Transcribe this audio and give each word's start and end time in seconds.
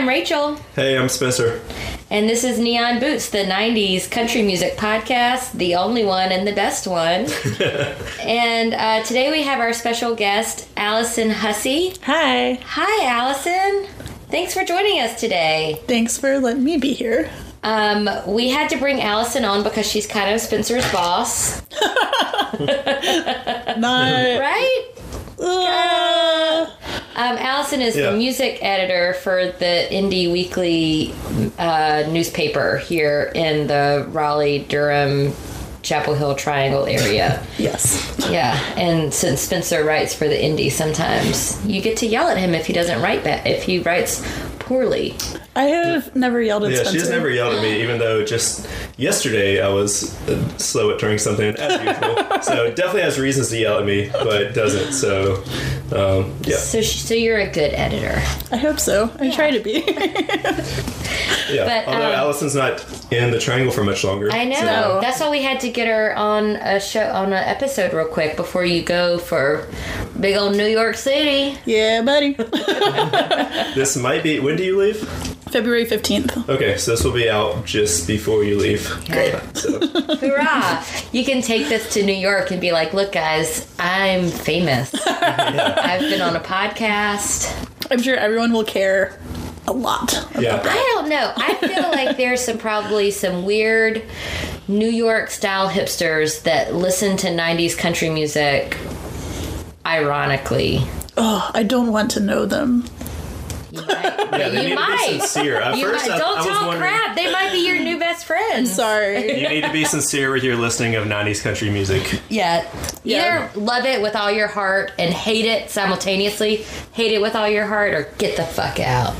I'm 0.00 0.08
Rachel, 0.08 0.54
Hey, 0.74 0.96
I'm 0.96 1.10
Spencer. 1.10 1.60
and 2.08 2.26
this 2.26 2.42
is 2.42 2.58
Neon 2.58 3.00
Boots, 3.00 3.28
the 3.28 3.44
90s 3.44 4.10
country 4.10 4.40
music 4.40 4.78
podcast, 4.78 5.52
the 5.52 5.74
only 5.74 6.06
one 6.06 6.32
and 6.32 6.48
the 6.48 6.54
best 6.54 6.86
one. 6.86 7.26
and 8.26 8.72
uh, 8.72 9.02
today 9.04 9.30
we 9.30 9.42
have 9.42 9.60
our 9.60 9.74
special 9.74 10.14
guest, 10.14 10.66
Allison 10.78 11.28
Hussey. 11.28 11.92
Hi. 12.04 12.58
Hi, 12.64 13.04
Allison. 13.10 13.88
Thanks 14.30 14.54
for 14.54 14.64
joining 14.64 15.00
us 15.00 15.20
today. 15.20 15.78
Thanks 15.86 16.16
for 16.16 16.38
letting 16.38 16.64
me 16.64 16.78
be 16.78 16.94
here. 16.94 17.30
Um, 17.62 18.08
we 18.26 18.48
had 18.48 18.70
to 18.70 18.78
bring 18.78 19.02
Allison 19.02 19.44
on 19.44 19.62
because 19.62 19.86
she's 19.86 20.06
kind 20.06 20.34
of 20.34 20.40
Spencer's 20.40 20.90
boss, 20.92 21.60
Not. 22.58 23.76
right? 24.40 24.86
Uh, 25.38 26.70
Um, 27.16 27.36
Allison 27.38 27.80
is 27.80 27.96
Yeah. 27.96 28.10
the 28.12 28.16
music 28.16 28.58
editor 28.62 29.14
for 29.14 29.46
the 29.58 29.86
Indie 29.90 30.30
Weekly 30.32 31.12
uh, 31.58 32.04
newspaper 32.08 32.76
here 32.78 33.32
in 33.34 33.66
the 33.66 34.06
Raleigh, 34.10 34.60
Durham, 34.60 35.32
Chapel 35.82 36.14
Hill 36.14 36.34
Triangle 36.34 36.86
area. 36.86 37.42
yes. 37.58 38.14
yeah, 38.30 38.58
and 38.76 39.12
since 39.12 39.40
Spencer 39.40 39.82
writes 39.84 40.14
for 40.14 40.28
the 40.28 40.34
Indie, 40.36 40.70
sometimes 40.70 41.58
you 41.66 41.80
get 41.80 41.96
to 41.98 42.06
yell 42.06 42.28
at 42.28 42.36
him 42.38 42.54
if 42.54 42.66
he 42.66 42.72
doesn't 42.72 43.00
write 43.02 43.24
ba- 43.24 43.42
if 43.48 43.62
he 43.64 43.80
writes 43.80 44.22
poorly. 44.58 45.16
I 45.56 45.64
have 45.64 46.14
never 46.14 46.40
yelled 46.40 46.62
at 46.64 46.68
Spencer. 46.72 46.82
Yeah, 46.84 46.88
Spencer. 46.90 46.98
she's 47.06 47.10
never 47.10 47.28
yelled 47.28 47.54
at 47.56 47.62
me, 47.62 47.82
even 47.82 47.98
though 47.98 48.24
just 48.24 48.68
yesterday 48.96 49.60
I 49.60 49.68
was 49.68 50.14
uh, 50.28 50.48
slow 50.58 50.90
at 50.92 51.00
turning 51.00 51.18
something 51.18 51.56
as 51.56 51.72
usual. 51.84 52.42
so 52.42 52.70
definitely 52.72 53.02
has 53.02 53.18
reasons 53.18 53.48
to 53.50 53.58
yell 53.58 53.78
at 53.80 53.84
me, 53.84 54.10
but 54.12 54.54
doesn't. 54.54 54.92
So, 54.92 55.42
um, 55.92 56.36
yeah, 56.44 56.56
So, 56.56 56.80
so 56.82 57.14
you're 57.14 57.38
a 57.38 57.50
good 57.50 57.72
editor. 57.74 58.22
I 58.52 58.56
hope 58.58 58.78
so. 58.78 59.10
I 59.18 59.30
try 59.32 59.50
to 59.50 59.58
be. 59.60 59.82
yeah. 61.52 61.64
But, 61.64 61.88
Although 61.88 62.12
um, 62.12 62.14
Allison's 62.14 62.54
not 62.54 62.84
in 63.12 63.32
the 63.32 63.40
triangle 63.40 63.72
for 63.72 63.82
much 63.82 64.04
longer. 64.04 64.30
I 64.32 64.44
know. 64.44 64.54
so- 64.56 64.98
That's 65.02 65.18
why 65.20 65.30
we 65.30 65.42
had 65.42 65.58
to 65.60 65.70
get 65.70 65.88
her 65.88 66.14
on 66.16 66.56
a 66.56 66.78
show 66.80 67.10
on 67.10 67.32
an 67.32 67.44
episode 67.44 67.92
real 67.92 68.06
quick 68.06 68.36
before 68.36 68.64
you 68.64 68.82
go 68.82 69.18
for 69.18 69.66
big 70.20 70.36
old 70.36 70.56
New 70.56 70.66
York 70.66 70.94
City. 70.96 71.58
yeah, 71.64 72.02
buddy. 72.02 72.34
this 73.74 73.96
might 73.96 74.22
be. 74.22 74.38
When 74.38 74.54
do 74.56 74.62
you 74.62 74.78
leave? 74.78 75.00
February 75.50 75.84
15th. 75.84 76.48
Okay, 76.48 76.76
so 76.76 76.92
this 76.92 77.04
will 77.04 77.12
be 77.12 77.28
out 77.28 77.64
just 77.64 78.06
before 78.06 78.44
you 78.44 78.56
leave. 78.58 78.88
Great. 79.06 79.34
So, 79.54 79.78
Hurrah! 80.16 80.84
You 81.12 81.24
can 81.24 81.42
take 81.42 81.68
this 81.68 81.92
to 81.94 82.02
New 82.04 82.14
York 82.14 82.50
and 82.50 82.60
be 82.60 82.72
like, 82.72 82.92
look, 82.94 83.12
guys, 83.12 83.72
I'm 83.78 84.28
famous. 84.28 84.94
I've 85.06 86.00
been 86.00 86.20
on 86.22 86.36
a 86.36 86.40
podcast. 86.40 87.52
I'm 87.90 88.00
sure 88.00 88.16
everyone 88.16 88.52
will 88.52 88.64
care 88.64 89.18
a 89.66 89.72
lot. 89.72 90.14
yeah. 90.38 90.60
I 90.64 90.92
don't 90.94 91.08
know. 91.08 91.32
I 91.36 91.54
feel 91.56 91.90
like 91.90 92.16
there's 92.16 92.40
some 92.42 92.58
probably 92.58 93.10
some 93.10 93.44
weird 93.44 94.02
New 94.68 94.88
York 94.88 95.30
style 95.30 95.68
hipsters 95.68 96.42
that 96.44 96.74
listen 96.74 97.16
to 97.18 97.26
90s 97.28 97.76
country 97.76 98.08
music 98.08 98.76
ironically. 99.84 100.80
Oh, 101.16 101.50
I 101.52 101.62
don't 101.64 101.92
want 101.92 102.10
to 102.12 102.20
know 102.20 102.46
them. 102.46 102.84
You 104.32 104.38
might. 104.38 104.40
Yeah, 104.40 104.48
they 104.48 104.62
you 104.62 104.68
need 104.70 104.74
might. 104.76 105.06
to 105.06 105.12
be 105.14 105.18
sincere. 105.20 105.60
At 105.60 105.76
You 105.76 105.90
first, 105.90 106.06
might. 106.08 106.14
I, 106.14 106.18
Don't 106.18 106.38
I 106.38 106.40
was 106.40 106.46
talk 106.58 106.76
crap. 106.76 107.16
They 107.16 107.32
might 107.32 107.52
be 107.52 107.66
your 107.66 107.78
new 107.80 107.98
best 107.98 108.24
friends. 108.26 108.72
Sorry. 108.74 109.40
You 109.42 109.48
need 109.48 109.62
to 109.64 109.72
be 109.72 109.84
sincere 109.84 110.32
with 110.32 110.44
your 110.44 110.56
listening 110.56 110.94
of 110.94 111.06
90s 111.06 111.42
country 111.42 111.70
music. 111.70 112.20
Yeah. 112.28 112.68
Yeah. 113.04 113.48
Either 113.50 113.60
love 113.60 113.84
it 113.84 114.00
with 114.02 114.16
all 114.16 114.30
your 114.30 114.48
heart 114.48 114.92
and 114.98 115.12
hate 115.12 115.44
it 115.46 115.70
simultaneously, 115.70 116.56
hate 116.92 117.12
it 117.12 117.20
with 117.20 117.34
all 117.34 117.48
your 117.48 117.66
heart, 117.66 117.94
or 117.94 118.08
get 118.18 118.36
the 118.36 118.44
fuck 118.44 118.78
out. 118.80 119.14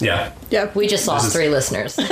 Yeah. 0.00 0.32
Yep. 0.50 0.74
We 0.74 0.86
just 0.86 1.06
lost 1.06 1.26
is- 1.28 1.32
three 1.32 1.48
listeners. 1.48 1.96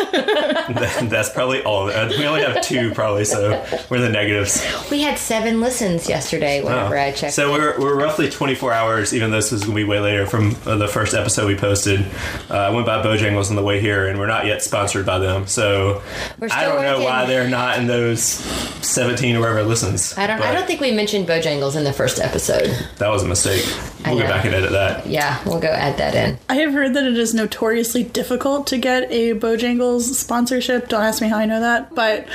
That's 0.68 1.30
probably 1.30 1.62
all. 1.62 1.86
We 1.86 2.26
only 2.26 2.42
have 2.42 2.62
two, 2.62 2.92
probably, 2.92 3.24
so 3.24 3.64
we're 3.90 4.00
the 4.00 4.08
negatives. 4.08 4.64
we 4.90 5.00
had 5.00 5.18
seven 5.18 5.60
listens 5.60 6.08
yesterday 6.08 6.62
whenever 6.62 6.98
I 6.98 7.12
checked. 7.12 7.34
So 7.34 7.52
we're, 7.52 7.78
we're 7.78 7.96
roughly 7.96 8.28
24 8.28 8.72
hours, 8.72 9.14
even 9.14 9.30
though 9.30 9.36
this 9.36 9.52
is 9.52 9.62
going 9.62 9.76
to 9.76 9.82
be 9.82 9.84
way 9.84 10.00
later 10.00 10.26
from 10.26 10.54
uh, 10.66 10.76
the 10.76 10.88
first 10.88 11.14
episode 11.14 11.46
we 11.46 11.56
posted. 11.56 12.04
Uh, 12.50 12.54
I 12.54 12.70
went 12.70 12.86
by 12.86 13.02
Bojangles 13.02 13.50
on 13.50 13.56
the 13.56 13.62
way 13.62 13.80
here, 13.80 14.08
and 14.08 14.18
we're 14.18 14.26
not 14.26 14.46
yet 14.46 14.62
sponsored 14.62 15.06
by 15.06 15.18
them. 15.18 15.46
So 15.46 16.02
We're 16.38 16.48
I 16.50 16.64
don't 16.64 16.82
know 16.82 17.02
why 17.02 17.26
they're 17.26 17.48
not 17.48 17.78
in 17.78 17.86
those 17.86 18.20
17 18.20 19.36
or 19.36 19.40
wherever 19.40 19.62
listens. 19.62 20.16
I 20.18 20.26
don't. 20.26 20.40
I 20.42 20.52
don't 20.52 20.66
think 20.66 20.80
we 20.80 20.92
mentioned 20.92 21.26
Bojangles 21.26 21.76
in 21.76 21.84
the 21.84 21.92
first 21.92 22.18
episode. 22.20 22.66
that 22.98 23.08
was 23.08 23.22
a 23.22 23.28
mistake. 23.28 23.64
We'll 24.04 24.18
go 24.18 24.26
back 24.28 24.44
and 24.44 24.54
edit 24.54 24.70
that. 24.70 25.06
Yeah, 25.06 25.42
we'll 25.44 25.58
go 25.58 25.68
add 25.68 25.96
that 25.98 26.14
in. 26.14 26.38
I 26.48 26.54
have 26.56 26.72
heard 26.72 26.94
that 26.94 27.04
it 27.04 27.16
is 27.16 27.34
notoriously 27.34 28.04
difficult 28.04 28.25
to 28.66 28.78
get 28.78 29.10
a 29.10 29.34
Bojangles 29.34 30.02
sponsorship. 30.02 30.88
Don't 30.88 31.02
ask 31.02 31.22
me 31.22 31.28
how 31.28 31.38
I 31.38 31.46
know 31.46 31.60
that, 31.60 31.94
but 31.94 32.26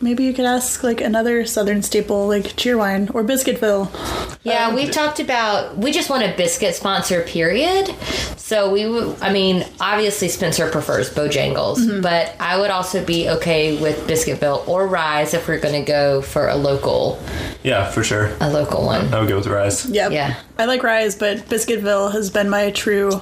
maybe 0.00 0.24
you 0.24 0.32
could 0.32 0.44
ask 0.44 0.82
like 0.82 1.00
another 1.00 1.44
Southern 1.46 1.82
staple 1.82 2.28
like 2.28 2.44
Cheerwine 2.56 3.14
or 3.14 3.24
Biscuitville. 3.24 4.38
Yeah, 4.42 4.68
um, 4.68 4.74
we've 4.74 4.90
talked 4.90 5.20
about. 5.20 5.76
We 5.76 5.92
just 5.92 6.10
want 6.10 6.22
a 6.22 6.36
biscuit 6.36 6.74
sponsor. 6.74 7.22
Period. 7.22 7.94
So 8.36 8.70
we 8.70 8.88
would. 8.88 9.20
I 9.20 9.32
mean, 9.32 9.66
obviously 9.80 10.28
Spencer 10.28 10.70
prefers 10.70 11.10
Bojangles, 11.10 11.78
mm-hmm. 11.78 12.00
but 12.00 12.34
I 12.40 12.58
would 12.58 12.70
also 12.70 13.04
be 13.04 13.28
okay 13.28 13.80
with 13.80 14.06
Biscuitville 14.06 14.66
or 14.68 14.86
Rise 14.86 15.34
if 15.34 15.48
we're 15.48 15.60
going 15.60 15.84
to 15.84 15.90
go 15.90 16.22
for 16.22 16.48
a 16.48 16.56
local, 16.56 17.20
Yeah, 17.62 17.90
for 17.90 18.02
sure. 18.02 18.30
a 18.40 18.50
local 18.50 18.84
one. 18.84 19.12
I 19.12 19.20
would 19.20 19.28
go 19.28 19.36
with 19.36 19.46
Rise. 19.46 19.86
Yep. 19.86 20.12
Yeah. 20.12 20.40
I 20.58 20.64
like 20.64 20.82
Rise, 20.82 21.14
but 21.14 21.38
Biscuitville 21.48 22.12
has 22.12 22.30
been 22.30 22.50
my 22.50 22.70
true 22.72 23.20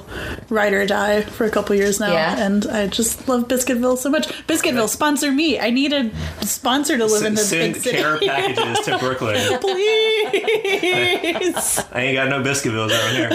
ride 0.49 0.73
or 0.73 0.87
die 0.87 1.23
for 1.23 1.45
a 1.45 1.51
couple 1.51 1.77
years 1.77 2.01
now, 2.01 2.13
Yeah. 2.17 2.45
and 2.47 2.67
I 2.67 2.87
just 2.89 3.29
love 3.29 3.49
Biscuitville 3.49 3.97
so 3.99 4.11
much. 4.11 4.27
Biscuitville, 4.47 4.89
sponsor 4.89 5.31
me. 5.33 5.59
I 5.59 5.71
need 5.71 5.93
a 5.93 6.11
sponsor 6.45 6.97
to 6.99 7.07
live 7.07 7.25
in 7.25 7.35
this 7.35 7.49
Send 7.51 7.75
big 7.75 7.83
city. 7.83 7.97
care 7.99 8.19
packages 8.19 8.81
to 8.87 8.99
Brooklyn. 8.99 9.37
Please, 9.61 11.85
I 11.93 12.01
ain't 12.03 12.17
got 12.17 12.29
no 12.29 12.43
Biscuitvilles 12.43 12.91
around 12.91 13.15
here. 13.15 13.31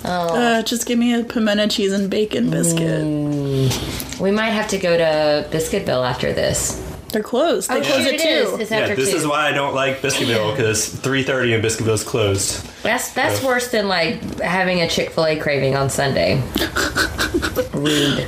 uh, 0.04 0.62
just 0.62 0.86
give 0.86 0.98
me 0.98 1.14
a 1.18 1.24
pimento 1.24 1.66
cheese 1.68 1.92
and 1.92 2.10
bacon 2.10 2.50
biscuit. 2.50 3.04
We 4.20 4.30
might 4.30 4.50
have 4.50 4.68
to 4.68 4.78
go 4.78 4.96
to 4.96 5.46
Biscuitville 5.50 6.08
after 6.08 6.32
this. 6.32 6.80
They're 7.14 7.22
closed. 7.22 7.70
They 7.70 7.76
Oh, 7.78 7.82
close 7.82 8.02
shit, 8.04 8.14
at 8.20 8.20
it 8.20 8.26
is. 8.28 8.50
two. 8.50 8.56
It's 8.60 8.70
Yeah, 8.72 8.94
this 8.94 9.10
two. 9.12 9.16
is 9.16 9.26
why 9.26 9.48
I 9.48 9.52
don't 9.52 9.72
like 9.74 10.02
Biscuitville 10.02 10.56
because 10.56 10.88
3:30 10.88 11.54
and 11.54 11.64
Biscuitville's 11.64 12.02
closed. 12.04 12.66
That's 12.82 13.10
that's 13.12 13.40
worse 13.42 13.68
than 13.68 13.86
like 13.88 14.40
having 14.40 14.80
a 14.82 14.88
Chick 14.88 15.10
Fil 15.10 15.26
A 15.26 15.36
craving 15.36 15.76
on 15.76 15.88
Sunday. 15.88 16.42
Rude. 17.72 18.26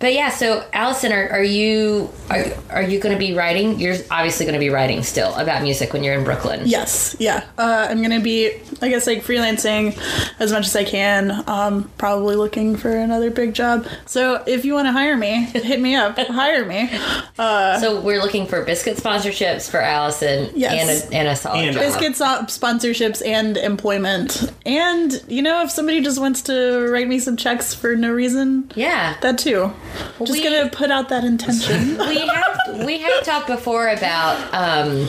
But 0.00 0.14
yeah, 0.14 0.30
so 0.30 0.64
Allison, 0.72 1.10
are, 1.12 1.28
are 1.30 1.42
you 1.42 2.08
are, 2.30 2.44
are 2.70 2.82
you 2.82 3.00
going 3.00 3.12
to 3.14 3.18
be 3.18 3.34
writing? 3.34 3.80
You're 3.80 3.96
obviously 4.12 4.46
going 4.46 4.54
to 4.54 4.60
be 4.60 4.70
writing 4.70 5.02
still 5.02 5.34
about 5.34 5.62
music 5.62 5.92
when 5.92 6.04
you're 6.04 6.14
in 6.14 6.22
Brooklyn. 6.22 6.62
Yes, 6.66 7.16
yeah. 7.18 7.44
Uh, 7.58 7.88
I'm 7.90 8.00
gonna 8.00 8.20
be, 8.20 8.52
I 8.80 8.88
guess, 8.90 9.06
like 9.08 9.24
freelancing 9.24 9.98
as 10.38 10.52
much 10.52 10.66
as 10.66 10.76
I 10.76 10.84
can. 10.84 11.42
Um, 11.48 11.90
probably 11.98 12.36
looking 12.36 12.76
for 12.76 12.90
another 12.96 13.30
big 13.30 13.54
job. 13.54 13.86
So 14.06 14.42
if 14.46 14.64
you 14.64 14.74
want 14.74 14.86
to 14.86 14.92
hire 14.92 15.16
me, 15.16 15.44
hit 15.46 15.80
me 15.80 15.96
up. 15.96 16.16
hire 16.18 16.64
me. 16.64 16.88
So 17.36 18.00
we're 18.00 18.20
looking 18.22 18.46
for 18.46 18.64
biscuit 18.64 18.96
sponsorships 18.98 19.68
for 19.70 19.80
Allison 19.80 20.50
Yes. 20.54 21.02
and 21.04 21.12
a, 21.12 21.16
and 21.16 21.28
a 21.28 21.34
solid 21.36 21.64
And- 21.64 21.74
job. 21.74 21.82
Biscuits, 21.82 22.20
uh, 22.20 22.44
sponsorships, 22.46 23.24
and 23.26 23.56
employment. 23.56 24.52
And 24.64 25.20
you 25.28 25.42
know, 25.42 25.62
if 25.64 25.70
somebody 25.70 26.00
just 26.02 26.20
wants 26.20 26.42
to 26.42 26.88
write 26.90 27.08
me 27.08 27.18
some 27.18 27.36
checks 27.36 27.74
for 27.74 27.96
no 27.96 28.12
reason, 28.12 28.70
Yeah. 28.76 29.16
that 29.22 29.38
too. 29.38 29.72
Just 30.18 30.32
We- 30.32 30.42
gonna 30.42 30.68
put 30.70 30.90
out 30.90 31.08
that 31.10 31.24
intention. 31.24 31.98
we 32.08 32.18
have 32.26 32.84
we 32.86 32.98
have 32.98 33.22
talked 33.24 33.46
before 33.46 33.88
about 33.88 34.36
um, 34.52 35.06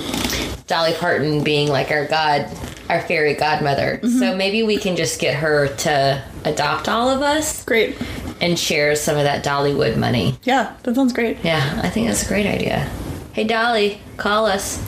Dolly 0.68 0.94
Parton 0.94 1.44
being 1.44 1.68
like 1.70 1.92
our 1.92 2.06
god, 2.06 2.48
our 2.90 3.02
fairy 3.02 3.34
godmother. 3.34 4.00
Mm-hmm. 4.04 4.20
So 4.20 4.36
maybe 4.36 4.64
we 4.64 4.78
can 4.78 4.96
just 4.96 5.20
get 5.20 5.36
her 5.36 5.68
to 5.78 6.24
adopt 6.46 6.88
all 6.88 7.10
of 7.10 7.22
us 7.22 7.64
great. 7.66 7.96
and 8.42 8.58
share 8.58 8.96
some 8.96 9.18
of 9.18 9.24
that 9.24 9.44
Dollywood 9.44 9.98
money. 9.98 10.38
Yeah, 10.44 10.76
that 10.84 10.96
sounds 10.96 11.12
great. 11.14 11.38
Yeah, 11.44 11.80
I 11.84 11.90
think 11.90 12.08
that's 12.08 12.24
a 12.24 12.28
great 12.28 12.46
idea. 12.46 12.90
Hey 13.34 13.44
Dolly, 13.46 14.02
call 14.18 14.46
us. 14.48 14.82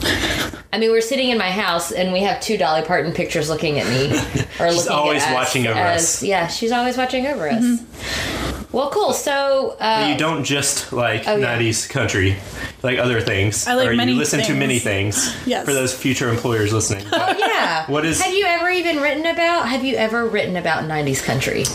I 0.72 0.78
mean, 0.78 0.90
we're 0.90 1.00
sitting 1.00 1.28
in 1.30 1.38
my 1.38 1.50
house 1.50 1.92
and 1.92 2.12
we 2.12 2.20
have 2.20 2.40
two 2.40 2.56
Dolly 2.58 2.82
Parton 2.82 3.12
pictures 3.12 3.48
looking 3.48 3.78
at 3.78 3.86
me, 3.88 4.10
or 4.58 4.70
She's 4.70 4.78
looking 4.84 4.92
always 4.92 5.22
at 5.22 5.28
us 5.28 5.34
watching 5.34 5.66
over 5.66 5.78
as- 5.78 6.02
us. 6.02 6.22
Yeah, 6.22 6.46
she's 6.48 6.72
always 6.72 6.96
watching 6.96 7.26
over 7.26 7.48
us. 7.48 7.62
Mm-hmm. 7.62 8.76
Well, 8.76 8.90
cool. 8.90 9.12
So, 9.12 9.76
uh, 9.80 10.08
you 10.10 10.16
don't 10.18 10.44
just 10.44 10.92
like 10.94 11.28
Oh, 11.28 11.36
yeah. 11.36 11.58
90s 11.58 11.88
country, 11.90 12.36
like 12.82 12.98
other 12.98 13.20
things. 13.20 13.66
I 13.66 13.74
like 13.74 13.88
or 13.90 13.94
many 13.94 14.12
you 14.12 14.18
listen 14.18 14.42
to 14.44 14.54
many 14.54 14.78
things. 14.78 15.34
Yes. 15.46 15.66
For 15.66 15.74
those 15.74 15.94
future 15.94 16.30
employers 16.30 16.72
listening. 16.72 17.04
But 17.10 17.38
yeah. 17.38 17.86
What 17.90 18.04
is- 18.06 18.20
Have 18.22 18.32
you 18.34 18.46
ever 18.46 18.70
even 18.70 19.00
written 19.00 19.26
about? 19.26 19.68
Have 19.68 19.84
you 19.84 19.96
ever 19.96 20.26
written 20.26 20.56
about 20.56 20.84
'90s 20.84 21.22
country? 21.22 21.64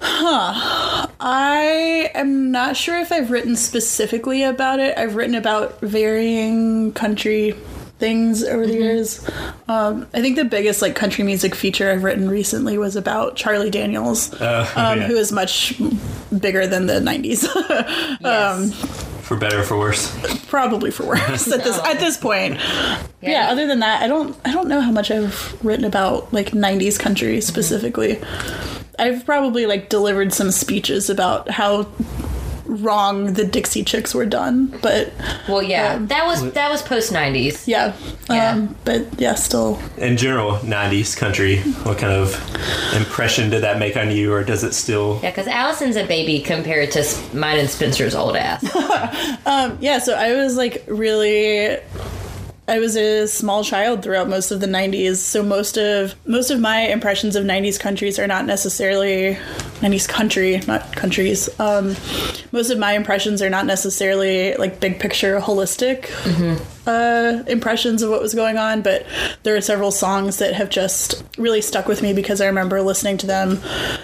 Huh. 0.00 1.06
I 1.20 1.57
am 2.14 2.50
not 2.50 2.76
sure 2.76 2.98
if 2.98 3.10
I've 3.12 3.30
written 3.30 3.56
specifically 3.56 4.42
about 4.42 4.80
it. 4.80 4.96
I've 4.98 5.14
written 5.16 5.34
about 5.34 5.80
varying 5.80 6.92
country 6.92 7.54
things 7.98 8.44
over 8.44 8.64
the 8.66 8.74
years. 8.74 9.28
Um, 9.66 10.06
I 10.14 10.20
think 10.20 10.36
the 10.36 10.44
biggest 10.44 10.82
like 10.82 10.94
country 10.94 11.24
music 11.24 11.54
feature 11.54 11.90
I've 11.90 12.04
written 12.04 12.30
recently 12.30 12.78
was 12.78 12.94
about 12.94 13.34
Charlie 13.34 13.70
Daniels, 13.70 14.32
Uh, 14.40 14.68
um, 14.76 15.00
yeah. 15.00 15.06
who 15.08 15.16
is 15.16 15.32
much 15.32 15.80
bigger 16.38 16.66
than 16.66 16.86
the 16.86 16.94
'90s. 17.00 17.46
Yes. 18.20 18.72
for 19.22 19.36
better 19.36 19.60
or 19.60 19.62
for 19.64 19.76
worse. 19.78 20.14
Probably 20.46 20.90
for 20.90 21.04
worse 21.06 21.46
at 21.52 21.64
this 21.64 21.78
at 21.78 21.98
this 21.98 22.16
point. 22.16 22.58
Yeah. 23.20 23.48
Other 23.50 23.66
than 23.66 23.80
that, 23.80 24.02
I 24.02 24.06
don't 24.06 24.36
I 24.44 24.52
don't 24.52 24.68
know 24.68 24.80
how 24.80 24.90
much 24.92 25.10
I've 25.10 25.56
written 25.64 25.84
about 25.84 26.32
like 26.32 26.52
'90s 26.52 26.98
country 26.98 27.40
specifically. 27.40 28.20
I've 28.98 29.24
probably 29.24 29.66
like 29.66 29.88
delivered 29.88 30.32
some 30.32 30.50
speeches 30.50 31.08
about 31.10 31.50
how 31.50 31.86
wrong 32.66 33.32
the 33.32 33.44
Dixie 33.46 33.82
Chicks 33.82 34.14
were 34.14 34.26
done, 34.26 34.66
but 34.82 35.10
Well, 35.48 35.62
yeah, 35.62 35.94
Um, 35.94 36.06
that 36.08 36.26
was 36.26 36.52
that 36.52 36.70
was 36.70 36.82
post 36.82 37.10
'90s. 37.12 37.66
yeah, 37.66 37.92
Yeah. 38.28 38.50
Um, 38.52 38.76
but 38.84 39.06
yeah, 39.16 39.34
still 39.36 39.80
In 39.96 40.18
general, 40.18 40.58
90s 40.58 41.16
country, 41.16 41.60
what 41.84 41.96
kind 41.96 42.12
of 42.12 42.34
impression 42.94 43.48
did 43.48 43.62
that 43.62 43.78
make 43.78 43.96
on 43.96 44.10
you, 44.10 44.32
or 44.34 44.44
does 44.44 44.64
it 44.64 44.74
still? 44.74 45.18
Yeah, 45.22 45.30
because 45.30 45.46
Allison's 45.46 45.96
a 45.96 46.04
baby 46.04 46.40
compared 46.40 46.90
to 46.92 47.04
mine 47.32 47.58
and 47.58 47.70
Spencer's 47.70 48.14
old 48.14 48.36
ass. 48.36 48.62
um, 49.46 49.78
yeah. 49.80 49.98
So 49.98 50.12
I 50.14 50.34
was 50.34 50.56
like 50.56 50.84
really. 50.88 51.78
I 52.68 52.78
was 52.80 52.96
a 52.96 53.26
small 53.26 53.64
child 53.64 54.02
throughout 54.02 54.28
most 54.28 54.50
of 54.50 54.60
the 54.60 54.66
90s, 54.66 55.16
so 55.16 55.42
most 55.42 55.78
of 55.78 56.14
most 56.26 56.50
of 56.50 56.60
my 56.60 56.80
impressions 56.80 57.34
of 57.34 57.44
90s 57.44 57.80
countries 57.80 58.18
are 58.18 58.26
not 58.26 58.44
necessarily 58.44 59.38
90s 59.80 60.06
country, 60.06 60.60
not 60.66 60.94
countries. 60.94 61.48
Um, 61.58 61.96
most 62.52 62.70
of 62.70 62.78
my 62.78 62.92
impressions 62.92 63.40
are 63.40 63.48
not 63.48 63.64
necessarily 63.64 64.54
like 64.56 64.80
big 64.80 65.00
picture, 65.00 65.40
holistic 65.40 66.10
uh, 66.88 67.44
impressions 67.46 68.00
of 68.00 68.10
what 68.10 68.22
was 68.22 68.34
going 68.34 68.56
on, 68.56 68.80
but 68.80 69.06
there 69.42 69.54
are 69.54 69.60
several 69.60 69.90
songs 69.90 70.38
that 70.38 70.54
have 70.54 70.70
just 70.70 71.22
really 71.36 71.60
stuck 71.60 71.86
with 71.86 72.00
me 72.00 72.14
because 72.14 72.40
I 72.40 72.46
remember 72.46 72.80
listening 72.80 73.18
to 73.18 73.26
them, 73.26 73.60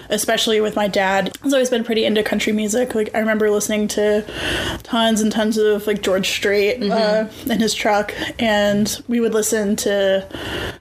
especially 0.09 0.61
with 0.61 0.75
my 0.75 0.87
dad. 0.87 1.35
He's 1.41 1.51
always 1.51 1.71
been 1.71 1.83
pretty 1.83 2.05
into 2.05 2.21
country 2.21 2.53
music. 2.53 2.93
Like 2.93 3.09
I 3.15 3.19
remember 3.19 3.49
listening 3.49 3.87
to 3.89 4.23
tons 4.83 5.19
and 5.21 5.31
tons 5.31 5.57
of 5.57 5.87
like 5.87 6.03
George 6.03 6.29
Strait 6.29 6.83
uh, 6.83 7.27
in 7.49 7.59
his 7.59 7.73
truck, 7.73 8.13
and 8.39 9.01
we 9.07 9.19
would 9.19 9.33
listen 9.33 9.75
to. 9.77 10.27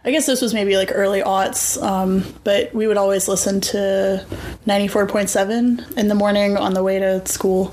I 0.04 0.10
guess 0.10 0.26
this 0.26 0.42
was 0.42 0.52
maybe 0.52 0.76
like 0.76 0.90
early 0.92 1.22
aughts, 1.22 1.82
um, 1.82 2.24
but 2.44 2.74
we 2.74 2.86
would 2.86 2.98
always 2.98 3.28
listen 3.28 3.62
to 3.62 4.26
94.7 4.66 5.96
in 5.96 6.08
the 6.08 6.14
morning 6.14 6.58
on 6.58 6.74
the 6.74 6.82
way 6.82 6.98
to 6.98 7.26
school 7.26 7.68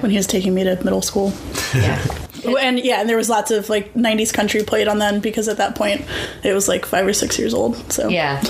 when 0.00 0.10
he 0.10 0.18
was 0.18 0.26
taking 0.26 0.52
me 0.52 0.64
to 0.64 0.76
middle 0.84 1.00
school. 1.00 1.32
yeah. 1.74 2.21
And 2.44 2.78
yeah, 2.80 3.00
and 3.00 3.08
there 3.08 3.16
was 3.16 3.28
lots 3.28 3.50
of 3.50 3.68
like 3.68 3.94
90s 3.94 4.32
country 4.32 4.62
played 4.62 4.88
on 4.88 4.98
then 4.98 5.20
because 5.20 5.48
at 5.48 5.56
that 5.58 5.74
point 5.74 6.04
it 6.42 6.52
was 6.52 6.68
like 6.68 6.84
five 6.86 7.06
or 7.06 7.12
six 7.12 7.38
years 7.38 7.54
old. 7.54 7.76
So 7.92 8.08
Yeah. 8.08 8.40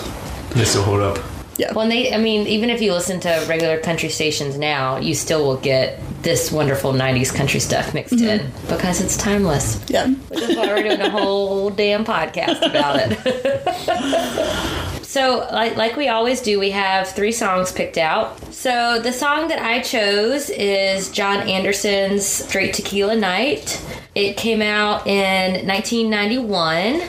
They 0.54 0.64
still 0.64 0.82
hold 0.82 1.00
up. 1.00 1.18
yeah. 1.56 1.72
Well, 1.72 1.82
and 1.82 1.92
they, 1.92 2.12
I 2.12 2.18
mean, 2.18 2.46
even 2.46 2.70
if 2.70 2.80
you 2.82 2.92
listen 2.92 3.20
to 3.20 3.44
regular 3.48 3.78
country 3.80 4.08
stations 4.08 4.58
now, 4.58 4.98
you 4.98 5.14
still 5.14 5.44
will 5.44 5.56
get 5.56 5.98
this 6.22 6.52
wonderful 6.52 6.92
90s 6.92 7.34
country 7.34 7.60
stuff 7.60 7.94
mixed 7.94 8.14
mm-hmm. 8.14 8.46
in 8.46 8.50
because 8.68 9.00
it's 9.00 9.16
timeless. 9.16 9.82
yeah. 9.88 10.08
Which 10.08 10.42
is 10.42 10.56
why 10.56 10.66
we're 10.66 10.82
doing 10.82 11.00
a 11.00 11.10
whole 11.10 11.70
damn 11.70 12.04
podcast 12.04 12.58
about 12.68 12.96
it. 12.98 14.78
so, 15.12 15.46
like, 15.52 15.76
like 15.76 15.96
we 15.98 16.08
always 16.08 16.40
do, 16.40 16.58
we 16.58 16.70
have 16.70 17.06
three 17.06 17.32
songs 17.32 17.70
picked 17.70 17.98
out. 17.98 18.50
So, 18.50 18.98
the 18.98 19.12
song 19.12 19.48
that 19.48 19.60
I 19.60 19.82
chose 19.82 20.48
is 20.48 21.10
John 21.10 21.46
Anderson's 21.46 22.24
Straight 22.24 22.72
Tequila 22.72 23.14
Night. 23.14 23.78
It 24.14 24.38
came 24.38 24.62
out 24.62 25.06
in 25.06 25.66
1991 25.68 27.02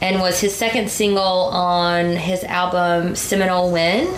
and 0.00 0.20
was 0.20 0.38
his 0.38 0.54
second 0.54 0.88
single 0.88 1.20
on 1.20 2.14
his 2.14 2.44
album 2.44 3.16
Seminole 3.16 3.72
Wind. 3.72 4.08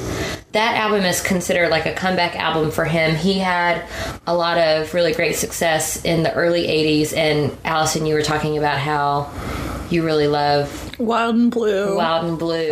That 0.53 0.77
album 0.77 1.07
is 1.07 1.23
considered 1.23 1.71
like 1.71 1.87
a 1.87 1.95
comeback 1.95 2.37
album 2.37 2.71
for 2.71 2.85
him. 2.85 3.17
He 3.17 3.39
had 3.39 3.87
a 4.27 4.37
lot 4.37 4.59
of 4.59 4.93
really 4.93 5.15
great 5.15 5.37
success 5.37 6.05
in 6.05 6.25
the 6.25 6.35
early 6.35 6.67
80s, 6.67 7.17
and 7.17 7.57
Allison, 7.65 8.05
you 8.05 8.13
were 8.13 8.21
talking 8.21 8.59
about 8.59 8.77
how 8.77 9.31
you 9.93 10.05
really 10.05 10.27
love 10.27 10.99
Wild 10.99 11.35
and 11.35 11.51
Blue. 11.51 11.97
Wild 11.97 12.27
and 12.27 12.39
Blue. 12.39 12.71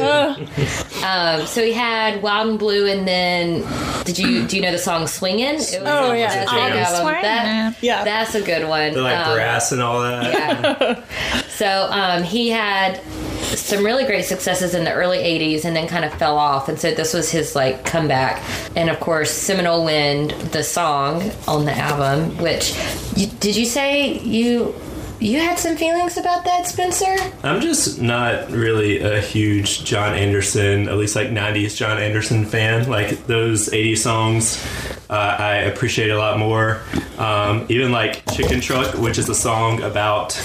um, 1.05 1.47
so 1.47 1.63
he 1.65 1.73
had 1.73 2.23
Wild 2.23 2.49
and 2.51 2.59
Blue, 2.59 2.87
and 2.87 3.07
then 3.07 3.65
did 4.05 4.19
you 4.19 4.47
do 4.47 4.57
you 4.57 4.63
know 4.63 4.73
the 4.73 4.79
song 4.79 5.07
Swingin'? 5.07 5.57
It 5.57 5.81
was 5.83 5.89
Oh, 5.89 6.11
on 6.11 6.19
yeah. 6.19 6.45
that 6.45 6.49
I'll 6.49 6.97
album. 7.07 7.23
That- 7.23 7.75
Yeah. 7.83 8.05
that's 8.05 8.35
a 8.35 8.43
good 8.43 8.69
one. 8.69 8.93
They're 8.95 9.03
like 9.03 9.27
Um, 9.27 9.35
brass 9.35 9.73
and 9.73 9.83
all 9.83 10.01
that. 10.03 10.33
yeah. 10.33 11.03
So 11.49 11.89
um, 11.91 12.23
he 12.23 12.51
had 12.51 13.01
some 13.43 13.85
really 13.85 14.05
great 14.05 14.25
successes 14.25 14.75
in 14.75 14.85
the 14.85 14.93
early 14.93 15.19
80s 15.19 15.65
and 15.65 15.75
then 15.75 15.89
kind 15.89 16.05
of 16.05 16.13
fell 16.15 16.37
off. 16.39 16.69
And 16.69 16.79
so 16.79 16.93
this 16.93 17.13
was 17.15 17.31
his 17.31 17.57
like 17.57 17.85
comeback. 17.85 18.43
And 18.77 18.89
of 18.91 19.01
course, 19.01 19.31
Seminole 19.33 19.85
Wind, 19.85 20.31
the 20.53 20.63
song 20.63 21.31
on 21.49 21.65
the 21.65 21.73
album, 21.77 22.37
which 22.39 22.75
you, 23.17 23.27
did 23.27 23.57
you 23.57 23.65
say 23.67 24.19
you 24.21 24.75
you 25.21 25.39
had 25.39 25.59
some 25.59 25.77
feelings 25.77 26.17
about 26.17 26.45
that, 26.45 26.67
Spencer? 26.67 27.17
I'm 27.43 27.61
just 27.61 28.01
not 28.01 28.51
really 28.51 29.01
a 29.01 29.21
huge 29.21 29.85
John 29.85 30.15
Anderson, 30.15 30.89
at 30.89 30.97
least 30.97 31.17
like 31.17 31.29
90s 31.29 31.77
John 31.77 31.99
Anderson 31.99 32.45
fan. 32.45 32.89
Like 32.89 33.27
those 33.27 33.69
80s 33.69 33.99
songs, 33.99 34.65
uh, 35.11 35.13
I 35.39 35.55
appreciate 35.63 36.09
it 36.09 36.13
a 36.15 36.19
lot 36.19 36.39
more. 36.39 36.81
Um, 37.19 37.67
even 37.69 37.93
like 37.93 38.23
Chicken 38.35 38.61
Truck, 38.61 38.95
which 38.97 39.19
is 39.19 39.29
a 39.29 39.35
song 39.35 39.83
about 39.83 40.37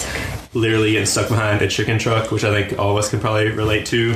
literally 0.54 0.92
getting 0.92 1.06
stuck 1.08 1.28
behind 1.30 1.62
a 1.64 1.68
chicken 1.68 1.98
truck, 1.98 2.32
which 2.32 2.44
I 2.44 2.52
think 2.52 2.78
all 2.80 2.92
of 2.92 2.98
us 2.98 3.10
can 3.10 3.20
probably 3.20 3.50
relate 3.50 3.88
to, 3.88 4.16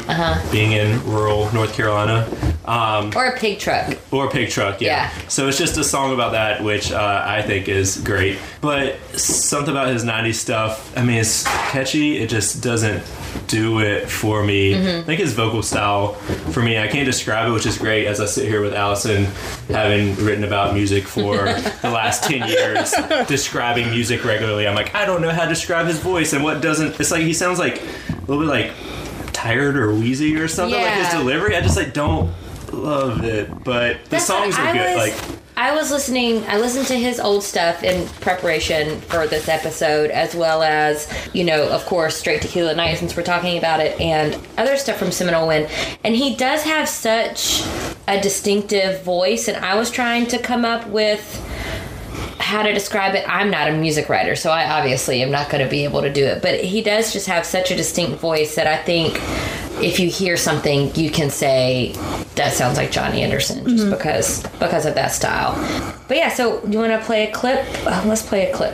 being 0.51 0.71
in 0.71 1.03
rural 1.05 1.51
North 1.51 1.73
Carolina. 1.73 2.27
Um, 2.65 3.11
Or 3.15 3.25
a 3.27 3.37
pig 3.37 3.59
truck? 3.59 3.97
or 4.11 4.27
a 4.27 4.29
pig 4.29 4.49
truck, 4.49 4.79
yeah. 4.81 5.09
Yeah. 5.17 5.27
So 5.29 5.47
it's 5.47 5.57
just 5.57 5.77
a 5.77 5.83
song 5.83 6.13
about 6.13 6.33
that, 6.33 6.63
which 6.63 6.91
uh, 6.91 7.23
I 7.25 7.41
think 7.41 7.67
is 7.69 7.97
great. 8.01 8.37
But 8.61 8.97
something 9.19 9.71
about 9.73 9.87
his 9.87 10.03
'90s 10.03 10.35
stuff, 10.35 10.95
I 10.97 11.03
mean, 11.03 11.17
it's 11.17 11.43
catchy. 11.71 12.17
It 12.17 12.29
just 12.29 12.61
doesn't 12.61 13.03
do 13.47 13.79
it 13.79 14.09
for 14.09 14.43
me. 14.43 14.75
I 14.99 15.01
think 15.03 15.19
his 15.21 15.33
vocal 15.33 15.63
style, 15.63 16.13
for 16.51 16.61
me, 16.61 16.77
I 16.77 16.87
can't 16.87 17.05
describe 17.05 17.47
it, 17.49 17.51
which 17.53 17.65
is 17.65 17.77
great. 17.77 18.05
As 18.05 18.19
I 18.19 18.25
sit 18.25 18.47
here 18.47 18.61
with 18.61 18.73
Allison, 18.73 19.27
having 19.67 20.15
written 20.23 20.43
about 20.43 20.73
music 20.73 21.07
for 21.07 21.35
the 21.81 21.89
last 21.89 22.23
ten 22.23 22.47
years, 22.47 22.93
describing 23.27 23.89
music 23.89 24.23
regularly, 24.23 24.67
I'm 24.67 24.75
like, 24.75 24.95
I 24.95 25.05
don't 25.05 25.21
know 25.21 25.29
how 25.31 25.43
to 25.43 25.49
describe 25.49 25.87
his 25.87 25.99
voice 25.99 26.33
and 26.33 26.43
what 26.43 26.61
doesn't. 26.61 26.99
It's 26.99 27.11
like 27.11 27.23
he 27.23 27.33
sounds 27.33 27.59
like 27.59 27.81
a 27.81 28.19
little 28.27 28.39
bit 28.39 28.49
like 28.49 28.71
tired 29.33 29.77
or 29.77 29.93
wheezy 29.93 30.35
or 30.37 30.47
something. 30.47 30.79
Like 30.79 30.93
his 31.05 31.09
delivery, 31.13 31.55
I 31.55 31.61
just 31.61 31.77
like 31.77 31.93
don't 31.93 32.33
love 32.73 33.23
it. 33.23 33.49
But 33.63 34.03
the 34.05 34.09
That's 34.11 34.25
songs 34.25 34.57
are 34.57 34.73
good. 34.73 34.95
was- 34.97 35.09
like 35.23 35.39
I 35.59 35.73
was 35.73 35.89
listening. 35.89 36.43
I 36.47 36.59
listened 36.59 36.85
to 36.87 36.93
his 36.95 37.19
old 37.19 37.43
stuff 37.43 37.81
in 37.83 38.07
preparation 38.21 39.01
for 39.01 39.25
this 39.25 39.49
episode, 39.49 40.11
as 40.11 40.35
well 40.35 40.61
as 40.61 41.11
you 41.33 41.43
know, 41.43 41.67
of 41.69 41.83
course, 41.87 42.15
Straight 42.15 42.43
Tequila 42.43 42.75
Night 42.75 42.99
since 42.99 43.17
we're 43.17 43.23
talking 43.23 43.57
about 43.57 43.79
it, 43.79 43.99
and 43.99 44.37
other 44.59 44.77
stuff 44.77 44.97
from 44.97 45.11
Seminole 45.11 45.47
Wind. 45.47 45.67
And 46.03 46.15
he 46.15 46.35
does 46.35 46.61
have 46.61 46.87
such 46.87 47.63
a 48.07 48.21
distinctive 48.21 49.01
voice, 49.01 49.47
and 49.47 49.57
I 49.65 49.73
was 49.75 49.89
trying 49.89 50.27
to 50.27 50.37
come 50.37 50.63
up 50.63 50.85
with 50.89 51.43
how 52.39 52.61
to 52.61 52.71
describe 52.71 53.15
it. 53.15 53.25
I'm 53.27 53.49
not 53.49 53.67
a 53.67 53.73
music 53.73 54.09
writer, 54.09 54.35
so 54.35 54.51
I 54.51 54.69
obviously 54.79 55.23
am 55.23 55.31
not 55.31 55.49
going 55.49 55.63
to 55.63 55.69
be 55.69 55.83
able 55.85 56.01
to 56.03 56.13
do 56.13 56.23
it. 56.23 56.43
But 56.43 56.61
he 56.63 56.83
does 56.83 57.11
just 57.11 57.25
have 57.27 57.47
such 57.47 57.71
a 57.71 57.75
distinct 57.75 58.19
voice 58.19 58.53
that 58.55 58.67
I 58.67 58.77
think 58.77 59.19
if 59.81 59.99
you 59.99 60.09
hear 60.09 60.37
something, 60.37 60.93
you 60.95 61.09
can 61.09 61.29
say 61.29 61.93
that 62.35 62.53
sounds 62.53 62.77
like 62.77 62.91
Johnny 62.91 63.21
Anderson 63.21 63.67
just 63.67 63.89
because 63.89 64.43
because 64.59 64.85
of 64.85 64.95
that 64.95 65.11
style. 65.11 65.55
But 66.07 66.17
yeah, 66.17 66.29
so 66.29 66.63
you 66.65 66.79
want 66.79 66.91
to 66.91 67.05
play 67.05 67.29
a 67.29 67.31
clip? 67.31 67.65
Uh, 67.85 68.03
let's 68.05 68.21
play 68.23 68.49
a 68.49 68.53
clip. 68.55 68.73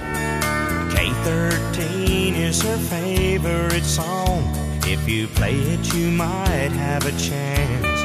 K13 0.93 2.35
is 2.37 2.61
her 2.61 2.77
favorite 2.77 3.83
song. 3.83 4.43
If 4.85 5.07
you 5.07 5.27
play 5.27 5.55
it, 5.55 5.93
you 5.93 6.11
might 6.11 6.71
have 6.71 7.05
a 7.05 7.11
chance. 7.11 8.01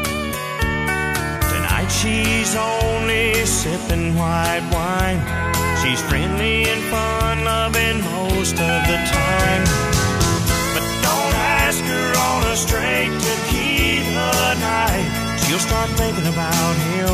Tonight 1.52 1.88
she's 1.88 2.54
only 2.56 3.44
sipping 3.44 4.14
white 4.14 4.66
wine. 4.72 5.20
She's 5.82 6.00
friendly 6.02 6.64
and 6.68 6.82
fun 6.90 7.44
loving 7.44 8.00
most 8.02 8.52
of 8.52 8.80
the 8.90 8.98
time. 9.06 9.64
But 10.74 10.86
don't 11.02 11.34
ask 11.68 11.84
her 11.84 12.16
on 12.16 12.50
a 12.50 12.56
straight 12.56 13.10
tequila 13.20 14.54
night. 14.58 15.37
She'll 15.40 15.58
start 15.58 15.90
thinking 15.90 16.26
about 16.28 16.75
him 16.76 17.10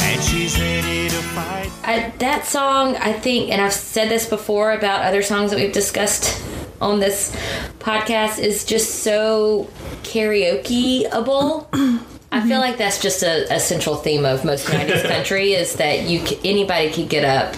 and 0.00 0.22
she's 0.22 0.56
ready 0.60 1.08
to 1.08 1.16
fight. 1.16 1.72
I, 1.82 2.12
that 2.18 2.44
song, 2.44 2.94
I 2.98 3.12
think, 3.12 3.50
and 3.50 3.60
I've 3.60 3.72
said 3.72 4.08
this 4.08 4.28
before 4.28 4.70
about 4.70 5.02
other 5.02 5.22
songs 5.22 5.50
that 5.50 5.58
we've 5.58 5.72
discussed 5.72 6.40
on 6.80 7.00
this 7.00 7.34
podcast, 7.80 8.38
is 8.38 8.64
just 8.64 9.02
so 9.02 9.68
karaokeable. 10.04 11.66
I 12.30 12.46
feel 12.46 12.60
like 12.60 12.76
that's 12.76 13.02
just 13.02 13.24
a, 13.24 13.52
a 13.52 13.58
central 13.58 13.96
theme 13.96 14.24
of 14.24 14.44
most 14.44 14.66
'90s 14.68 15.02
country 15.08 15.54
is 15.54 15.74
that 15.76 16.02
you 16.02 16.24
c- 16.24 16.38
anybody 16.44 16.92
could 16.92 17.08
get 17.08 17.24
up 17.24 17.56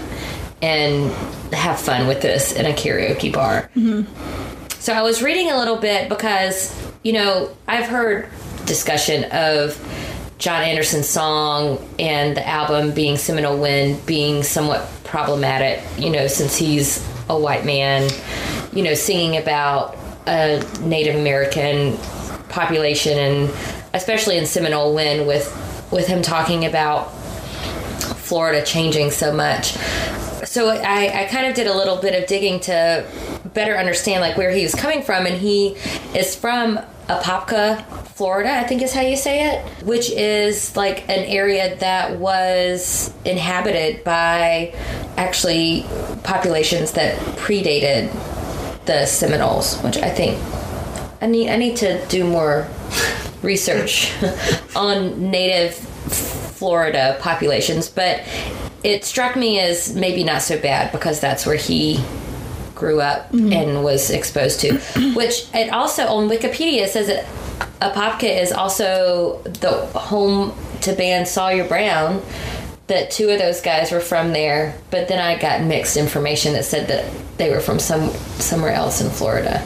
and 0.62 1.12
have 1.52 1.78
fun 1.78 2.06
with 2.06 2.22
this 2.22 2.52
in 2.52 2.64
a 2.64 2.72
karaoke 2.72 3.30
bar. 3.30 3.70
Mm-hmm. 3.76 4.37
So 4.80 4.92
I 4.92 5.02
was 5.02 5.22
reading 5.22 5.50
a 5.50 5.58
little 5.58 5.76
bit 5.76 6.08
because, 6.08 6.74
you 7.02 7.12
know, 7.12 7.54
I've 7.66 7.86
heard 7.86 8.28
discussion 8.64 9.24
of 9.32 9.76
John 10.38 10.62
Anderson's 10.62 11.08
song 11.08 11.84
and 11.98 12.36
the 12.36 12.46
album 12.46 12.92
being 12.92 13.16
Seminole 13.16 13.58
Wind 13.58 14.06
being 14.06 14.44
somewhat 14.44 14.88
problematic, 15.02 15.82
you 15.98 16.10
know, 16.10 16.28
since 16.28 16.56
he's 16.56 17.04
a 17.28 17.38
white 17.38 17.64
man, 17.64 18.08
you 18.72 18.84
know, 18.84 18.94
singing 18.94 19.36
about 19.36 19.96
a 20.28 20.64
Native 20.82 21.16
American 21.16 21.96
population 22.48 23.18
and 23.18 23.50
especially 23.94 24.38
in 24.38 24.46
Seminole 24.46 24.94
Wind 24.94 25.26
with 25.26 25.52
with 25.90 26.06
him 26.06 26.22
talking 26.22 26.66
about 26.66 27.12
Florida 28.28 28.64
changing 28.64 29.10
so 29.10 29.32
much. 29.32 29.72
So 30.44 30.68
I, 30.68 31.22
I 31.22 31.28
kind 31.30 31.46
of 31.46 31.54
did 31.54 31.66
a 31.66 31.74
little 31.74 31.96
bit 31.96 32.20
of 32.20 32.28
digging 32.28 32.60
to 32.60 33.06
better 33.54 33.76
understand 33.76 34.20
like 34.20 34.36
where 34.36 34.50
he 34.50 34.62
was 34.62 34.74
coming 34.74 35.02
from, 35.02 35.26
and 35.26 35.34
he 35.36 35.76
is 36.14 36.36
from 36.36 36.78
Apopka, 37.08 37.84
Florida, 38.08 38.52
I 38.52 38.64
think 38.64 38.82
is 38.82 38.92
how 38.92 39.00
you 39.00 39.16
say 39.16 39.50
it, 39.50 39.64
which 39.84 40.10
is 40.10 40.76
like 40.76 41.08
an 41.08 41.24
area 41.24 41.76
that 41.76 42.18
was 42.18 43.12
inhabited 43.24 44.04
by 44.04 44.74
actually 45.16 45.86
populations 46.22 46.92
that 46.92 47.18
predated 47.38 48.12
the 48.84 49.06
Seminoles, 49.06 49.80
which 49.80 49.96
I 49.98 50.10
think 50.10 50.38
I 51.20 51.26
need 51.26 51.48
I 51.50 51.56
need 51.56 51.76
to 51.78 52.04
do 52.06 52.24
more 52.24 52.68
research 53.42 54.12
on 54.76 55.30
native 55.30 55.74
Florida 56.58 57.16
populations, 57.20 57.88
but 57.88 58.22
it 58.82 59.04
struck 59.04 59.36
me 59.36 59.60
as 59.60 59.94
maybe 59.94 60.24
not 60.24 60.42
so 60.42 60.58
bad 60.60 60.90
because 60.92 61.20
that's 61.20 61.46
where 61.46 61.56
he 61.56 62.02
grew 62.74 63.00
up 63.00 63.32
and 63.32 63.82
was 63.82 64.10
exposed 64.10 64.60
to. 64.60 64.78
Which 65.16 65.46
it 65.54 65.72
also 65.72 66.06
on 66.06 66.28
Wikipedia 66.28 66.86
says 66.88 67.06
that 67.08 67.24
Apopka 67.80 68.40
is 68.40 68.52
also 68.52 69.42
the 69.42 69.70
home 69.98 70.52
to 70.82 70.92
band 70.92 71.26
Sawyer 71.28 71.66
Brown. 71.66 72.22
That 72.88 73.10
two 73.10 73.28
of 73.28 73.38
those 73.38 73.60
guys 73.60 73.92
were 73.92 74.00
from 74.00 74.32
there, 74.32 74.74
but 74.90 75.08
then 75.08 75.18
I 75.18 75.38
got 75.38 75.62
mixed 75.62 75.98
information 75.98 76.54
that 76.54 76.64
said 76.64 76.88
that 76.88 77.12
they 77.36 77.50
were 77.50 77.60
from 77.60 77.78
some 77.78 78.08
somewhere 78.40 78.72
else 78.72 79.02
in 79.02 79.10
Florida. 79.10 79.62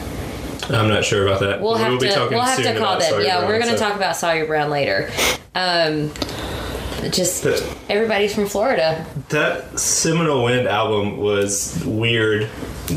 I'm 0.69 0.89
not 0.89 1.05
sure 1.05 1.25
about 1.25 1.39
that. 1.39 1.61
We'll 1.61 1.75
have 1.75 1.99
be 2.01 2.07
to 2.07 2.13
talking 2.13 2.37
we'll 2.37 2.45
have 2.45 2.57
soon 2.57 2.73
to 2.73 2.79
call 2.79 2.97
about 2.97 3.01
them. 3.01 3.21
Yeah, 3.21 3.39
Brown, 3.39 3.49
we're 3.49 3.59
going 3.59 3.71
to 3.71 3.77
so- 3.77 3.85
talk 3.85 3.95
about 3.95 4.17
Sawyer 4.17 4.45
Brown 4.45 4.69
later. 4.69 5.09
Um, 5.55 6.11
just 7.11 7.45
everybody's 7.89 8.33
from 8.33 8.47
Florida. 8.47 9.05
That 9.29 9.79
Seminole 9.79 10.43
Wind 10.43 10.67
album 10.67 11.17
was 11.17 11.83
weird 11.85 12.49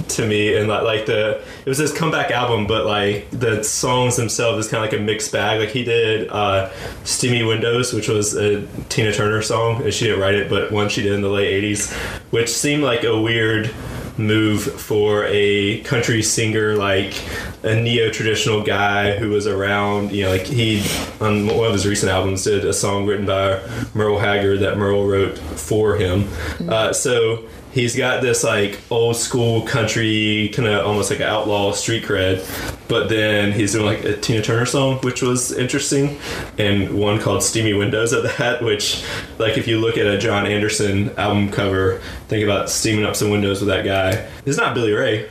to 0.09 0.27
me, 0.27 0.57
and 0.57 0.69
like, 0.69 0.83
like 0.83 1.07
the 1.07 1.43
it 1.65 1.69
was 1.69 1.79
his 1.79 1.93
comeback 1.93 2.31
album, 2.31 2.67
but 2.67 2.87
like 2.87 3.31
the 3.31 3.63
songs 3.63 4.17
themselves 4.17 4.67
is 4.67 4.71
kind 4.71 4.85
of 4.85 4.91
like 4.91 5.01
a 5.01 5.03
mixed 5.03 5.33
bag. 5.33 5.61
Like 5.61 5.71
he 5.71 5.85
did 5.85 6.29
uh, 6.31 6.71
"Steamy 7.05 7.43
Windows," 7.43 7.93
which 7.93 8.09
was 8.09 8.35
a 8.35 8.67
Tina 8.89 9.13
Turner 9.13 9.43
song, 9.43 9.83
and 9.83 9.93
she 9.93 10.07
didn't 10.07 10.21
write 10.21 10.35
it, 10.35 10.49
but 10.49 10.73
one 10.73 10.89
she 10.89 11.03
did 11.03 11.13
in 11.13 11.21
the 11.21 11.29
late 11.29 11.63
'80s, 11.63 11.93
which 12.31 12.49
seemed 12.49 12.83
like 12.83 13.05
a 13.05 13.21
weird 13.21 13.73
move 14.18 14.62
for 14.62 15.25
a 15.26 15.80
country 15.82 16.23
singer 16.23 16.75
like 16.76 17.23
a 17.62 17.75
neo-traditional 17.75 18.62
guy 18.62 19.16
who 19.18 19.30
was 19.30 19.46
around 19.46 20.11
you 20.11 20.25
know 20.25 20.30
like 20.30 20.46
he 20.46 20.82
on 21.20 21.46
one 21.46 21.66
of 21.66 21.73
his 21.73 21.87
recent 21.87 22.11
albums 22.11 22.44
did 22.44 22.64
a 22.64 22.73
song 22.73 23.06
written 23.06 23.26
by 23.26 23.61
merle 23.94 24.18
haggard 24.18 24.58
that 24.61 24.78
merle 24.78 25.06
wrote 25.06 25.38
for 25.38 25.96
him. 25.96 26.28
Uh, 26.68 26.92
so 26.92 27.44
he's 27.76 27.95
got 27.95 28.23
this 28.23 28.42
like 28.42 28.80
old 28.90 29.14
school 29.14 29.61
country 29.61 30.50
kind 30.54 30.66
of 30.66 30.87
almost 30.87 31.11
like 31.11 31.21
outlaw 31.21 31.73
street 31.73 32.02
cred 32.02 32.42
but 32.88 33.11
then 33.11 33.52
he's 33.52 33.73
doing 33.73 33.85
like 33.85 34.02
a 34.02 34.16
tina 34.16 34.40
turner 34.40 34.64
song 34.64 34.97
which 35.02 35.21
was 35.21 35.52
interesting 35.52 36.18
and 36.56 36.99
one 36.99 37.21
called 37.21 37.42
steamy 37.42 37.75
windows 37.75 38.14
at 38.14 38.38
that 38.38 38.62
which 38.62 39.04
like 39.37 39.59
if 39.59 39.68
you 39.68 39.78
look 39.78 39.99
at 39.99 40.06
a 40.06 40.16
john 40.16 40.47
anderson 40.47 41.11
album 41.18 41.50
cover 41.50 42.00
think 42.28 42.42
about 42.42 42.71
steaming 42.71 43.04
up 43.04 43.14
some 43.14 43.30
windows 43.30 43.61
with 43.61 43.68
that 43.68 43.85
guy. 43.85 44.26
It's 44.47 44.56
not 44.56 44.75
billy 44.75 44.92
ray 44.92 45.28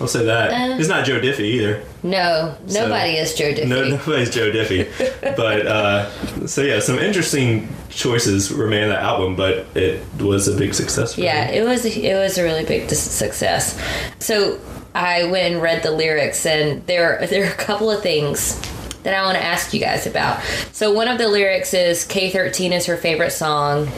i'll 0.00 0.06
say 0.08 0.24
that 0.24 0.50
Uh. 0.52 0.76
it's 0.78 0.88
not 0.88 1.04
joe 1.04 1.20
diffie 1.20 1.40
either 1.40 1.82
No, 2.02 2.54
So- 2.66 2.82
nobody 2.84 3.16
is 3.16 3.34
Joe 3.34 3.52
Diffie. 3.52 3.66
no, 3.66 3.88
nobody's 3.88 4.30
Joe 4.30 4.52
Diffie. 4.52 4.86
but 5.36 5.66
uh, 5.66 6.46
so 6.46 6.62
yeah, 6.62 6.78
some 6.78 6.96
interesting 7.00 7.68
choices 7.90 8.52
were 8.52 8.68
made 8.68 8.84
in 8.84 8.90
that 8.90 9.02
album, 9.02 9.34
but 9.34 9.66
it 9.74 10.00
was 10.20 10.46
a 10.46 10.56
big 10.56 10.74
success. 10.74 11.14
For 11.14 11.22
Yeah, 11.22 11.46
him. 11.46 11.54
it 11.64 11.66
was 11.68 11.84
it 11.84 12.14
was 12.14 12.38
a 12.38 12.44
really 12.44 12.64
big 12.64 12.88
success. 12.90 13.76
So 14.20 14.60
I 14.94 15.24
went 15.24 15.52
and 15.54 15.60
read 15.62 15.82
the 15.82 15.90
lyrics, 15.90 16.46
and 16.46 16.86
there 16.86 17.26
there 17.30 17.42
are 17.48 17.50
a 17.50 17.56
couple 17.56 17.90
of 17.90 18.00
things 18.00 18.54
that 19.02 19.12
I 19.12 19.22
want 19.24 19.36
to 19.36 19.42
ask 19.44 19.74
you 19.74 19.80
guys 19.80 20.06
about. 20.06 20.40
So 20.72 20.92
one 20.92 21.08
of 21.08 21.18
the 21.18 21.26
lyrics 21.28 21.74
is 21.74 22.04
K13 22.06 22.70
is 22.70 22.86
her 22.86 22.96
favorite 22.96 23.32
song. 23.32 23.88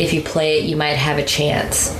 If 0.00 0.12
you 0.12 0.20
play 0.20 0.58
it, 0.58 0.64
you 0.64 0.76
might 0.76 0.96
have 0.98 1.18
a 1.18 1.24
chance. 1.24 1.94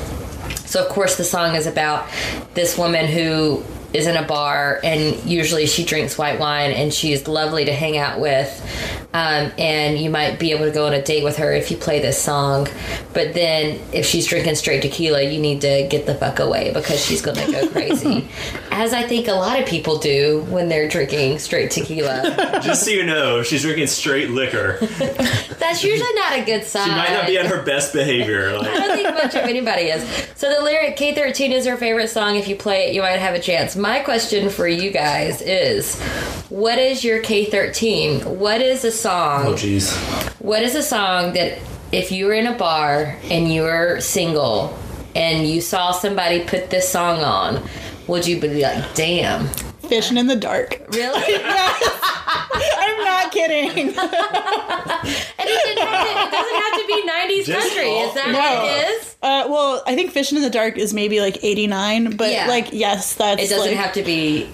So 0.66 0.84
of 0.84 0.90
course 0.90 1.16
the 1.16 1.24
song 1.24 1.54
is 1.54 1.66
about 1.66 2.08
this 2.54 2.76
woman 2.76 3.06
who 3.06 3.62
is 3.92 4.06
in 4.06 4.16
a 4.16 4.26
bar 4.26 4.80
and 4.82 5.22
usually 5.24 5.66
she 5.66 5.84
drinks 5.84 6.18
white 6.18 6.38
wine 6.38 6.72
and 6.72 6.92
she's 6.92 7.26
lovely 7.28 7.64
to 7.64 7.72
hang 7.72 7.96
out 7.96 8.20
with. 8.20 8.50
Um, 9.12 9.50
and 9.56 9.98
you 9.98 10.10
might 10.10 10.38
be 10.38 10.52
able 10.52 10.66
to 10.66 10.70
go 10.70 10.86
on 10.86 10.92
a 10.92 11.02
date 11.02 11.24
with 11.24 11.38
her 11.38 11.52
if 11.52 11.70
you 11.70 11.76
play 11.76 12.00
this 12.00 12.20
song. 12.20 12.68
But 13.14 13.32
then 13.32 13.80
if 13.92 14.04
she's 14.04 14.26
drinking 14.26 14.56
straight 14.56 14.82
tequila, 14.82 15.22
you 15.22 15.40
need 15.40 15.62
to 15.62 15.86
get 15.88 16.04
the 16.04 16.14
fuck 16.14 16.38
away 16.38 16.70
because 16.74 17.02
she's 17.02 17.22
going 17.22 17.38
to 17.38 17.50
go 17.50 17.68
crazy. 17.72 18.28
As 18.70 18.92
I 18.92 19.04
think 19.04 19.28
a 19.28 19.32
lot 19.32 19.58
of 19.58 19.66
people 19.66 19.98
do 19.98 20.44
when 20.50 20.68
they're 20.68 20.88
drinking 20.88 21.38
straight 21.38 21.70
tequila. 21.70 22.60
Just 22.62 22.84
so 22.84 22.90
you 22.90 23.04
know, 23.04 23.42
she's 23.42 23.62
drinking 23.62 23.86
straight 23.86 24.30
liquor. 24.30 24.78
That's 25.58 25.82
usually 25.82 26.14
not 26.14 26.38
a 26.38 26.44
good 26.44 26.64
sign. 26.64 26.88
She 26.88 26.94
might 26.94 27.12
not 27.12 27.26
be 27.26 27.38
on 27.38 27.46
her 27.46 27.62
best 27.62 27.92
behavior. 27.94 28.48
I 28.60 28.62
don't 28.62 28.96
think 28.96 29.14
much 29.14 29.34
of 29.34 29.44
anybody 29.44 29.84
is. 29.84 30.04
So 30.34 30.54
the 30.54 30.62
lyric 30.62 30.96
K13 30.96 31.52
is 31.52 31.66
her 31.66 31.76
favorite 31.76 32.08
song. 32.08 32.36
If 32.36 32.48
you 32.48 32.56
play 32.56 32.88
it, 32.88 32.94
you 32.94 33.00
might 33.00 33.18
have 33.18 33.34
a 33.34 33.40
chance. 33.40 33.75
My 33.76 34.00
question 34.00 34.48
for 34.48 34.66
you 34.66 34.90
guys 34.90 35.42
is 35.42 36.00
what 36.48 36.78
is 36.78 37.04
your 37.04 37.22
K13? 37.22 38.24
What 38.24 38.60
is 38.60 38.84
a 38.84 38.88
oh 38.88 38.90
song? 38.90 39.44
jeez. 39.54 39.94
What 40.40 40.62
is 40.62 40.74
a 40.74 40.82
song 40.82 41.34
that 41.34 41.58
if 41.92 42.10
you 42.10 42.26
were 42.26 42.32
in 42.32 42.46
a 42.46 42.56
bar 42.56 43.16
and 43.24 43.52
you 43.52 43.62
were 43.62 44.00
single 44.00 44.78
and 45.14 45.46
you 45.46 45.60
saw 45.60 45.92
somebody 45.92 46.44
put 46.44 46.70
this 46.70 46.88
song 46.88 47.20
on, 47.20 47.62
would 48.06 48.26
you 48.26 48.40
be 48.40 48.62
like, 48.62 48.94
damn? 48.94 49.46
Fishing 49.88 50.16
in 50.16 50.26
the 50.26 50.36
dark. 50.36 50.80
Really? 50.90 51.36
I'm 52.96 53.04
not 53.04 53.32
kidding. 53.32 53.94
And 55.38 55.48
it, 55.48 55.64
didn't 55.64 55.86
have 55.86 56.04
to, 56.04 56.10
it 56.10 56.30
doesn't 56.32 56.62
have 56.62 56.80
to 56.80 56.86
be 56.86 57.08
90s 57.08 57.44
Just 57.46 57.68
country. 57.68 57.90
Is 57.92 58.14
that 58.14 58.30
No. 58.32 58.38
what 58.40 58.64
it 58.64 58.88
is? 58.90 59.16
Uh, 59.22 59.44
well, 59.48 59.82
I 59.86 59.94
think 59.94 60.10
Fishing 60.10 60.36
in 60.36 60.42
the 60.42 60.50
Dark 60.50 60.76
is 60.78 60.92
maybe 60.92 61.20
like 61.20 61.44
89, 61.44 62.16
but 62.16 62.32
Yeah. 62.32 62.48
like, 62.48 62.72
yes, 62.72 63.14
that's 63.14 63.40
It 63.42 63.48
doesn't 63.50 63.68
like, 63.68 63.76
have 63.76 63.92
to 63.94 64.02
be. 64.02 64.48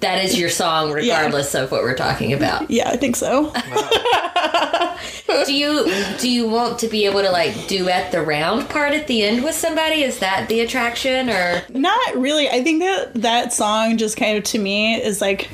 That 0.00 0.24
is 0.24 0.38
your 0.38 0.48
song, 0.50 0.92
regardless 0.92 1.54
of 1.54 1.70
what 1.70 1.82
we're 1.82 1.96
talking 1.96 2.32
about. 2.32 2.70
Yeah, 2.76 2.90
I 2.90 2.96
think 2.96 3.16
so. 3.16 3.52
Do 5.46 5.52
you 5.54 5.92
do 6.18 6.28
you 6.30 6.48
want 6.48 6.78
to 6.80 6.88
be 6.88 7.04
able 7.06 7.20
to 7.22 7.30
like 7.30 7.66
duet 7.68 8.10
the 8.12 8.22
round 8.22 8.68
part 8.68 8.92
at 8.92 9.06
the 9.06 9.22
end 9.22 9.44
with 9.44 9.54
somebody? 9.54 10.02
Is 10.02 10.18
that 10.20 10.48
the 10.48 10.60
attraction, 10.60 11.28
or 11.30 11.62
Not 11.68 12.16
really. 12.16 12.48
I 12.48 12.62
think 12.62 12.80
that 12.82 13.14
that 13.14 13.52
song 13.52 13.96
just 13.96 14.16
kind 14.16 14.36
of 14.38 14.44
to 14.44 14.58
me 14.58 14.94
is 15.00 15.20
like 15.20 15.48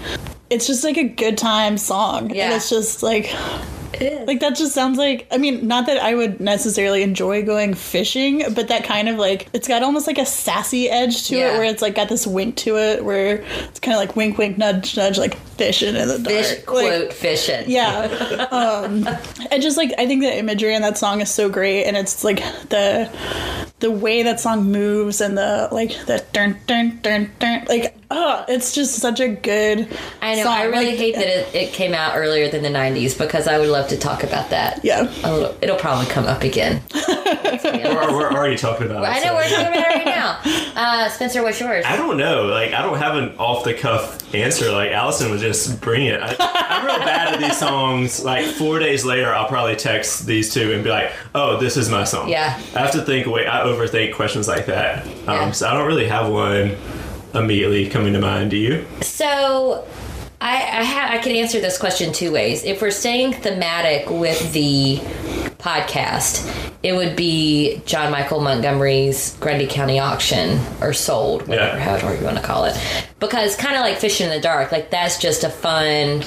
it's 0.50 0.66
just 0.66 0.84
like 0.84 0.96
a 0.96 1.04
good 1.08 1.36
time 1.36 1.76
song. 1.78 2.26
And 2.28 2.34
Yeah. 2.36 2.56
it's 2.56 2.70
just 2.70 3.02
like 3.02 3.34
like 4.00 4.40
that 4.40 4.56
just 4.56 4.72
sounds 4.72 4.98
like 4.98 5.26
I 5.30 5.38
mean, 5.38 5.66
not 5.66 5.86
that 5.86 5.98
I 5.98 6.14
would 6.14 6.40
necessarily 6.40 7.02
enjoy 7.02 7.42
going 7.44 7.74
fishing, 7.74 8.42
but 8.54 8.68
that 8.68 8.84
kind 8.84 9.08
of 9.08 9.16
like 9.16 9.48
it's 9.52 9.68
got 9.68 9.82
almost 9.82 10.06
like 10.06 10.18
a 10.18 10.26
sassy 10.26 10.88
edge 10.90 11.28
to 11.28 11.36
Yeah. 11.36 11.54
it 11.54 11.58
where 11.58 11.64
it's 11.64 11.82
like 11.82 11.94
got 11.94 12.08
this 12.08 12.26
wink 12.26 12.56
to 12.58 12.76
it 12.78 13.04
where 13.04 13.36
it's 13.68 13.80
kind 13.80 13.94
of 13.94 14.00
like 14.00 14.16
wink 14.16 14.38
wink 14.38 14.58
nudge 14.58 14.96
nudge 14.96 15.18
like 15.18 15.36
fishing 15.56 15.94
in 15.94 16.08
the 16.08 16.18
dark. 16.18 16.26
fish 16.26 16.50
Like, 16.56 16.66
quote 16.66 17.12
fishing? 17.12 17.64
yeah 17.68 18.48
um 18.50 19.06
and 19.50 19.62
just 19.62 19.76
like 19.76 19.92
i 19.98 20.06
think 20.06 20.22
the 20.22 20.36
imagery 20.36 20.74
in 20.74 20.82
that 20.82 20.98
song 20.98 21.20
is 21.20 21.30
so 21.30 21.48
great 21.48 21.84
and 21.84 21.96
it's 21.96 22.24
like 22.24 22.38
the 22.70 23.08
the 23.80 23.90
way 23.90 24.22
that 24.22 24.40
song 24.40 24.64
moves 24.72 25.20
and 25.20 25.36
the 25.36 25.68
like 25.70 25.90
the 26.06 26.24
dun 26.32 26.56
dun 26.66 26.98
dun 27.02 27.30
dun 27.38 27.64
like 27.68 27.94
oh 28.14 28.44
it's 28.48 28.72
just 28.74 28.96
such 28.96 29.20
a 29.20 29.28
good 29.28 29.88
I 30.20 30.34
know. 30.36 30.44
song. 30.44 30.52
I 30.52 30.62
really 30.64 30.86
Like, 30.86 30.96
hate 30.96 31.14
that 31.16 31.26
it, 31.26 31.54
it 31.54 31.72
came 31.72 31.94
out 31.94 32.16
earlier 32.16 32.48
than 32.50 32.62
the 32.62 32.68
'90s 32.68 33.16
because 33.18 33.46
I 33.48 33.58
would 33.58 33.68
love 33.68 33.88
to 33.88 33.98
talk 33.98 34.22
about 34.22 34.50
that. 34.50 34.84
yeah 34.84 35.02
A 35.24 35.32
little, 35.32 35.56
it'll 35.62 35.76
probably 35.76 36.06
come 36.06 36.26
up 36.26 36.42
again. 36.42 36.82
We're, 37.62 38.12
we're 38.12 38.32
already 38.32 38.56
talking 38.56 38.86
about 38.86 39.04
it. 39.04 39.08
I 39.08 39.18
know 39.20 39.26
so- 39.26 39.34
we're 39.34 39.48
talking 39.48 39.66
about 39.66 39.76
it 39.76 39.96
right 39.96 40.04
now. 40.04 40.40
Uh, 40.74 41.06
Spencer, 41.10 41.42
what's 41.42 41.60
yours? 41.60 41.84
I 41.86 41.96
don't 41.96 42.16
know. 42.16 42.44
Like, 42.46 42.72
I 42.72 42.80
don't 42.80 42.96
have 42.96 43.14
an 43.16 43.36
off 43.36 43.62
the 43.62 43.74
cuff 43.74 44.34
answer. 44.34 44.72
Like, 44.72 44.90
Allison 44.90 45.30
was 45.30 45.42
just 45.42 45.82
bring 45.82 46.06
it. 46.06 46.18
I, 46.20 46.34
I'm 46.40 46.86
real 46.86 46.96
bad 46.98 47.34
at 47.34 47.40
these 47.40 47.58
songs. 47.58 48.24
Like, 48.24 48.46
four 48.46 48.78
days 48.78 49.04
later, 49.04 49.32
I'll 49.34 49.48
probably 49.48 49.76
text 49.76 50.24
these 50.26 50.52
two 50.52 50.72
and 50.72 50.82
be 50.82 50.88
like, 50.88 51.12
"Oh, 51.34 51.58
this 51.58 51.76
is 51.76 51.90
my 51.90 52.04
song." 52.04 52.30
Yeah. 52.30 52.58
I 52.74 52.78
have 52.78 52.92
to 52.92 53.02
think. 53.02 53.26
Wait, 53.26 53.46
I 53.46 53.60
overthink 53.64 54.14
questions 54.14 54.48
like 54.48 54.64
that. 54.66 55.04
Um, 55.06 55.12
Yeah. 55.26 55.50
So 55.50 55.68
I 55.68 55.74
don't 55.74 55.86
really 55.86 56.06
have 56.08 56.30
one 56.32 56.74
immediately 57.34 57.88
coming 57.88 58.12
to 58.12 58.20
mind. 58.20 58.50
Do 58.50 58.56
you? 58.56 58.86
So, 59.00 59.86
I 60.40 60.54
I, 60.54 60.84
ha- 60.84 61.08
I 61.12 61.18
can 61.18 61.32
answer 61.36 61.60
this 61.60 61.78
question 61.78 62.12
two 62.12 62.32
ways. 62.32 62.64
If 62.64 62.82
we're 62.82 62.90
staying 62.90 63.32
thematic 63.34 64.10
with 64.10 64.52
the 64.52 64.96
podcast, 65.58 66.48
it 66.82 66.92
would 66.94 67.14
be 67.14 67.80
John 67.86 68.10
Michael 68.10 68.40
Montgomery's 68.40 69.36
Grundy 69.38 69.66
County 69.68 70.00
Auction 70.00 70.58
or 70.80 70.92
Sold, 70.92 71.46
whatever, 71.46 71.78
Yeah. 71.78 71.84
however 71.84 72.16
you 72.18 72.24
want 72.24 72.36
to 72.38 72.42
call 72.42 72.64
it. 72.64 72.76
Because 73.20 73.54
kind 73.54 73.76
of 73.76 73.82
like 73.82 73.98
Fishing 73.98 74.28
in 74.28 74.32
the 74.32 74.40
Dark, 74.40 74.72
like 74.72 74.90
that's 74.90 75.18
just 75.18 75.44
a 75.44 75.48
fun 75.50 76.22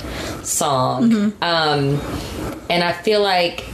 song. 0.46 1.34
Um, 1.42 2.00
and 2.70 2.84
I 2.84 2.94
feel 2.94 3.22
like 3.22 3.66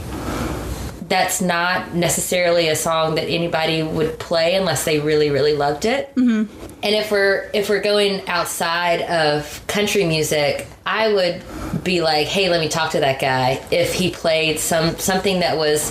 that's 1.08 1.40
not 1.40 1.94
necessarily 1.94 2.68
a 2.68 2.74
song 2.76 3.14
that 3.16 3.28
anybody 3.28 3.82
would 3.82 4.18
play 4.18 4.54
unless 4.56 4.84
they 4.84 4.98
really 4.98 5.28
really 5.28 5.54
loved 5.54 5.84
it 5.84 6.14
mm-hmm. 6.16 6.44
And 6.82 6.94
if 6.94 7.10
we're 7.10 7.48
if 7.54 7.68
we're 7.68 7.80
going 7.82 8.26
outside 8.28 9.02
of 9.02 9.64
country 9.66 10.04
music 10.04 10.66
i 10.86 11.12
would 11.12 11.42
be 11.84 12.02
like 12.02 12.26
hey 12.26 12.48
let 12.48 12.60
me 12.60 12.68
talk 12.68 12.90
to 12.92 13.00
that 13.00 13.20
guy 13.20 13.60
if 13.70 13.92
he 13.94 14.10
played 14.10 14.58
some 14.58 14.96
something 14.98 15.40
that 15.40 15.56
was 15.56 15.82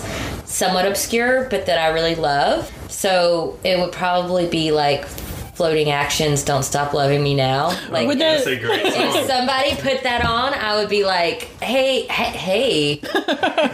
somewhat 0.45 0.85
obscure 0.85 1.47
but 1.49 1.65
that 1.65 1.79
i 1.79 1.87
really 1.89 2.15
love 2.15 2.69
so 2.91 3.57
it 3.63 3.79
would 3.79 3.91
probably 3.91 4.47
be 4.49 4.71
like 4.71 5.05
floating 5.53 5.91
actions 5.91 6.43
don't 6.43 6.63
stop 6.63 6.93
loving 6.93 7.21
me 7.21 7.35
now 7.35 7.67
like 7.89 8.07
Would 8.07 8.19
that- 8.19 8.45
a 8.45 8.51
if 8.51 9.27
somebody 9.27 9.75
put 9.75 10.03
that 10.03 10.25
on, 10.25 10.53
I 10.53 10.77
would 10.77 10.89
be 10.89 11.05
like, 11.05 11.43
"Hey, 11.61 12.07
hey, 12.07 12.31
hey, 12.31 13.01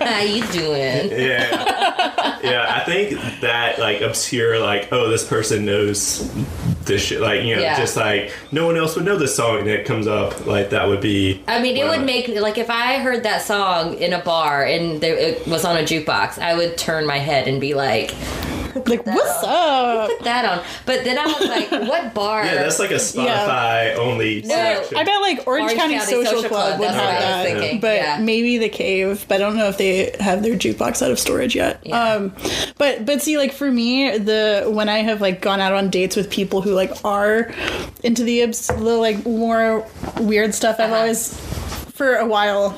how 0.06 0.20
you 0.22 0.46
doing?" 0.48 1.12
yeah, 1.12 2.40
yeah. 2.44 2.66
I 2.76 2.84
think 2.86 3.12
that 3.42 3.80
like 3.80 4.02
obscure, 4.02 4.60
like 4.60 4.90
oh, 4.92 5.08
this 5.10 5.26
person 5.26 5.66
knows 5.66 6.30
this 6.88 7.02
shit. 7.02 7.22
Like 7.22 7.44
you 7.44 7.56
know, 7.56 7.62
Yeah. 7.62 7.78
just 7.78 7.96
like 7.96 8.32
no 8.52 8.66
one 8.66 8.78
else 8.78 8.96
would 8.96 9.06
know 9.06 9.18
this 9.18 9.36
song, 9.36 9.60
and 9.60 9.68
it 9.68 9.86
comes 9.86 10.08
up. 10.08 10.46
Like 10.48 10.70
that 10.72 10.88
would 10.88 11.02
be. 11.02 11.42
I 11.48 11.62
mean, 11.62 11.78
it 11.78 11.86
would 11.86 12.00
my- 12.00 12.06
make 12.06 12.28
like 12.30 12.58
if 12.58 12.70
I 12.70 12.98
heard 13.00 13.24
that 13.24 13.42
song 13.42 13.98
in 14.00 14.14
a 14.14 14.20
bar 14.20 14.64
and 14.64 15.00
there, 15.02 15.16
it 15.16 15.48
was 15.48 15.64
on 15.66 15.78
a 15.78 15.82
jukebox, 15.84 16.40
I 16.40 16.56
would 16.56 16.78
turn 16.78 17.06
my 17.06 17.18
head 17.20 17.48
and 17.48 17.60
be 17.62 17.74
like, 17.74 18.14
Like, 18.86 19.06
what's 19.06 19.44
up? 19.44 20.10
"Put 20.10 20.24
that 20.24 20.46
on." 20.46 20.66
But 20.86 21.04
then 21.04 21.18
I 21.18 21.26
was 21.26 21.48
like, 21.48 21.72
"What 21.72 22.14
bar?" 22.14 22.46
Yeah, 22.46 22.56
that's 22.56 22.80
like 22.80 22.92
a 22.92 22.96
Spotify 22.96 23.96
only. 23.98 24.42
No, 24.44 24.50
section. 24.50 24.98
I 24.98 25.04
bet 25.04 25.22
like 25.22 25.48
Orange, 25.48 25.64
Orange 25.64 25.80
County, 25.80 25.94
County 25.98 26.12
Social, 26.12 26.26
Social 26.34 26.50
Club, 26.50 26.68
Club, 26.78 26.80
would 26.80 26.90
have 26.90 26.98
what 26.98 27.06
I 27.06 27.14
was 27.16 27.24
that, 27.24 27.44
thinking, 27.60 27.80
but 27.80 27.96
yeah. 27.98 28.20
maybe 28.20 28.58
the 28.58 28.70
Cave. 28.70 29.26
But 29.28 29.36
I 29.36 29.38
don't 29.40 29.58
know 29.58 29.68
if 29.70 29.78
they 29.78 30.16
have 30.20 30.44
their 30.44 30.54
jukebox 30.56 31.02
out 31.02 31.12
of 31.12 31.20
storage 31.20 31.56
yet. 31.56 31.80
Yeah. 31.84 32.00
Um, 32.14 32.34
but 32.78 33.06
but 33.06 33.22
see, 33.22 33.38
like 33.38 33.54
for 33.54 33.72
me, 33.72 34.18
the 34.18 34.66
when 34.68 34.90
I 34.90 35.00
have 35.00 35.22
like 35.22 35.42
gone 35.42 35.60
out 35.62 35.74
on 35.74 35.90
dates 35.90 36.16
with 36.16 36.30
people 36.30 36.62
who 36.62 36.74
like 36.74 36.92
are 37.06 37.52
into 38.04 38.24
the, 38.24 38.44
obs- 38.44 38.68
the 38.68 38.74
like 38.76 39.26
more 39.26 39.86
weird 40.20 40.54
stuff, 40.54 40.80
I've 40.80 40.92
Uh-huh. 40.92 41.00
always 41.02 41.40
for 41.92 42.16
a 42.16 42.26
while. 42.26 42.78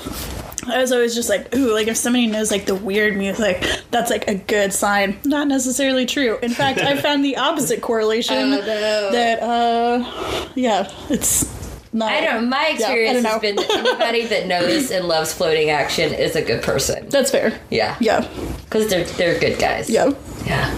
I 0.68 0.80
was 0.82 0.92
always 0.92 1.16
just 1.16 1.30
like, 1.30 1.56
ooh, 1.56 1.74
like 1.74 1.88
if 1.88 1.96
somebody 1.98 2.28
knows 2.28 2.52
like 2.52 2.66
the 2.66 2.76
weird 2.76 3.16
music, 3.16 3.66
that's 3.92 4.10
like 4.10 4.28
a 4.28 4.36
good 4.36 4.74
sign. 4.74 5.18
Not 5.26 5.48
necessarily 5.48 6.06
true. 6.06 6.38
In 6.42 6.52
fact, 6.52 6.80
I 6.80 6.98
found 7.02 7.24
the 7.24 7.38
opposite 7.38 7.82
correlation. 7.82 8.36
Oh, 8.38 8.50
no. 8.60 9.12
That 9.12 9.42
uh, 9.42 10.50
yeah, 10.56 10.92
it's 11.10 11.46
not. 11.94 12.12
I 12.12 12.22
don't. 12.22 12.50
My 12.50 12.68
Yeah, 12.68 12.74
experience 12.76 13.24
don't 13.24 13.32
has 13.32 13.42
been 13.42 13.56
that 13.56 13.70
anybody 13.72 14.26
that 14.28 14.48
knows 14.48 14.92
and 14.92 15.08
loves 15.08 15.34
floating 15.34 15.70
action 15.70 16.14
is 16.14 16.36
a 16.36 16.42
good 16.42 16.62
person. 16.62 17.08
That's 17.10 17.32
fair. 17.32 17.58
Yeah, 17.70 17.96
Yeah, 18.00 18.28
because 18.66 18.90
they're 18.90 19.06
they're 19.06 19.40
good 19.40 19.60
guys. 19.60 19.90
yeah. 19.90 20.12
yeah. 20.46 20.76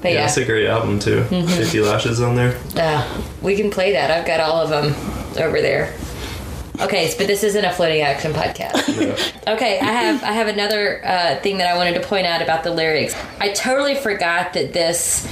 But 0.00 0.10
Yeah, 0.12 0.18
yeah, 0.20 0.24
it's 0.24 0.36
a 0.36 0.44
great 0.44 0.66
album 0.66 0.98
too. 0.98 1.22
Mm-hmm. 1.24 1.46
Fifty 1.48 1.80
Lashes 1.80 2.20
on 2.20 2.34
there. 2.34 2.58
Uh, 2.74 3.22
we 3.40 3.56
can 3.56 3.70
play 3.70 3.92
that. 3.92 4.10
I've 4.10 4.26
got 4.26 4.40
all 4.40 4.56
of 4.62 4.70
them 4.70 4.94
over 5.40 5.60
there. 5.60 5.94
Okay, 6.82 7.12
but 7.16 7.26
this 7.26 7.42
isn't 7.44 7.64
a 7.64 7.72
floating 7.72 8.02
action 8.02 8.32
podcast. 8.32 9.30
Okay, 9.44 9.80
I 9.80 9.84
have 9.84 10.22
I 10.22 10.32
have 10.32 10.46
another 10.46 11.04
uh, 11.04 11.36
thing 11.40 11.58
that 11.58 11.66
I 11.66 11.76
wanted 11.76 11.94
to 11.94 12.00
point 12.06 12.26
out 12.26 12.42
about 12.42 12.62
the 12.62 12.70
lyrics. 12.70 13.12
I 13.40 13.52
totally 13.52 13.96
forgot 13.96 14.52
that 14.52 14.72
this 14.72 15.26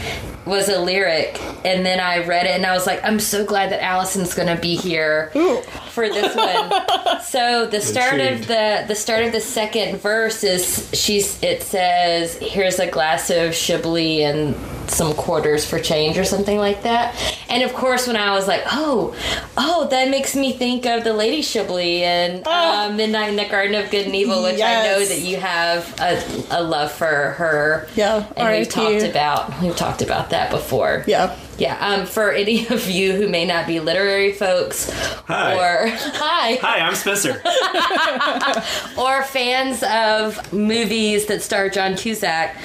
was 0.50 0.68
a 0.68 0.78
lyric, 0.78 1.40
and 1.64 1.86
then 1.86 2.00
I 2.00 2.26
read 2.26 2.46
it, 2.46 2.50
and 2.50 2.66
I 2.66 2.72
was 2.72 2.86
like, 2.86 3.02
I'm 3.02 3.20
so 3.20 3.44
glad 3.44 3.70
that 3.72 3.82
Allison's 3.82 4.34
going 4.34 4.54
to 4.54 4.60
be 4.60 4.76
here 4.76 5.32
Ooh. 5.36 5.62
for 5.90 6.08
this 6.08 6.36
one. 6.36 7.22
so 7.22 7.66
the 7.66 7.80
start 7.80 8.20
of 8.20 8.46
the 8.46 8.84
the 8.86 8.94
start 8.94 9.24
of 9.24 9.32
the 9.32 9.40
second 9.40 9.98
verse 9.98 10.44
is 10.44 10.90
she's 10.92 11.42
it 11.42 11.62
says 11.62 12.36
here's 12.38 12.78
a 12.78 12.90
glass 12.90 13.30
of 13.30 13.54
Chablis 13.54 14.20
and 14.20 14.54
some 14.90 15.14
quarters 15.14 15.64
for 15.64 15.78
change 15.78 16.18
or 16.18 16.24
something 16.24 16.58
like 16.58 16.82
that. 16.82 17.14
And 17.48 17.62
of 17.62 17.72
course, 17.72 18.06
when 18.06 18.16
I 18.16 18.32
was 18.32 18.48
like, 18.48 18.62
oh, 18.66 19.14
oh, 19.56 19.86
that 19.90 20.10
makes 20.10 20.34
me 20.34 20.52
think 20.52 20.86
of 20.86 21.04
the 21.04 21.12
Lady 21.12 21.42
Chablis 21.42 22.02
and 22.02 22.46
uh, 22.46 22.92
Midnight 22.92 23.30
in 23.30 23.36
the 23.36 23.44
Garden 23.48 23.74
of 23.76 23.90
Good 23.90 24.06
and 24.06 24.14
Evil, 24.14 24.42
which 24.42 24.60
I 24.60 24.84
know 24.84 25.04
that 25.04 25.20
you 25.20 25.36
have 25.36 25.94
a, 26.00 26.22
a 26.50 26.62
love 26.62 26.92
for 26.92 27.06
her. 27.06 27.88
Yeah, 27.94 28.26
and 28.36 28.58
we've 28.58 28.66
R.I.P.. 28.66 28.70
talked 28.70 29.02
about 29.04 29.60
we've 29.62 29.76
talked 29.76 30.02
about 30.02 30.30
that 30.30 30.39
before. 30.48 31.04
Yeah. 31.06 31.36
Yeah, 31.58 31.76
um, 31.86 32.06
for 32.06 32.30
any 32.32 32.66
of 32.70 32.88
you 32.88 33.12
who 33.12 33.28
may 33.28 33.44
not 33.44 33.66
be 33.66 33.80
literary 33.80 34.32
folks 34.32 34.90
Hi. 35.26 35.54
or 35.54 35.88
hi 35.94 36.54
Hi, 36.62 36.78
I'm 36.80 36.94
Spencer. 36.94 37.32
or 38.98 39.22
fans 39.24 39.82
of 39.82 40.52
movies 40.52 41.26
that 41.26 41.42
star 41.42 41.68
John 41.68 41.96
Cusack, 41.96 42.56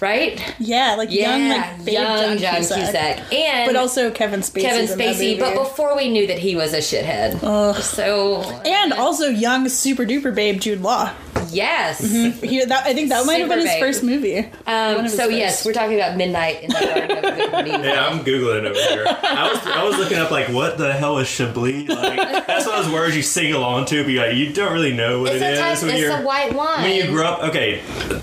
right? 0.00 0.40
Yeah, 0.60 0.94
like 0.96 1.10
young, 1.10 1.48
like 1.48 1.84
babe 1.84 1.94
young 1.94 2.38
John, 2.38 2.58
Cusack. 2.58 3.32
and 3.32 3.66
But 3.66 3.76
also 3.76 4.10
Kevin 4.12 4.40
Spacey. 4.40 4.60
Kevin 4.62 4.86
Spacey. 4.86 5.38
But 5.40 5.54
before 5.54 5.96
we 5.96 6.08
knew 6.10 6.26
that 6.28 6.38
he 6.38 6.54
was 6.54 6.72
a 6.74 6.78
shithead, 6.78 7.40
so 7.82 8.42
and 8.64 8.92
also 8.92 9.28
young 9.28 9.68
super 9.68 10.04
duper 10.04 10.32
babe 10.34 10.60
Jude 10.60 10.80
Law. 10.80 11.12
Yes. 11.54 11.98
He, 12.00 12.64
that, 12.64 12.86
I 12.86 12.92
think 12.94 13.08
that 13.10 13.24
might 13.26 13.36
have 13.40 13.48
been 13.48 13.58
his 13.60 13.68
babe. 13.68 13.80
first 13.80 14.02
movie. 14.02 14.38
Um, 14.66 15.08
so 15.08 15.24
first. 15.26 15.32
yes, 15.32 15.64
we're 15.64 15.72
talking 15.72 15.94
about 15.96 16.16
Midnight 16.16 16.62
in 16.64 16.70
the 16.70 16.74
Garden 16.80 17.16
of 17.16 17.22
Good 17.22 17.68
and 17.74 17.84
Yeah, 17.84 18.06
I'm 18.06 18.24
googling 18.24 18.64
over 18.66 18.74
here. 18.78 19.04
I 19.06 19.50
was 19.52 19.66
I 19.66 19.84
was 19.84 19.96
looking 19.98 20.18
up 20.18 20.30
like 20.30 20.48
what 20.48 20.78
the 20.78 20.92
hell 20.92 21.18
is 21.18 21.28
Chablis? 21.28 21.88
Like 21.88 22.46
that's 22.46 22.66
one 22.66 22.78
of 22.78 22.84
those 22.84 22.92
words 22.92 23.16
you 23.16 23.22
sing 23.22 23.52
along 23.54 23.86
to, 23.86 24.02
but 24.02 24.10
you're 24.10 24.26
like 24.26 24.36
you 24.36 24.52
don't 24.52 24.72
really 24.72 24.92
know 24.94 25.20
what 25.22 25.32
It's 25.32 25.42
it 25.42 25.58
a 25.58 25.70
is 25.72 25.82
when 25.82 25.90
It's 25.92 26.00
you're 26.00 26.16
a 26.18 26.22
white 26.22 26.52
wine. 26.54 26.82
when 26.82 26.94
you 26.94 27.06
grew 27.06 27.24
up. 27.24 27.42
Okay, 27.50 27.80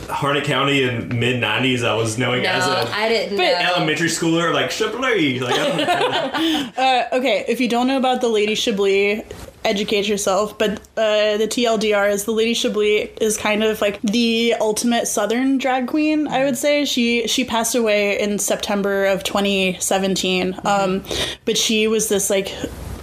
Harnett 0.10 0.44
County 0.46 0.84
in 0.84 1.18
mid 1.20 1.42
'90s, 1.42 1.84
I 1.86 1.96
was 1.96 2.18
knowing 2.18 2.44
no, 2.44 2.50
as 2.50 2.68
a 2.68 2.94
I 2.96 3.10
didn't 3.10 3.38
But- 3.38 3.44
know. 3.44 3.74
elementary 3.76 4.10
schooler 4.10 4.54
like 4.54 4.72
Chablis. 4.72 5.42
Like 5.42 5.56
I 5.56 5.68
don't 5.68 5.78
know. 5.78 6.72
Uh, 6.82 7.04
okay, 7.14 7.46
if 7.48 7.60
you 7.60 7.68
don't 7.68 7.88
know 7.88 7.98
about 7.98 8.22
the 8.22 8.28
Lady 8.28 8.56
Chablis, 8.56 9.22
educate 9.64 10.08
yourself. 10.08 10.58
But 10.58 10.80
uh, 10.98 11.38
the 11.38 11.48
TLDR 11.50 12.12
is 12.12 12.26
the 12.26 12.32
Lady 12.32 12.54
Chablis 12.54 13.10
is 13.22 13.38
kind 13.38 13.64
of 13.64 13.80
like 13.82 14.02
the 14.02 14.56
ultimate 14.60 15.08
Southern 15.08 15.58
drag 15.58 15.88
queen. 15.88 16.28
I 16.28 16.44
would 16.46 16.58
say 16.58 16.86
she 16.86 17.28
she 17.28 17.44
passed 17.46 17.76
away 17.76 18.20
in 18.20 18.40
September 18.40 19.06
of 19.06 19.24
2017. 19.24 20.60
Um, 20.66 21.04
but 21.46 21.58
she 21.58 21.88
was 21.88 22.10
this 22.10 22.30
like 22.30 22.48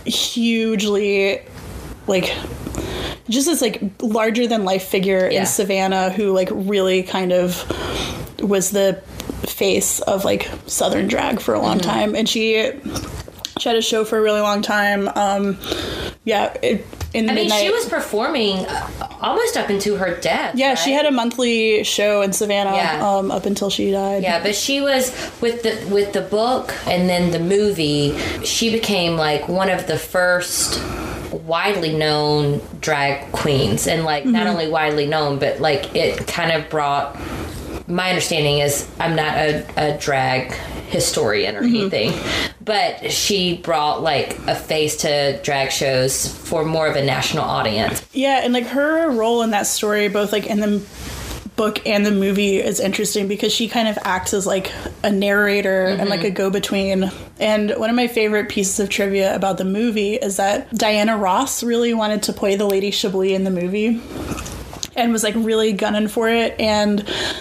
hugely 0.06 1.40
like 2.06 2.34
just 3.28 3.46
this 3.46 3.60
like 3.60 3.82
larger 4.00 4.46
than 4.46 4.64
life 4.64 4.84
figure 4.84 5.28
Yeah. 5.30 5.40
in 5.40 5.46
Savannah 5.46 6.10
who 6.10 6.32
like 6.32 6.48
really 6.52 7.02
kind 7.02 7.32
of 7.32 7.64
was 8.40 8.70
the 8.70 8.94
face 9.46 10.00
of 10.00 10.24
like 10.24 10.48
southern 10.66 11.08
drag 11.08 11.40
for 11.40 11.54
a 11.54 11.60
long 11.60 11.78
Mm-hmm. 11.78 11.90
time 11.90 12.14
and 12.16 12.28
she 12.28 12.72
she 13.58 13.68
had 13.68 13.76
a 13.76 13.82
show 13.82 14.04
for 14.04 14.18
a 14.18 14.20
really 14.22 14.40
long 14.40 14.62
time 14.62 15.08
um 15.16 15.58
yeah 16.24 16.52
it, 16.62 16.86
in 17.14 17.24
I 17.28 17.32
mean, 17.34 17.44
midnight 17.46 17.62
she 17.62 17.70
was 17.70 17.86
performing 17.88 18.56
uh, 18.66 19.16
almost 19.22 19.56
up 19.56 19.70
into 19.70 19.96
her 19.96 20.14
death. 20.20 20.54
yeah 20.56 20.74
she 20.74 20.92
had 20.92 21.06
a 21.06 21.10
monthly 21.10 21.82
show 21.84 22.20
in 22.22 22.32
savannah 22.32 22.74
Yeah. 22.74 23.08
um 23.16 23.30
up 23.30 23.46
until 23.46 23.70
she 23.70 23.90
died 23.90 24.22
Yeah, 24.22 24.42
but 24.42 24.54
she 24.54 24.80
was 24.80 25.10
with 25.40 25.62
the 25.62 25.86
with 25.92 26.12
the 26.12 26.20
book 26.22 26.74
and 26.86 27.08
then 27.08 27.30
the 27.30 27.38
movie. 27.40 28.16
She 28.44 28.70
became 28.70 29.16
like 29.16 29.48
one 29.48 29.70
of 29.70 29.86
the 29.86 29.98
first 29.98 30.80
widely 31.32 31.96
known 31.96 32.60
drag 32.80 33.30
queens, 33.32 33.86
and 33.86 34.04
like 34.04 34.24
not 34.24 34.42
Mm-hmm. 34.42 34.50
only 34.50 34.68
widely 34.68 35.06
known, 35.06 35.38
but 35.38 35.60
like 35.60 35.94
it 35.96 36.26
kind 36.26 36.52
of 36.52 36.68
brought. 36.70 37.16
My 37.88 38.11
understanding 38.11 38.59
is 38.59 38.87
I'm 39.01 39.16
not 39.16 39.37
a, 39.37 39.64
a 39.94 39.98
drag 39.98 40.53
historian 40.88 41.57
or 41.57 41.62
Mm-hmm. 41.62 41.77
anything, 41.77 42.12
but 42.62 43.11
she 43.11 43.57
brought 43.59 44.03
like 44.03 44.38
a 44.46 44.55
face 44.55 44.98
to 44.98 45.40
drag 45.42 45.70
shows 45.72 46.29
for 46.29 46.64
more 46.64 46.87
of 46.87 46.96
a 46.96 47.05
national 47.05 47.44
audience. 47.44 48.07
Yeah, 48.12 48.40
and 48.44 48.53
like 48.53 48.66
her 48.66 49.11
role 49.11 49.42
in 49.42 49.51
that 49.51 49.66
story, 49.66 50.09
both 50.09 50.33
like 50.33 50.46
in 50.46 50.61
the 50.61 50.83
book 51.57 51.85
and 51.87 52.07
the 52.07 52.11
movie, 52.12 52.59
is 52.59 52.79
interesting 52.79 53.27
because 53.27 53.53
she 53.53 53.68
kind 53.68 53.88
of 53.88 53.98
acts 54.05 54.33
as 54.33 54.46
like 54.46 54.70
a 55.03 55.11
narrator 55.11 55.87
and 55.87 56.09
like 56.09 56.24
a 56.24 56.31
go 56.31 56.51
between. 56.51 57.11
And 57.40 57.70
one 57.77 57.90
of 57.90 57.96
my 57.96 58.07
favorite 58.07 58.48
pieces 58.48 58.79
of 58.81 58.88
trivia 58.90 59.35
about 59.35 59.59
the 59.59 59.64
movie 59.64 60.14
is 60.14 60.37
that 60.37 60.72
Diana 60.74 61.16
Ross 61.16 61.62
really 61.62 61.94
wanted 61.94 62.22
to 62.24 62.33
play 62.33 62.55
the 62.57 62.66
Lady 62.66 62.90
Chablis 62.92 63.33
in 63.33 63.44
the 63.44 63.51
movie 63.51 64.01
and 64.98 65.12
was 65.12 65.22
like 65.22 65.34
really 65.37 65.72
gunning 65.72 66.08
for 66.08 66.28
it. 66.28 66.58
And 66.61 66.98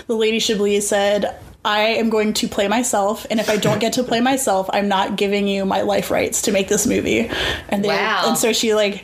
the 0.08 0.15
Lady 0.15 0.39
Chablis 0.39 0.88
said, 0.88 1.38
I 1.65 1.80
am 1.82 2.10
going 2.10 2.34
to 2.36 2.48
play 2.48 2.70
myself, 2.70 3.28
and 3.30 3.41
if 3.41 3.50
I 3.50 3.58
don't 3.58 3.80
get 3.80 3.93
to 3.93 4.04
play 4.04 4.22
myself, 4.32 4.70
I'm 4.72 4.88
not 4.88 5.17
giving 5.17 5.48
you 5.48 5.65
my 5.65 5.82
life 5.82 6.10
rights 6.12 6.43
to 6.43 6.52
make 6.54 6.70
this 6.70 6.88
movie. 6.88 7.30
And 7.67 7.84
they, 7.84 7.89
Wow. 7.89 8.24
and 8.28 8.38
so 8.38 8.54
she 8.54 8.74
like 8.74 9.04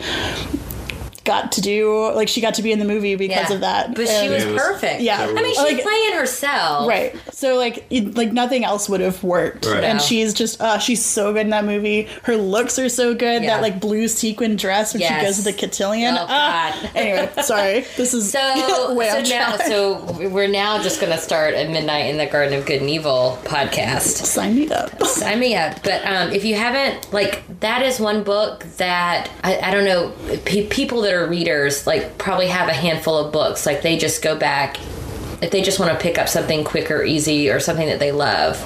got 1.24 1.54
to 1.54 1.62
do 1.62 2.12
like 2.14 2.28
she 2.28 2.42
got 2.42 2.56
to 2.56 2.62
be 2.62 2.72
in 2.72 2.80
the 2.80 2.86
movie 2.86 3.16
because 3.16 3.50
Yeah. 3.50 3.56
of 3.56 3.62
that. 3.62 3.96
But 3.96 4.08
she 4.08 4.30
was 4.30 4.46
was- 4.46 4.56
perfect. 4.56 5.02
Yeah. 5.02 5.22
I 5.22 5.28
mean, 5.34 5.46
she's 5.48 5.58
Like- 5.58 5.82
playing 5.84 6.14
herself. 6.14 6.88
Right. 6.88 7.16
So 7.32 7.56
like 7.56 7.86
it, 7.90 8.16
like 8.16 8.32
nothing 8.34 8.64
else 8.66 8.90
would 8.90 9.00
have 9.02 9.24
worked. 9.24 9.66
Right. 9.66 9.84
And 9.84 9.98
No. 10.00 10.04
she's 10.04 10.34
just 10.34 10.60
uh 10.62 10.80
she's 10.80 11.04
so 11.04 11.32
good 11.34 11.42
in 11.42 11.50
that 11.52 11.66
movie. 11.66 12.08
Her 12.24 12.36
looks 12.36 12.78
are 12.80 12.90
so 12.90 13.14
good. 13.14 13.44
Yeah. 13.44 13.56
That 13.56 13.62
like 13.62 13.80
blue 13.80 14.08
sequin 14.08 14.56
dress 14.56 14.94
when 14.94 15.02
Yes. 15.02 15.20
she 15.20 15.26
goes 15.26 15.38
to 15.38 15.44
the 15.44 15.54
cotillion. 15.54 16.16
Oh, 16.18 16.26
Ah. 16.28 16.78
God. 16.82 16.90
anyway, 16.96 17.30
sorry. 17.42 17.86
This 17.98 18.14
is 18.14 18.32
So, 18.32 18.94
way 18.94 19.10
so 19.10 19.22
now, 19.22 19.56
track. 19.56 19.68
so 19.68 19.96
we're 20.30 20.48
now 20.48 20.82
just 20.82 21.00
going 21.00 21.12
to 21.14 21.20
start 21.20 21.54
a 21.56 21.68
Midnight 21.70 22.08
in 22.10 22.18
the 22.18 22.26
Garden 22.26 22.58
of 22.60 22.66
Good 22.66 22.82
and 22.82 22.90
Evil 22.90 23.40
podcast. 23.44 24.02
sign 24.26 24.56
me 24.56 24.70
up. 24.70 25.02
Sign 25.14 25.40
me 25.40 25.56
up. 25.56 25.82
But 25.84 26.06
um, 26.06 26.32
if 26.32 26.44
you 26.44 26.56
haven't, 26.56 27.14
like, 27.14 27.44
that 27.62 27.82
is 27.84 28.00
one 28.00 28.24
book 28.24 28.66
that 28.78 29.30
I, 29.44 29.58
I 29.60 29.72
don't 29.72 29.86
know. 29.86 30.12
Pe- 30.46 30.68
people 30.68 31.02
that 31.02 31.13
readers, 31.28 31.86
like, 31.88 32.18
probably 32.18 32.48
have 32.48 32.70
a 32.70 32.74
handful 32.74 33.18
of 33.18 33.32
books. 33.32 33.66
Like, 33.66 33.82
they 33.82 33.98
just 33.98 34.22
go 34.22 34.36
back. 34.38 34.78
If 35.42 35.52
they 35.52 35.62
just 35.62 35.78
want 35.80 35.92
to 35.92 36.02
pick 36.02 36.18
up 36.18 36.30
something 36.30 36.64
quick 36.64 36.90
or 36.90 37.04
easy 37.04 37.50
or 37.50 37.60
something 37.60 37.88
that 37.88 38.00
they 38.00 38.14
love, 38.14 38.58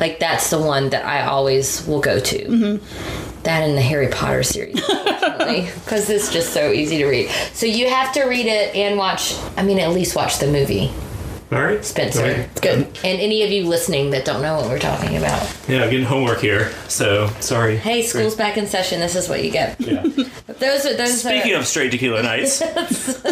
like 0.00 0.18
that's 0.18 0.48
the 0.48 0.58
one 0.58 0.88
that 0.88 1.04
I 1.04 1.26
always 1.26 1.86
will 1.86 2.00
go 2.00 2.18
to. 2.18 2.38
Mm-hmm. 2.38 3.42
That 3.42 3.68
and 3.68 3.76
the 3.76 3.82
Harry 3.82 4.08
Potter 4.08 4.42
series, 4.42 4.80
because 4.80 6.08
it's 6.10 6.32
just 6.32 6.54
so 6.54 6.70
easy 6.72 6.98
to 6.98 7.06
read. 7.06 7.28
So 7.52 7.66
you 7.66 7.88
have 7.88 8.12
to 8.14 8.24
read 8.24 8.46
it 8.46 8.74
and 8.74 8.96
watch. 8.96 9.34
I 9.56 9.62
mean, 9.62 9.78
at 9.78 9.90
least 9.90 10.16
watch 10.16 10.38
the 10.38 10.46
movie, 10.46 10.90
All 11.52 11.62
right, 11.62 11.84
Spencer. 11.84 12.22
All 12.22 12.28
right. 12.28 12.38
It's 12.38 12.60
good. 12.60 12.86
And 13.04 13.20
any 13.20 13.42
of 13.42 13.50
you 13.50 13.66
listening 13.66 14.10
that 14.12 14.24
don't 14.24 14.40
know 14.40 14.56
what 14.56 14.70
we're 14.70 14.78
talking 14.78 15.18
about, 15.18 15.42
Yeah, 15.68 15.84
I'm 15.84 15.90
getting 15.90 16.06
homework 16.06 16.40
here, 16.40 16.72
so 16.88 17.26
sorry. 17.40 17.76
hey, 17.76 18.02
school's 18.02 18.34
back 18.34 18.56
in 18.56 18.66
session. 18.66 19.00
This 19.00 19.16
is 19.16 19.28
what 19.28 19.44
you 19.44 19.50
get. 19.50 19.78
Yeah. 19.78 20.02
Those 20.46 20.86
are 20.86 20.96
those. 20.96 21.20
Speaking 21.20 21.54
are, 21.54 21.58
of 21.58 21.66
straight 21.66 21.90
tequila 21.90 22.22
nights, 22.22 22.54
school's 22.54 23.22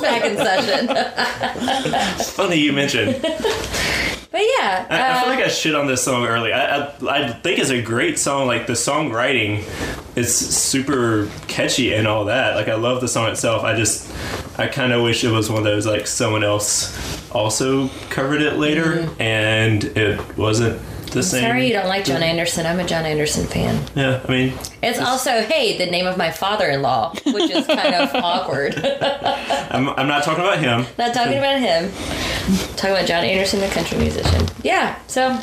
back 0.00 0.24
in 0.24 0.36
session. 0.36 2.24
funny 2.34 2.56
you 2.56 2.72
mentioned. 2.72 3.20
But 3.20 4.42
yeah, 4.58 4.86
I, 4.90 5.10
I 5.10 5.22
feel 5.22 5.32
uh, 5.32 5.36
like 5.36 5.44
I 5.44 5.48
shit 5.48 5.74
on 5.74 5.86
this 5.86 6.04
song 6.04 6.26
early. 6.26 6.52
I, 6.52 6.86
I 6.86 6.92
I 7.08 7.32
think 7.32 7.58
it's 7.58 7.70
a 7.70 7.82
great 7.82 8.18
song. 8.18 8.46
Like 8.46 8.66
the 8.66 8.74
songwriting, 8.74 9.64
it's 10.16 10.32
super 10.32 11.30
catchy 11.48 11.94
and 11.94 12.06
all 12.06 12.26
that. 12.26 12.54
Like 12.54 12.68
I 12.68 12.74
love 12.74 13.00
the 13.00 13.08
song 13.08 13.30
itself. 13.30 13.64
I 13.64 13.74
just 13.74 14.10
I 14.58 14.66
kind 14.68 14.92
of 14.92 15.02
wish 15.02 15.22
it 15.24 15.30
was 15.30 15.48
one 15.50 15.58
of 15.58 15.64
those 15.64 15.86
like 15.86 16.06
someone 16.06 16.42
else 16.44 17.30
also 17.30 17.88
covered 18.10 18.40
it 18.40 18.54
later 18.56 19.08
and 19.18 19.84
it 19.84 20.36
wasn't 20.36 20.80
the 21.12 21.22
same. 21.22 21.42
Mm-hmm. 21.42 21.50
sorry 21.50 21.66
you 21.66 21.72
don't 21.72 21.88
like 21.88 22.04
John 22.04 22.22
Anderson. 22.22 22.66
I'm 22.66 22.80
a 22.80 22.86
John 22.86 23.04
Anderson 23.04 23.46
fan. 23.46 23.82
Yeah, 23.94 24.22
I 24.26 24.30
mean, 24.30 24.52
It's 24.82 24.98
also 24.98 25.30
hey, 25.42 25.76
the 25.78 25.86
name 25.90 26.06
of 26.06 26.16
my 26.16 26.30
father-in-law, 26.30 27.14
which 27.26 27.50
is 27.50 27.66
kind 27.66 27.94
of 27.94 28.14
awkward. 28.24 28.74
I'm, 29.70 29.88
I'm 29.90 30.08
not 30.08 30.24
talking 30.24 30.42
about 30.44 30.58
him. 30.58 30.86
Not 30.98 31.14
talking 31.14 31.38
about 31.38 31.60
him. 31.60 31.90
Talking 32.76 32.90
about 32.96 33.06
John 33.06 33.24
Anderson, 33.24 33.60
the 33.60 33.68
country 33.68 33.98
musician. 33.98 34.46
Yeah, 34.62 34.98
so 35.06 35.38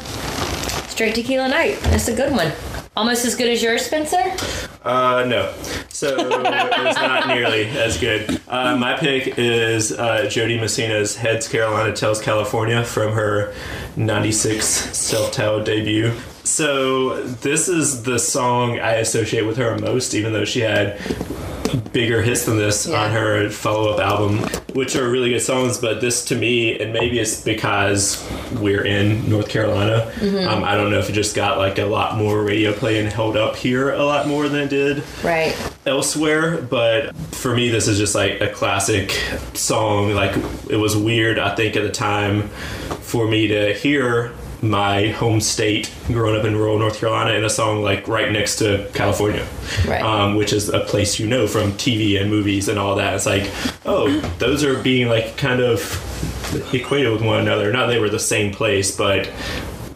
straight 0.87 1.15
tequila 1.15 1.47
night. 1.49 1.79
That's 1.83 2.07
a 2.07 2.15
good 2.15 2.31
one. 2.31 2.51
Almost 2.95 3.25
as 3.25 3.35
good 3.35 3.47
as 3.47 3.63
yours, 3.63 3.83
Spencer. 3.85 4.21
Uh, 4.83 5.25
no. 5.27 5.51
So 5.89 6.15
it's 6.19 6.97
not 6.97 7.27
nearly 7.27 7.65
as 7.69 7.97
good. 7.99 8.39
Uh, 8.47 8.75
my 8.75 8.95
pick 8.95 9.39
is 9.39 9.91
uh, 9.91 10.27
Jo 10.29 10.47
Dee 10.47 10.59
Messina's 10.59 11.15
Heads 11.15 11.47
Carolina 11.47 11.95
Tails 11.95 12.21
California 12.21 12.83
from 12.83 13.13
her 13.13 13.53
96 13.95 14.65
self 14.65 15.31
titled 15.31 15.65
debut. 15.65 16.13
So 16.43 17.23
this 17.23 17.69
is 17.69 18.03
the 18.03 18.19
song 18.19 18.79
I 18.79 18.93
associate 18.95 19.45
with 19.45 19.57
her 19.57 19.77
most, 19.79 20.13
even 20.13 20.33
though 20.33 20.45
she 20.45 20.59
had 20.61 20.99
bigger 21.91 22.21
hits 22.21 22.45
than 22.45 22.57
this 22.57 22.85
Yeah. 22.85 23.03
on 23.05 23.11
her 23.11 23.49
follow 23.49 23.89
up 23.93 23.99
album, 23.99 24.39
which 24.73 24.95
are 24.95 25.09
really 25.09 25.29
good 25.31 25.41
songs. 25.41 25.77
But 25.79 26.01
this 26.01 26.25
to 26.25 26.35
me, 26.35 26.77
and 26.79 26.93
maybe 26.93 27.17
it's 27.19 27.41
because 27.41 28.23
we're 28.59 28.83
in 28.85 29.27
North 29.29 29.49
Carolina, 29.49 30.11
Mm-hmm. 30.19 30.47
um, 30.49 30.63
I 30.63 30.75
don't 30.75 30.91
know 30.91 30.99
if 30.99 31.09
it 31.09 31.13
just 31.13 31.35
got 31.35 31.57
like 31.57 31.79
a 31.79 31.85
lot 31.85 32.17
more 32.17 32.43
radio 32.43 32.73
play 32.73 32.99
and 32.99 33.07
held 33.11 33.37
up 33.37 33.55
here 33.55 33.91
a 33.91 34.03
lot 34.03 34.27
more 34.27 34.47
than 34.49 34.61
it 34.61 34.69
did 34.69 35.03
Right. 35.23 35.55
elsewhere 35.85 36.57
but 36.57 37.15
for 37.31 37.55
me 37.55 37.69
this 37.69 37.87
is 37.87 37.97
just 37.97 38.13
like 38.15 38.39
a 38.41 38.49
classic 38.49 39.11
song 39.53 40.13
like 40.13 40.35
it 40.69 40.77
was 40.77 40.95
weird 40.95 41.37
i 41.39 41.53
think 41.55 41.75
at 41.75 41.83
the 41.83 41.91
time 41.91 42.43
for 43.01 43.27
me 43.27 43.47
to 43.47 43.73
hear 43.73 44.31
my 44.63 45.09
home 45.09 45.41
state 45.41 45.93
growing 46.07 46.39
up 46.39 46.45
in 46.45 46.55
rural 46.55 46.79
north 46.79 46.97
carolina 46.97 47.33
in 47.33 47.43
a 47.43 47.49
song 47.49 47.83
like 47.83 48.07
right 48.07 48.31
next 48.31 48.55
to 48.55 48.89
california. 48.93 49.45
Right. 49.85 50.01
um, 50.01 50.35
which 50.35 50.53
is 50.53 50.69
a 50.69 50.79
place 50.79 51.19
you 51.19 51.27
know 51.27 51.47
from 51.47 51.73
tv 51.73 52.19
and 52.19 52.29
movies 52.29 52.69
and 52.69 52.79
all 52.79 52.95
that. 52.95 53.13
It's 53.13 53.25
like 53.25 53.51
oh 53.85 54.09
those 54.39 54.63
are 54.63 54.81
being 54.81 55.09
like 55.09 55.37
kind 55.37 55.61
of 55.61 55.79
equated 56.73 57.11
with 57.11 57.21
one 57.21 57.39
another. 57.39 57.71
Not 57.71 57.87
they 57.87 57.99
were 57.99 58.09
the 58.09 58.19
same 58.19 58.53
place 58.53 58.95
but 58.95 59.29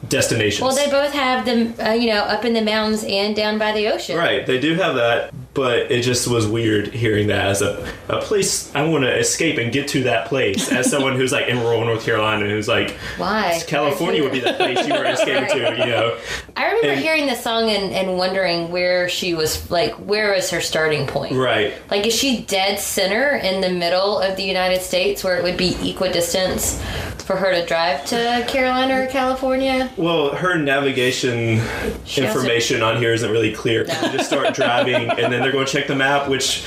destinations 0.09 0.61
Well, 0.61 0.75
they 0.75 0.89
both 0.89 1.13
have 1.13 1.45
them, 1.45 1.73
uh, 1.79 1.91
you 1.91 2.07
know, 2.07 2.21
up 2.21 2.45
in 2.45 2.53
the 2.53 2.61
mountains 2.61 3.03
and 3.03 3.35
down 3.35 3.57
by 3.57 3.71
the 3.71 3.87
ocean. 3.87 4.17
Right, 4.17 4.45
they 4.45 4.59
do 4.59 4.75
have 4.75 4.95
that, 4.95 5.33
but 5.53 5.91
it 5.91 6.01
just 6.01 6.27
was 6.27 6.47
weird 6.47 6.87
hearing 6.93 7.27
that 7.27 7.47
as 7.47 7.61
a, 7.61 7.91
a 8.09 8.21
place 8.21 8.73
I 8.75 8.87
want 8.87 9.03
to 9.03 9.17
escape 9.17 9.57
and 9.57 9.71
get 9.71 9.87
to 9.89 10.03
that 10.03 10.27
place 10.27 10.71
as 10.71 10.89
someone 10.91 11.15
who's 11.15 11.31
like 11.31 11.47
in 11.47 11.59
rural 11.59 11.83
North 11.85 12.03
Carolina 12.03 12.43
and 12.43 12.51
who's 12.51 12.67
like, 12.67 12.91
Why? 13.17 13.61
California 13.67 14.23
would 14.23 14.31
be 14.31 14.39
the 14.39 14.53
place 14.53 14.87
you 14.87 14.93
were 14.93 15.05
escaping 15.05 15.49
to, 15.49 15.77
you 15.77 15.85
know? 15.85 16.17
I 16.55 16.67
remember 16.67 16.89
and- 16.89 16.99
hearing 16.99 17.27
the 17.27 17.35
song 17.35 17.69
and, 17.69 17.93
and 17.93 18.17
wondering 18.17 18.69
where 18.71 19.09
she 19.09 19.33
was, 19.33 19.69
like, 19.69 19.93
where 19.95 20.33
was 20.33 20.49
her 20.51 20.61
starting 20.61 21.07
point? 21.07 21.35
Right. 21.35 21.73
Like, 21.89 22.05
is 22.05 22.15
she 22.15 22.41
dead 22.43 22.79
center 22.79 23.35
in 23.35 23.61
the 23.61 23.69
middle 23.69 24.19
of 24.19 24.37
the 24.37 24.43
United 24.43 24.81
States 24.81 25.23
where 25.23 25.37
it 25.37 25.43
would 25.43 25.57
be 25.57 25.89
equidistance 25.89 26.81
for 27.27 27.35
her 27.35 27.51
to 27.51 27.65
drive 27.65 28.05
to 28.05 28.45
Carolina 28.47 29.03
or 29.03 29.07
California? 29.07 29.91
Well, 29.97 30.33
her 30.33 30.57
navigation 30.57 31.61
She 32.05 32.25
information 32.25 32.81
on 32.81 32.97
here 32.97 33.13
isn't 33.13 33.29
really 33.29 33.53
clear. 33.53 33.81
You 33.81 34.11
just 34.13 34.27
start 34.27 34.55
driving, 34.55 35.09
and 35.09 35.31
then 35.31 35.41
they're 35.41 35.51
going 35.51 35.65
to 35.65 35.71
check 35.71 35.87
the 35.87 35.95
map, 35.95 36.29
which 36.29 36.63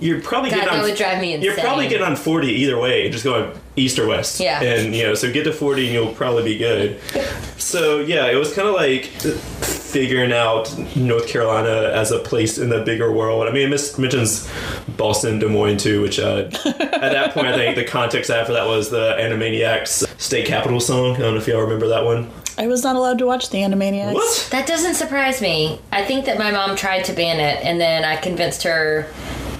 you're 0.00 0.22
probably 0.22 0.48
God, 0.48 0.60
getting 0.60 0.78
on. 0.78 0.82
would 0.82 0.96
drive 0.96 1.20
me 1.20 1.34
insane. 1.34 1.44
You're 1.44 1.62
probably 1.62 1.88
getting 1.88 2.06
on 2.06 2.16
40 2.16 2.48
either 2.48 2.78
way, 2.78 3.10
just 3.10 3.22
going 3.22 3.52
east 3.76 3.98
or 3.98 4.06
west. 4.06 4.40
Yeah. 4.40 4.62
And, 4.62 4.94
you 4.94 5.02
know, 5.02 5.14
so 5.14 5.30
get 5.30 5.44
to 5.44 5.52
40 5.52 5.84
and 5.84 5.92
you'll 5.92 6.14
probably 6.14 6.44
be 6.44 6.56
good. 6.56 6.98
So, 7.58 7.98
yeah, 7.98 8.26
it 8.26 8.36
was 8.36 8.54
kind 8.54 8.66
of 8.66 8.74
like 8.74 9.10
figuring 9.88 10.32
out 10.32 10.72
North 10.94 11.28
Carolina 11.28 11.90
as 11.94 12.10
a 12.12 12.18
place 12.18 12.58
in 12.58 12.68
the 12.68 12.80
bigger 12.82 13.10
world. 13.10 13.48
I 13.48 13.52
mean, 13.52 13.66
it 13.66 13.70
mis- 13.70 13.98
mentions 13.98 14.48
Boston, 14.96 15.38
Des 15.38 15.48
Moines, 15.48 15.78
too, 15.78 16.02
which 16.02 16.18
uh, 16.18 16.50
at 16.64 17.00
that 17.12 17.32
point, 17.32 17.46
I 17.46 17.56
think 17.56 17.76
the 17.76 17.84
context 17.84 18.30
after 18.30 18.52
that 18.52 18.66
was 18.66 18.90
the 18.90 19.16
Animaniacs 19.18 20.20
state 20.20 20.46
capital 20.46 20.80
song. 20.80 21.16
I 21.16 21.20
don't 21.20 21.34
know 21.34 21.40
if 21.40 21.46
y'all 21.48 21.62
remember 21.62 21.88
that 21.88 22.04
one. 22.04 22.30
I 22.58 22.66
was 22.66 22.82
not 22.82 22.96
allowed 22.96 23.18
to 23.18 23.26
watch 23.26 23.50
the 23.50 23.58
Animaniacs. 23.58 24.14
What? 24.14 24.48
That 24.50 24.66
doesn't 24.66 24.94
surprise 24.94 25.40
me. 25.40 25.80
I 25.92 26.04
think 26.04 26.26
that 26.26 26.38
my 26.38 26.50
mom 26.50 26.76
tried 26.76 27.04
to 27.04 27.12
ban 27.12 27.40
it, 27.40 27.64
and 27.64 27.80
then 27.80 28.04
I 28.04 28.16
convinced 28.16 28.64
her 28.64 29.06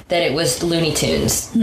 that 0.09 0.23
it 0.23 0.35
was 0.35 0.63
Looney 0.63 0.93
Tunes. 0.93 1.55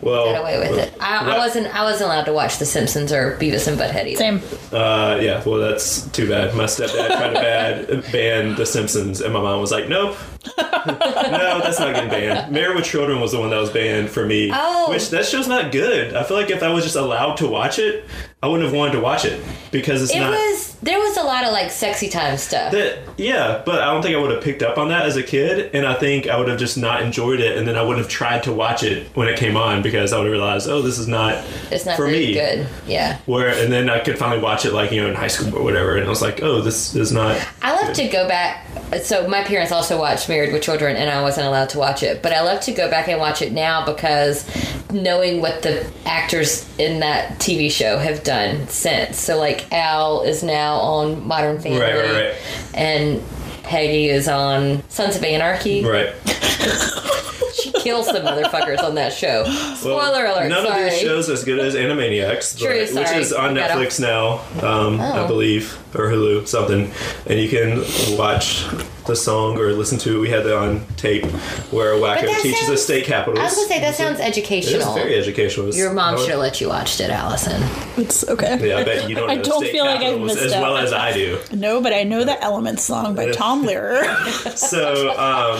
Well, 0.00 0.32
Got 0.32 0.40
away 0.42 0.58
with 0.58 0.78
it. 0.78 0.94
I, 1.00 1.34
I 1.34 1.38
wasn't. 1.38 1.66
I 1.74 1.82
wasn't 1.82 2.06
allowed 2.10 2.24
to 2.24 2.32
watch 2.32 2.58
The 2.58 2.66
Simpsons 2.66 3.12
or 3.12 3.36
Beavis 3.36 3.66
and 3.68 3.78
Butthead 3.78 4.06
either. 4.06 4.16
Same. 4.16 4.40
Uh, 4.72 5.18
yeah, 5.20 5.42
well, 5.44 5.58
that's 5.58 6.06
too 6.08 6.28
bad. 6.28 6.54
My 6.54 6.64
stepdad 6.64 7.06
tried 7.08 7.28
to 7.28 7.34
bad, 7.34 8.02
ban 8.12 8.54
The 8.54 8.64
Simpsons, 8.66 9.20
and 9.20 9.32
my 9.34 9.40
mom 9.40 9.60
was 9.60 9.70
like, 9.72 9.88
nope. 9.88 10.16
no, 10.58 11.60
that's 11.60 11.78
not 11.80 11.94
getting 11.94 12.10
banned. 12.10 12.52
Married 12.52 12.76
with 12.76 12.84
Children 12.84 13.20
was 13.20 13.32
the 13.32 13.40
one 13.40 13.50
that 13.50 13.58
was 13.58 13.70
banned 13.70 14.08
for 14.10 14.24
me. 14.24 14.50
Oh. 14.52 14.90
Which, 14.90 15.10
that 15.10 15.26
show's 15.26 15.48
not 15.48 15.72
good. 15.72 16.14
I 16.14 16.22
feel 16.24 16.36
like 16.36 16.50
if 16.50 16.62
I 16.62 16.70
was 16.72 16.84
just 16.84 16.96
allowed 16.96 17.36
to 17.38 17.46
watch 17.48 17.78
it, 17.78 18.04
I 18.42 18.46
wouldn't 18.46 18.64
have 18.68 18.74
wanted 18.76 18.92
to 18.92 19.00
watch 19.00 19.24
it. 19.24 19.42
Because 19.70 20.02
it's 20.02 20.14
It 20.14 20.20
not. 20.20 20.30
was. 20.30 20.67
There 20.82 20.98
was 20.98 21.16
a 21.16 21.22
lot 21.22 21.44
of 21.44 21.52
like 21.52 21.70
sexy 21.70 22.08
time 22.08 22.36
stuff. 22.36 22.72
that, 22.72 22.98
yeah, 23.16 23.62
but 23.66 23.80
I 23.80 23.86
don't 23.92 24.02
think 24.02 24.16
I 24.16 24.20
would 24.20 24.30
have 24.30 24.42
picked 24.42 24.62
up 24.62 24.78
on 24.78 24.88
that 24.88 25.06
as 25.06 25.16
a 25.16 25.22
kid, 25.22 25.74
and 25.74 25.86
I 25.86 25.94
think 25.94 26.28
I 26.28 26.38
would 26.38 26.48
have 26.48 26.58
just 26.58 26.78
not 26.78 27.02
enjoyed 27.02 27.40
it, 27.40 27.56
and 27.56 27.66
then 27.66 27.76
I 27.76 27.82
wouldn't 27.82 27.98
have 28.04 28.10
tried 28.10 28.44
to 28.44 28.52
watch 28.52 28.82
it 28.82 29.08
when 29.14 29.28
it 29.28 29.38
came 29.38 29.56
on 29.56 29.82
because 29.82 30.12
I 30.12 30.18
would 30.18 30.26
have 30.26 30.32
realized, 30.32 30.68
oh, 30.68 30.82
this 30.82 30.98
is 30.98 31.08
not, 31.08 31.44
it's 31.70 31.84
not 31.84 31.96
for 31.96 32.06
me. 32.06 32.32
good. 32.32 32.66
Yeah. 32.86 33.18
Where 33.26 33.48
and 33.48 33.72
then 33.72 33.90
I 33.90 34.00
could 34.00 34.18
finally 34.18 34.40
watch 34.40 34.64
it 34.64 34.72
like 34.72 34.92
you 34.92 35.00
know 35.00 35.08
in 35.08 35.14
high 35.14 35.28
school 35.28 35.56
or 35.56 35.64
whatever, 35.64 35.96
and 35.96 36.06
I 36.06 36.08
was 36.08 36.22
like, 36.22 36.42
oh, 36.42 36.60
this 36.60 36.94
is 36.94 37.12
not. 37.12 37.36
I 37.62 37.74
love 37.82 37.94
to 37.94 38.08
go 38.08 38.28
back. 38.28 38.66
So 39.02 39.28
my 39.28 39.42
parents 39.42 39.72
also 39.72 39.98
watched 39.98 40.28
Married 40.28 40.52
with 40.52 40.62
Children, 40.62 40.96
and 40.96 41.10
I 41.10 41.22
wasn't 41.22 41.46
allowed 41.46 41.70
to 41.70 41.78
watch 41.78 42.02
it. 42.02 42.22
But 42.22 42.32
I 42.32 42.42
love 42.42 42.60
to 42.62 42.72
go 42.72 42.88
back 42.88 43.08
and 43.08 43.18
watch 43.18 43.42
it 43.42 43.52
now 43.52 43.84
because 43.84 44.48
knowing 44.90 45.40
what 45.40 45.62
the 45.62 45.90
actors 46.06 46.66
in 46.78 47.00
that 47.00 47.38
TV 47.38 47.70
show 47.70 47.98
have 47.98 48.22
done 48.24 48.66
since. 48.68 49.18
So 49.18 49.38
like 49.38 49.70
Al 49.72 50.22
is 50.22 50.42
now 50.42 50.67
on 50.76 51.26
Modern 51.26 51.60
Family, 51.60 51.80
Right, 51.80 51.94
right, 51.96 52.12
right. 52.12 52.34
and 52.74 53.22
Peggy 53.62 54.08
is 54.08 54.28
on 54.28 54.82
Sons 54.88 55.16
of 55.16 55.24
Anarchy. 55.24 55.84
Right. 55.84 56.12
she 57.54 57.72
kills 57.72 58.06
some 58.06 58.22
motherfuckers 58.24 58.82
on 58.82 58.94
that 58.94 59.12
show. 59.12 59.44
Spoiler 59.76 60.24
alert. 60.26 60.48
None 60.48 60.66
sorry. 60.66 60.84
of 60.86 60.90
these 60.90 61.00
shows 61.00 61.28
as 61.28 61.44
good 61.44 61.58
as 61.58 61.74
Animaniacs, 61.74 62.58
True, 62.58 62.86
but- 62.94 62.94
which 63.10 63.10
is 63.20 63.32
on 63.32 63.54
Netflix 63.54 64.00
now, 64.00 64.40
um, 64.66 65.00
I 65.00 65.20
Oh. 65.20 65.26
believe, 65.26 65.76
or 65.94 66.08
Hulu, 66.10 66.46
something. 66.46 66.90
And 67.26 67.38
you 67.40 67.48
can 67.48 67.84
watch 68.16 68.64
the 69.08 69.16
song 69.16 69.58
or 69.58 69.72
listen 69.72 69.98
to 69.98 70.16
it. 70.16 70.20
We 70.20 70.28
had 70.30 70.46
it 70.46 70.52
on 70.52 70.86
tape 70.96 71.24
where 71.72 71.94
Wakko 71.94 72.28
teaches 72.40 72.60
sounds- 72.60 72.68
the 72.70 72.76
state 72.76 73.04
capitals. 73.06 73.40
I 73.40 73.44
was 73.44 73.54
gonna 73.56 73.66
say 73.68 73.80
that 73.80 73.94
sounds 73.96 74.20
It 74.20 74.22
is 74.22 74.28
educational. 74.28 74.94
very 74.94 75.14
educational. 75.16 75.66
It's- 75.66 75.78
Your 75.78 75.92
mom 75.92 76.14
would- 76.14 76.20
should 76.22 76.30
have 76.30 76.38
let 76.40 76.60
you 76.60 76.68
watch 76.68 77.00
it, 77.00 77.10
Allison. 77.10 77.60
It's 77.96 78.28
okay. 78.28 78.58
Yeah, 78.68 78.78
I 78.78 78.84
bet 78.84 79.08
you 79.08 79.16
don't. 79.16 79.28
I 79.30 79.34
know 79.34 79.42
don't 79.42 79.60
state 79.62 79.72
feel 79.72 79.84
like 79.84 79.98
I 80.00 80.04
capitals 80.04 80.34
missed 80.34 80.46
as 80.46 80.52
out. 80.52 80.62
well 80.62 80.76
as 80.76 80.92
I 80.92 81.12
do. 81.12 81.38
No, 81.52 81.80
but 81.80 81.92
I 81.92 82.04
know 82.04 82.22
the 82.24 82.40
Elements 82.42 82.84
song 82.84 83.14
by 83.16 83.30
Tom 83.32 83.66
Lehrer. 83.66 84.04
So, 84.58 85.10
um, 85.18 85.58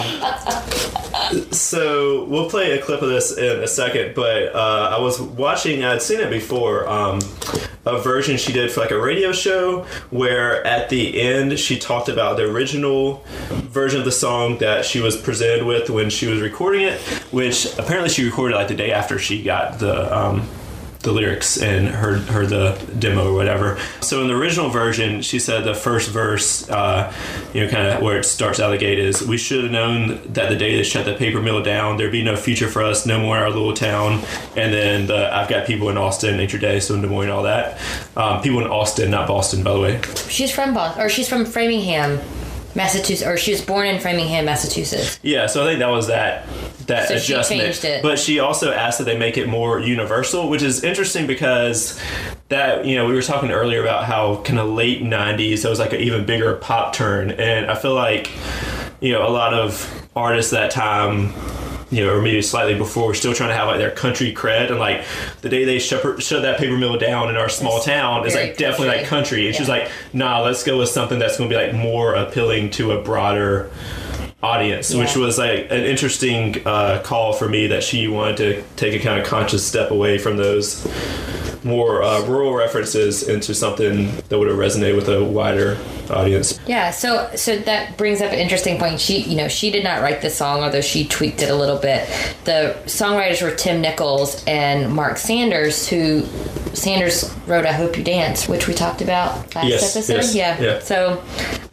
so 1.53 2.25
we'll 2.25 2.49
play 2.51 2.73
a 2.79 2.83
clip 2.83 3.03
of 3.03 3.09
this 3.09 3.37
in 3.37 3.61
a 3.63 3.67
second. 3.67 4.15
But 4.15 4.55
uh, 4.55 4.95
I 4.97 5.01
was 5.01 5.21
watching. 5.21 5.85
I'd 5.85 6.03
seen 6.03 6.21
it 6.21 6.31
before. 6.31 6.89
Um, 6.89 7.21
a 7.87 7.99
version 7.99 8.37
she 8.37 8.53
did 8.53 8.71
for 8.71 8.81
like 8.81 8.91
a 8.91 9.01
radio 9.01 9.33
show 9.33 9.87
where 10.11 10.67
at 10.67 10.91
the 10.91 11.19
end 11.23 11.59
she 11.59 11.79
talked 11.79 12.11
about 12.11 12.37
the 12.37 12.43
original 12.45 13.25
version 13.71 13.99
of 13.99 14.05
the 14.05 14.13
song 14.13 14.59
that 14.59 14.85
she 14.85 15.01
was 15.01 15.17
presented 15.17 15.65
with 15.65 15.91
when 15.91 16.11
she 16.11 16.27
was 16.27 16.41
recording 16.41 16.83
it, 16.83 17.01
which 17.33 17.67
apparently 17.79 18.09
she 18.09 18.25
recorded 18.25 18.55
like 18.57 18.69
the 18.69 18.75
day 18.75 18.93
after 18.93 19.19
she 19.19 19.43
got 19.43 19.79
the. 19.79 20.17
Um, 20.17 20.49
the 21.01 21.13
lyrics 21.13 21.61
and 21.63 21.89
heard 21.89 22.21
heard 22.23 22.49
the 22.49 22.77
demo 22.99 23.31
or 23.31 23.35
whatever. 23.35 23.79
So 24.01 24.21
in 24.21 24.29
the 24.29 24.35
original 24.35 24.69
version, 24.69 25.23
she 25.23 25.39
said 25.39 25.65
the 25.65 25.75
first 25.75 26.11
verse, 26.11 26.69
uh, 26.69 27.13
you 27.55 27.65
know, 27.65 27.71
kind 27.71 27.87
of 27.87 28.03
where 28.03 28.19
it 28.19 28.25
starts 28.25 28.59
out 28.59 28.71
the 28.71 28.79
gate 28.79 28.99
is, 28.99 29.23
"We 29.23 29.39
should 29.39 29.63
have 29.63 29.73
known 29.73 30.21
that 30.33 30.49
the 30.49 30.57
day 30.57 30.77
they 30.77 30.83
shut 30.83 31.05
the 31.05 31.15
paper 31.15 31.41
mill 31.41 31.63
down, 31.63 31.97
there'd 31.97 32.11
be 32.11 32.25
no 32.25 32.37
future 32.37 32.69
for 32.69 32.83
us, 32.83 33.07
no 33.07 33.21
more 33.21 33.39
our 33.39 33.49
little 33.49 33.75
town." 33.75 34.23
And 34.57 34.73
then 34.73 35.07
the, 35.07 35.35
I've 35.35 35.49
got 35.49 35.67
people 35.67 35.89
in 35.89 35.97
Austin, 35.97 36.37
Nature 36.37 36.59
Day, 36.59 36.81
so 36.81 36.95
in 36.95 37.03
Des 37.03 37.09
Moines, 37.09 37.31
all 37.31 37.45
that. 37.45 37.79
Um, 38.17 38.43
people 38.43 38.61
in 38.61 38.67
Austin, 38.67 39.11
not 39.11 39.29
Boston, 39.29 39.63
by 39.63 39.73
the 39.75 39.81
way. 39.81 40.01
She's 40.29 40.51
from 40.51 40.75
Boston, 40.75 41.03
or 41.03 41.09
she's 41.09 41.29
from 41.29 41.45
Framingham, 41.45 42.19
Massachusetts, 42.79 43.29
or 43.29 43.37
she 43.37 43.51
was 43.51 43.61
born 43.61 43.89
in 43.89 44.01
Framingham, 44.01 44.45
Massachusetts. 44.45 45.19
Yeah, 45.23 45.47
so 45.47 45.65
I 45.65 45.67
think 45.67 45.81
that 45.81 45.89
was 45.91 46.07
that 46.07 46.47
that 46.87 47.09
So 47.09 47.19
she 47.19 47.33
adjustment. 47.35 47.63
changed 47.63 47.85
it. 47.85 48.03
But 48.03 48.19
she 48.21 48.39
also 48.39 48.73
asked 48.73 48.99
that 48.99 49.05
they 49.05 49.19
make 49.19 49.37
it 49.37 49.49
more 49.49 49.81
universal, 49.81 50.49
which 50.49 50.63
is 50.63 50.83
interesting 50.85 51.27
because 51.27 52.01
that 52.49 52.87
you 52.87 52.95
know 52.97 53.05
we 53.07 53.15
were 53.15 53.21
talking 53.23 53.51
earlier 53.51 53.83
about 53.83 54.05
how 54.05 54.43
kind 54.45 54.59
of 54.61 54.69
late 54.69 55.03
'90s 55.03 55.63
there 55.63 55.71
was 55.71 55.81
like 55.81 55.93
an 55.93 56.01
even 56.01 56.25
bigger 56.25 56.55
pop 56.55 56.95
turn, 56.95 57.33
and 57.33 57.69
I 57.69 57.75
feel 57.75 57.95
like 57.95 58.31
you 59.01 59.13
know 59.13 59.27
a 59.27 59.31
lot 59.31 59.53
of 59.55 60.09
artists 60.17 60.53
that 60.53 60.71
time. 60.71 61.33
You 61.91 62.05
know, 62.05 62.15
or 62.15 62.23
maybe 62.23 62.43
slightly 62.43 62.75
before, 62.75 63.07
were 63.07 63.15
still 63.15 63.33
trying 63.33 63.49
to 63.49 63.55
have 63.55 63.67
like 63.67 63.79
their 63.79 63.91
country 63.91 64.35
cred, 64.35 64.71
and 64.71 64.79
like 64.79 65.05
the 65.41 65.49
day 65.49 65.65
they 65.65 65.79
shut, 65.79 66.23
shut 66.23 66.43
that 66.43 66.59
paper 66.59 66.77
mill 66.77 66.99
down 66.99 67.31
in 67.31 67.37
our 67.37 67.49
small 67.49 67.81
town 67.81 68.27
is 68.27 68.35
like 68.35 68.57
definitely 68.57 68.89
like 68.89 69.07
country. 69.07 69.19
country. 69.19 69.47
And 69.47 69.57
she's 69.57 69.69
like, 69.69 69.91
nah, 70.13 70.43
let's 70.43 70.65
go 70.65 70.79
with 70.79 70.91
something 70.91 71.19
that's 71.19 71.39
going 71.39 71.49
to 71.49 71.57
be 71.57 71.63
like 71.63 71.75
more 71.75 72.15
appealing 72.15 72.71
to 72.73 72.93
a 72.93 73.03
broader 73.03 73.71
audience, 74.43 74.95
which 74.95 75.17
was 75.17 75.39
like 75.39 75.65
an 75.71 75.85
interesting 75.85 76.65
uh, 76.67 77.03
call 77.05 77.33
for 77.33 77.49
me 77.49 77.67
that 77.69 77.83
she 77.83 78.07
wanted 78.07 78.37
to 78.37 78.63
take 78.77 79.01
a 79.01 79.03
kind 79.03 79.21
of 79.21 79.27
conscious 79.27 79.67
step 79.67 79.91
away 79.91 80.19
from 80.19 80.37
those 80.37 80.87
more 81.65 82.03
uh, 82.03 82.25
rural 82.27 82.55
references 82.55 83.27
into 83.29 83.55
something 83.55 84.11
that 84.29 84.39
would 84.39 84.49
have 84.49 84.57
resonated 84.59 84.97
with 84.97 85.09
a 85.09 85.23
wider 85.25 85.79
audience. 86.11 86.59
Yeah, 86.67 86.91
so 86.91 87.31
so 87.37 87.59
that 87.59 87.97
brings 87.97 88.21
up 88.21 88.33
an 88.33 88.39
interesting 88.39 88.79
point. 88.79 89.01
She, 89.01 89.21
you 89.23 89.37
know, 89.37 89.49
she 89.49 89.71
did 89.71 89.85
not 89.85 90.01
write 90.03 90.23
the 90.23 90.31
song, 90.31 90.63
although 90.63 90.81
she 90.81 91.07
tweaked 91.07 91.43
it 91.43 91.51
a 91.51 91.55
little 91.55 91.79
bit. 91.79 92.09
The 92.45 92.77
songwriters 92.87 93.43
were 93.43 93.55
Tim 93.55 93.81
Nichols 93.81 94.43
and 94.47 94.93
Mark 94.93 95.17
Sanders, 95.19 95.89
who 95.89 96.23
Sanders 96.75 97.35
wrote 97.47 97.67
"I 97.67 97.73
Hope 97.73 97.97
You 97.99 98.05
Dance," 98.05 98.49
which 98.49 98.69
we 98.69 98.75
talked 98.75 99.03
about 99.03 99.55
last 99.55 99.67
Yes, 99.69 99.97
episode. 99.97 100.15
yes, 100.15 100.35
yeah. 100.35 100.61
yeah. 100.61 100.79
So, 100.81 101.23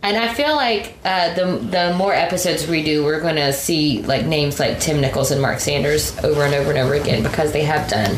and 0.03 0.17
I 0.17 0.33
feel 0.33 0.55
like 0.55 0.97
uh, 1.05 1.33
the 1.35 1.57
the 1.57 1.93
more 1.97 2.13
episodes 2.13 2.67
we 2.67 2.83
do, 2.83 3.03
we're 3.05 3.21
going 3.21 3.35
to 3.35 3.53
see 3.53 4.01
like 4.03 4.25
names 4.25 4.59
like 4.59 4.79
Tim 4.79 4.99
Nichols 5.01 5.31
and 5.31 5.41
Mark 5.41 5.59
Sanders 5.59 6.17
over 6.23 6.43
and 6.43 6.53
over 6.55 6.71
and 6.71 6.79
over 6.79 6.93
again 6.95 7.23
because 7.23 7.51
they 7.53 7.63
have 7.63 7.89
done 7.89 8.15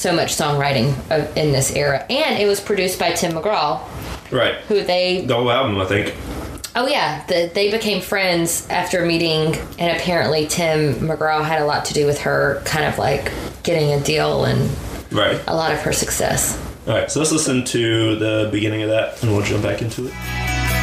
so 0.00 0.14
much 0.14 0.34
songwriting 0.34 0.94
uh, 1.10 1.30
in 1.36 1.52
this 1.52 1.76
era, 1.76 2.04
and 2.08 2.38
it 2.42 2.46
was 2.46 2.58
produced 2.58 2.98
by 2.98 3.12
Tim 3.12 3.32
McGraw, 3.32 3.80
Right. 4.32 4.54
who 4.68 4.82
they 4.82 5.26
The 5.26 5.34
whole 5.34 5.50
album, 5.50 5.78
I 5.78 5.84
think. 5.84 6.14
Oh 6.74 6.86
yeah, 6.86 7.22
the, 7.26 7.50
they 7.52 7.70
became 7.70 8.00
friends 8.00 8.66
after 8.70 9.04
meeting, 9.04 9.56
and 9.78 9.94
apparently 9.96 10.46
Tim 10.46 10.94
McGraw 10.94 11.44
had 11.44 11.60
a 11.60 11.66
lot 11.66 11.84
to 11.86 11.94
do 11.94 12.06
with 12.06 12.20
her 12.22 12.62
kind 12.64 12.86
of 12.86 12.96
like 12.96 13.30
getting 13.62 13.90
a 13.92 14.00
deal 14.02 14.44
and 14.46 14.70
Right. 15.12 15.38
a 15.46 15.54
lot 15.54 15.72
of 15.72 15.80
her 15.80 15.92
success. 15.92 16.56
All 16.86 16.94
right. 16.94 17.10
So 17.10 17.18
let's 17.20 17.32
listen 17.32 17.64
to 17.66 18.16
the 18.16 18.48
beginning 18.50 18.82
of 18.82 18.88
that, 18.88 19.20
and 19.22 19.30
we'll 19.32 19.42
jump 19.44 19.62
back 19.64 19.82
into 19.82 20.06
it. 20.06 20.14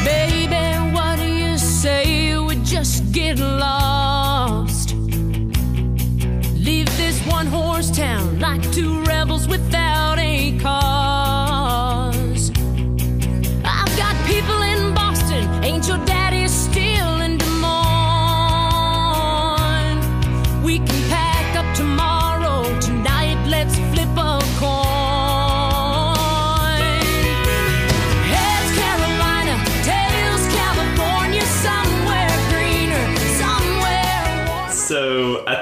Baby, 0.05 0.55
what 0.93 1.17
do 1.17 1.25
you 1.25 1.57
say 1.57 2.37
we 2.37 2.57
just 2.57 3.11
get 3.11 3.39
lost? 3.39 3.96
One 7.27 7.47
horse 7.47 7.91
town. 7.91 8.39
Like 8.39 8.61
two 8.71 9.01
rebels 9.03 9.47
without 9.47 9.66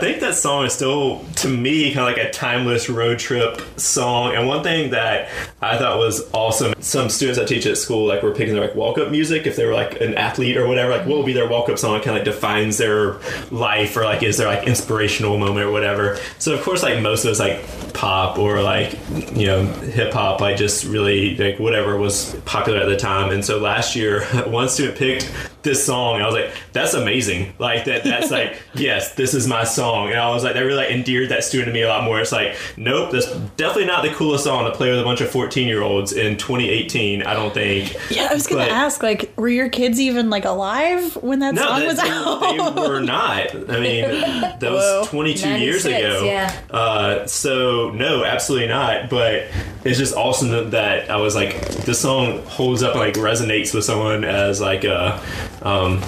think 0.05 0.21
that 0.21 0.35
song 0.35 0.65
is 0.65 0.73
still, 0.73 1.25
to 1.37 1.47
me, 1.47 1.91
kind 1.91 2.07
of 2.07 2.15
like 2.15 2.23
a 2.23 2.31
timeless 2.31 2.89
road 2.89 3.17
trip 3.17 3.59
song. 3.77 4.35
And 4.35 4.47
one 4.47 4.61
thing 4.61 4.91
that 4.91 5.29
I 5.61 5.77
thought 5.77 5.97
was 5.97 6.31
awesome, 6.31 6.75
some 6.79 7.09
students 7.09 7.39
I 7.39 7.45
teach 7.45 7.65
at 7.65 7.77
school, 7.77 8.07
like, 8.07 8.21
were 8.21 8.33
picking 8.33 8.53
their 8.53 8.67
like 8.67 8.75
walk 8.75 8.99
up 8.99 9.09
music 9.09 9.47
if 9.47 9.55
they 9.55 9.65
were 9.65 9.73
like 9.73 9.99
an 10.01 10.13
athlete 10.13 10.57
or 10.57 10.67
whatever. 10.67 10.91
Like, 10.91 11.07
what 11.07 11.17
will 11.17 11.23
be 11.23 11.33
their 11.33 11.49
walk 11.49 11.69
up 11.69 11.79
song? 11.79 11.95
Kind 12.01 12.09
of 12.09 12.15
like 12.17 12.23
defines 12.25 12.77
their 12.77 13.19
life 13.49 13.97
or 13.97 14.03
like 14.03 14.21
is 14.21 14.37
their 14.37 14.47
like 14.47 14.67
inspirational 14.67 15.39
moment 15.39 15.65
or 15.65 15.71
whatever. 15.71 16.19
So 16.37 16.53
of 16.53 16.61
course, 16.61 16.83
like 16.83 17.01
most 17.01 17.25
of 17.25 17.31
it's 17.31 17.39
like 17.39 17.93
pop 17.93 18.37
or 18.37 18.61
like 18.61 18.97
you 19.35 19.47
know 19.47 19.65
hip 19.65 20.13
hop, 20.13 20.39
like 20.39 20.57
just 20.57 20.85
really 20.85 21.35
like 21.35 21.57
whatever 21.59 21.97
was 21.97 22.35
popular 22.45 22.79
at 22.79 22.87
the 22.87 22.97
time. 22.97 23.31
And 23.31 23.43
so 23.43 23.57
last 23.57 23.95
year, 23.95 24.23
one 24.45 24.69
student 24.69 24.97
picked 24.97 25.33
this 25.65 25.85
song 25.85 26.15
and 26.15 26.23
I 26.23 26.25
was 26.27 26.35
like, 26.35 26.51
that's 26.71 26.93
amazing. 26.93 27.53
Like 27.59 27.83
that 27.85 28.05
that's 28.05 28.31
like, 28.31 28.57
yes, 28.75 29.13
this 29.15 29.33
is 29.33 29.45
my 29.47 29.65
song. 29.65 30.09
And 30.11 30.17
I 30.17 30.29
was 30.29 30.43
like, 30.45 30.53
that 30.53 30.61
really 30.61 30.75
like 30.77 30.91
endeared 30.91 31.29
that 31.29 31.43
student 31.43 31.67
to 31.67 31.73
me 31.73 31.81
a 31.81 31.89
lot 31.89 32.05
more. 32.05 32.21
It's 32.21 32.31
like, 32.31 32.55
nope, 32.77 33.11
that's 33.11 33.29
definitely 33.57 33.87
not 33.87 34.03
the 34.03 34.11
coolest 34.11 34.45
song 34.45 34.63
to 34.65 34.71
play 34.77 34.89
with 34.91 34.99
a 35.01 35.03
bunch 35.03 35.19
of 35.19 35.29
14 35.29 35.67
year 35.67 35.81
olds 35.81 36.13
in 36.13 36.37
2018, 36.37 37.23
I 37.23 37.33
don't 37.33 37.53
think. 37.53 37.93
Yeah, 38.09 38.29
I 38.31 38.33
was 38.33 38.47
gonna 38.47 38.61
But- 38.61 38.71
ask, 38.71 39.03
like, 39.03 39.33
were 39.35 39.49
your 39.49 39.67
kids 39.69 39.99
even 39.99 40.29
like 40.29 40.45
alive 40.45 41.15
when 41.17 41.39
that 41.39 41.57
song 41.57 41.79
they, 41.81 41.87
was 41.87 41.97
they- 41.97 42.09
out? 42.09 42.39
they 42.75 42.87
were 42.87 43.01
not. 43.01 43.53
I 43.69 43.79
mean, 43.81 44.01
that 44.59 44.61
Whoa. 44.61 44.99
was 45.01 45.09
22 45.09 45.49
years 45.59 45.85
ago. 45.85 46.23
yeah. 46.23 46.55
Uh, 46.71 47.25
so 47.27 47.89
no, 47.91 48.23
absolutely 48.23 48.67
not. 48.67 49.09
But 49.09 49.47
it's 49.83 49.97
just 49.97 50.15
awesome 50.15 50.49
that, 50.49 50.71
that 50.71 51.09
I 51.09 51.17
was 51.17 51.35
like, 51.35 51.59
this 51.85 51.99
song 51.99 52.43
holds 52.45 52.83
up 52.83 52.91
and 52.91 52.99
like 52.99 53.15
resonates 53.15 53.73
with 53.73 53.83
someone 53.83 54.23
as 54.23 54.61
like 54.61 54.83
a. 54.83 55.21
Um, 55.61 56.01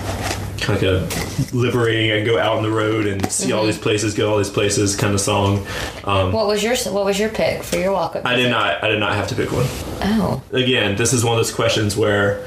kind 0.59 0.83
of 0.83 1.53
liberating 1.53 2.11
and 2.11 2.25
go 2.25 2.37
out 2.37 2.57
on 2.57 2.63
the 2.63 2.69
road 2.71 3.05
and 3.05 3.25
see 3.31 3.49
Mm-hmm. 3.49 3.57
all 3.57 3.65
these 3.65 3.77
places, 3.77 4.13
go 4.13 4.31
all 4.31 4.37
these 4.37 4.49
places 4.49 4.95
kind 4.95 5.13
of 5.13 5.21
song. 5.21 5.65
Um, 6.03 6.31
What 6.33 6.47
was 6.47 6.61
your 6.63 6.75
What 6.93 7.05
was 7.05 7.17
your 7.19 7.29
pick 7.29 7.63
for 7.63 7.77
your 7.77 7.91
walk 7.93 8.15
up? 8.15 8.25
I 8.25 8.35
did 8.35 8.49
not. 8.49 8.83
I 8.83 8.89
did 8.89 8.99
not 8.99 9.13
have 9.13 9.27
to 9.29 9.35
pick 9.35 9.51
one. 9.51 9.65
Oh, 10.01 10.41
Again, 10.51 10.95
this 10.97 11.13
is 11.13 11.23
one 11.23 11.33
of 11.33 11.39
those 11.39 11.53
questions 11.53 11.95
where 11.95 12.45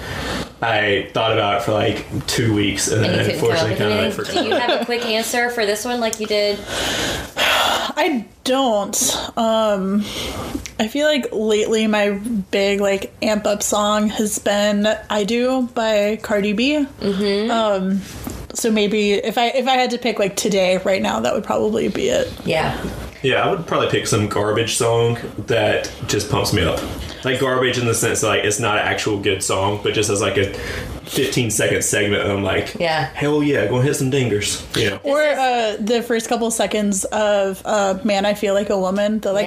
I 0.60 1.08
thought 1.14 1.32
about 1.32 1.62
it 1.62 1.64
for 1.64 1.72
like 1.72 2.04
two 2.26 2.52
weeks 2.54 2.88
and 2.88 3.02
and 3.04 3.12
you 3.12 3.16
then 3.16 3.24
couldn't 3.24 3.40
unfortunately 3.40 3.76
kind 3.76 3.92
of 3.92 4.04
like 4.04 4.12
forgot. 4.26 4.34
Do 4.42 4.48
you 4.48 4.54
have 4.54 4.82
a 4.82 4.84
quick 4.84 5.06
answer 5.06 5.48
for 5.50 5.64
this 5.64 5.84
one, 5.86 6.00
like 6.00 6.20
you 6.20 6.26
did? 6.26 6.58
I 7.36 8.26
don't. 8.44 9.16
Um, 9.38 10.04
I 10.80 10.88
feel 10.88 11.06
like 11.06 11.26
lately 11.30 11.86
my 11.86 12.12
big 12.50 12.80
like 12.80 13.12
amp 13.20 13.46
up 13.46 13.62
song 13.62 14.08
has 14.08 14.38
been 14.38 14.88
"I 15.10 15.24
Do" 15.24 15.68
by 15.74 16.18
Cardi 16.22 16.54
B. 16.54 16.86
Mm-hmm. 17.00 17.50
Um, 17.50 18.00
so 18.54 18.70
maybe 18.72 19.12
if 19.12 19.36
I 19.36 19.48
if 19.48 19.68
I 19.68 19.72
had 19.72 19.90
to 19.90 19.98
pick 19.98 20.18
like 20.18 20.36
today 20.36 20.78
right 20.78 21.02
now, 21.02 21.20
that 21.20 21.34
would 21.34 21.44
probably 21.44 21.88
be 21.88 22.08
it. 22.08 22.32
Yeah. 22.46 22.82
Yeah, 23.22 23.44
I 23.44 23.50
would 23.50 23.66
probably 23.66 23.90
pick 23.90 24.06
some 24.06 24.28
garbage 24.28 24.76
song 24.76 25.18
that 25.48 25.92
just 26.06 26.30
pumps 26.30 26.54
me 26.54 26.64
up. 26.64 26.80
Like 27.24 27.40
garbage 27.40 27.76
in 27.76 27.84
the 27.84 27.92
sense 27.92 28.22
that 28.22 28.28
like 28.28 28.44
it's 28.44 28.58
not 28.58 28.78
an 28.78 28.86
actual 28.86 29.20
good 29.20 29.42
song, 29.42 29.80
but 29.82 29.92
just 29.92 30.08
as 30.08 30.22
like 30.22 30.38
a 30.38 30.58
15 31.11 31.51
second 31.51 31.83
segment. 31.83 32.23
And 32.23 32.33
I'm 32.33 32.42
like, 32.42 32.75
Yeah. 32.79 33.07
hell 33.07 33.42
yeah, 33.42 33.66
go 33.66 33.81
hit 33.81 33.94
some 33.96 34.11
dingers. 34.11 34.64
Yeah. 34.81 34.99
Or 35.03 35.20
uh, 35.20 35.77
the 35.81 36.03
first 36.03 36.29
couple 36.29 36.51
seconds 36.51 37.05
of 37.07 37.62
uh, 37.64 37.99
"Man, 38.05 38.25
I 38.27 38.35
Feel 38.35 38.55
Like 38.55 38.70
a 38.70 38.79
Woman." 38.79 39.20
The 39.20 39.33
like, 39.33 39.46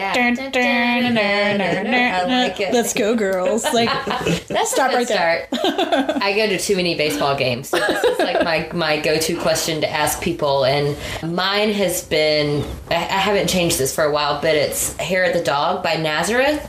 let's 2.73 2.93
go, 2.93 3.15
girls! 3.15 3.63
Like, 3.73 3.89
That's 4.47 4.71
Stop 4.71 4.91
a 4.91 4.93
good 4.93 4.97
right 4.97 5.07
there. 5.07 5.47
I 6.21 6.33
go 6.35 6.47
to 6.47 6.57
too 6.59 6.75
many 6.75 6.95
baseball 6.95 7.35
games. 7.37 7.69
So 7.69 7.79
this 7.79 8.03
is 8.03 8.19
like 8.19 8.43
my, 8.43 8.69
my 8.73 8.99
go 8.99 9.17
to 9.17 9.37
question 9.39 9.81
to 9.81 9.89
ask 9.89 10.21
people. 10.21 10.65
And 10.65 10.97
mine 11.35 11.71
has 11.73 12.03
been 12.03 12.65
I, 12.91 12.95
I 12.95 12.97
haven't 13.23 13.47
changed 13.47 13.77
this 13.79 13.93
for 13.93 14.03
a 14.03 14.11
while, 14.11 14.41
but 14.41 14.55
it's 14.55 14.95
Hair 14.97 15.25
of 15.25 15.33
the 15.33 15.43
Dog 15.43 15.83
by 15.83 15.95
Nazareth, 15.95 16.63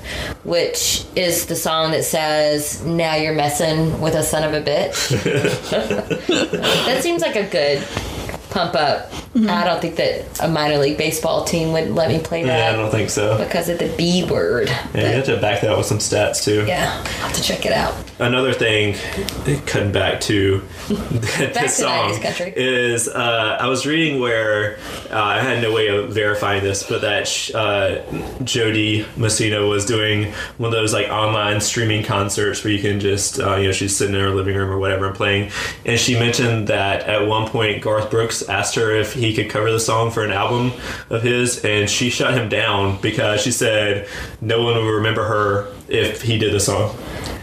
which 0.45 1.05
is 1.17 1.47
the 1.47 1.57
song 1.57 1.91
that 1.93 2.05
says, 2.05 2.85
Now 2.85 3.15
you're 3.17 3.35
messing 3.35 4.01
with 4.01 4.15
a 4.15 4.23
son 4.23 4.45
of 4.45 4.55
a 4.55 4.61
bitch. 4.65 4.84
that 6.87 6.99
seems 7.03 7.23
like 7.23 7.37
a 7.37 7.49
good 7.49 7.87
pump 8.55 8.75
up. 8.77 9.11
I 9.37 9.65
don't 9.65 9.81
think 9.81 9.97
that 9.97 10.41
a 10.41 10.47
minor 10.49 10.79
league 10.79 10.97
baseball 10.97 11.45
team 11.45 11.73
would 11.73 11.91
let 11.91 12.09
me 12.09 12.21
play 12.21 12.45
that. 12.45 12.73
Yeah, 12.73 12.79
I 12.79 12.81
don't 12.81 12.91
think 12.91 13.11
so. 13.11 13.37
because 13.37 13.69
of 13.69 13.81
the 13.81 13.93
B 13.97 14.25
word. 14.25 14.69
Yeah, 14.69 15.01
you 15.09 15.17
have 15.17 15.25
to 15.25 15.41
back 15.41 15.61
that 15.63 15.71
up 15.71 15.79
with 15.79 15.87
some 15.89 15.99
stats 15.99 16.45
too. 16.45 16.65
Yeah, 16.65 16.97
I'll 16.97 17.05
have 17.05 17.33
to 17.33 17.43
check 17.43 17.67
it 17.67 17.73
out. 17.73 17.95
Another 18.21 18.53
thing, 18.53 18.95
cutting 19.67 19.91
back 19.91 20.21
to 20.23 20.63
this 20.89 21.53
to 21.55 21.69
song, 21.69 22.11
90s 22.11 22.23
country. 22.23 22.53
is 22.55 23.09
uh, 23.09 23.59
I 23.61 23.67
was 23.67 23.87
reading 23.87 24.21
where 24.21 24.79
uh, 25.11 25.19
I 25.21 25.41
had 25.41 25.61
no 25.61 25.73
way 25.73 25.89
of 25.89 26.13
verifying 26.15 26.63
this, 26.63 26.89
but 26.89 27.01
that 27.01 27.25
uh, 27.57 28.45
Jo 28.45 28.71
Dee 28.71 29.05
Messina 29.17 29.67
was 29.67 29.85
doing 29.85 30.33
one 30.59 30.69
of 30.69 30.73
those 30.73 30.93
like 30.93 31.09
online 31.09 31.61
streaming 31.61 32.05
concerts 32.05 32.63
where 32.63 32.73
you 32.73 32.81
can 32.81 33.01
just 33.01 33.41
uh, 33.41 33.57
you 33.57 33.67
know 33.67 33.73
she's 33.73 33.97
sitting 33.97 34.15
in 34.15 34.21
her 34.21 34.31
living 34.31 34.55
room 34.55 34.71
or 34.71 34.79
whatever 34.79 35.07
and 35.07 35.17
playing, 35.17 35.51
and 35.85 35.99
she 35.99 36.15
mentioned 36.17 36.69
that 36.69 37.03
at 37.09 37.27
one 37.27 37.49
point 37.49 37.83
Garth 37.83 38.13
Brooks 38.13 38.44
asked 38.49 38.75
her 38.77 38.91
if 38.95 39.13
he 39.13 39.35
could 39.35 39.51
cover 39.51 39.71
the 39.71 39.81
song 39.81 40.11
for 40.11 40.25
an 40.25 40.31
album 40.33 40.73
of 41.11 41.23
his, 41.23 41.65
and 41.65 41.89
she 41.89 42.11
shut 42.11 42.35
him 42.35 42.49
down 42.49 43.01
because 43.01 43.41
she 43.43 43.51
said 43.53 44.09
no 44.41 44.63
one 44.63 44.75
would 44.75 44.91
remember 44.91 45.25
her 45.25 45.73
if 45.89 46.23
he 46.23 46.39
did 46.39 46.53
the 46.53 46.61
song. 46.61 46.97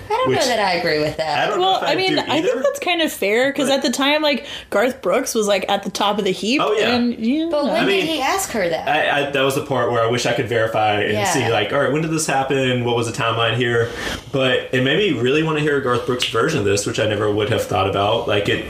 I 0.10 0.14
don't 0.26 0.30
Which- 0.30 0.40
know 0.40 0.46
that 0.48 0.60
I 0.60 0.74
agree 0.74 1.00
with 1.00 1.14
I 1.14 1.24
that. 1.24 1.48
don't 1.48 1.60
know 1.62 1.72
well, 1.72 1.84
if 1.84 1.90
I 1.90 1.96
mean, 1.96 2.12
do 2.16 2.20
I 2.20 2.42
think 2.42 2.62
that's 2.62 2.80
kind 2.80 3.02
of 3.02 3.12
fair 3.12 3.52
because 3.52 3.70
at 3.70 3.82
the 3.82 3.90
time, 3.90 4.22
like 4.22 4.46
Garth 4.70 5.02
Brooks 5.02 5.34
was 5.34 5.48
like 5.48 5.66
at 5.70 5.84
the 5.84 5.90
top 5.90 6.20
of 6.20 6.26
the 6.26 6.32
heap. 6.32 6.62
Oh, 6.62 6.74
yeah. 6.74 6.94
and 6.96 7.18
you 7.26 7.50
But 7.50 7.66
know. 7.66 7.72
when 7.74 7.88
mean- 7.88 8.02
did 8.02 8.10
he 8.10 8.22
ask 8.22 8.52
her 8.52 8.68
that? 8.70 8.88
I, 8.88 9.28
I, 9.28 9.32
that 9.32 9.42
was 9.42 9.56
the 9.56 9.66
part 9.66 9.90
where 9.92 10.04
I 10.04 10.12
wish 10.12 10.26
I 10.26 10.34
could 10.34 10.48
verify 10.50 11.00
and 11.02 11.14
Yeah. 11.14 11.26
see, 11.32 11.50
like, 11.50 11.72
all 11.72 11.80
right, 11.80 11.92
when 11.92 12.02
did 12.02 12.12
this 12.12 12.28
happen? 12.28 12.84
What 12.84 12.98
was 12.98 13.08
the 13.12 13.14
timeline 13.24 13.56
here? 13.56 13.90
But 14.34 14.70
it 14.74 14.84
made 14.84 14.98
me 14.98 15.20
really 15.20 15.44
want 15.44 15.58
to 15.58 15.64
hear 15.64 15.80
Garth 15.82 16.06
Brooks' 16.06 16.28
version 16.28 16.60
of 16.60 16.66
this, 16.66 16.86
which 16.86 17.00
I 17.00 17.08
never 17.08 17.32
would 17.32 17.50
have 17.50 17.64
thought 17.64 17.90
about. 17.90 18.28
Like, 18.28 18.50
it 18.50 18.66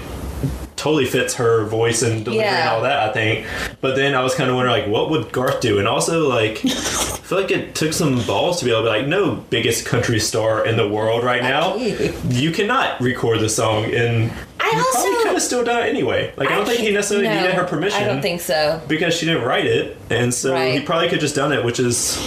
totally 0.81 1.05
fits 1.05 1.35
her 1.35 1.63
voice 1.65 2.01
and 2.01 2.25
delivery 2.25 2.43
and 2.47 2.69
all 2.69 2.81
that, 2.81 3.07
I 3.09 3.13
think. 3.13 3.45
But 3.81 3.95
then 3.95 4.15
I 4.15 4.23
was 4.23 4.33
kind 4.33 4.49
of 4.49 4.55
wondering, 4.55 4.81
like, 4.81 4.91
what 4.91 5.11
would 5.11 5.31
Garth 5.31 5.61
do? 5.61 5.77
And 5.77 5.87
also, 5.87 6.27
like, 6.27 6.53
I 6.65 6.69
feel 6.69 7.39
like 7.41 7.51
it 7.51 7.75
took 7.75 7.93
some 7.93 8.21
balls 8.25 8.59
to 8.59 8.65
be 8.65 8.71
able 8.71 8.81
to 8.83 8.91
be 8.91 8.97
like, 8.99 9.07
no, 9.07 9.35
biggest 9.51 9.85
country 9.85 10.19
star 10.19 10.65
in 10.65 10.77
the 10.77 10.87
world 10.89 11.23
right 11.23 11.43
now. 11.43 11.75
you. 11.75 12.13
You 12.29 12.51
cannot 12.51 12.99
record 12.99 13.39
the 13.41 13.49
song, 13.49 13.85
and 13.85 14.31
I 14.59 14.65
you 14.65 14.71
probably 14.71 14.79
also- 14.81 15.17
could 15.23 15.27
have 15.33 15.41
still 15.43 15.63
done 15.63 15.83
it 15.85 15.89
anyway. 15.89 16.33
Like, 16.35 16.49
I 16.49 16.55
don't 16.55 16.65
think 16.65 16.79
he 16.79 16.91
necessarily 16.91 17.27
No, 17.27 17.35
needed 17.35 17.53
her 17.53 17.63
permission 17.65 18.01
I 18.01 18.05
don't 18.07 18.21
think 18.23 18.41
so. 18.41 18.81
because 18.87 19.13
she 19.15 19.27
didn't 19.27 19.43
write 19.43 19.65
it, 19.67 19.97
and 20.09 20.33
so 20.33 20.53
Right. 20.53 20.73
he 20.73 20.81
probably 20.81 21.09
could 21.09 21.19
just 21.19 21.35
done 21.35 21.53
it, 21.53 21.63
which 21.63 21.79
is 21.79 22.17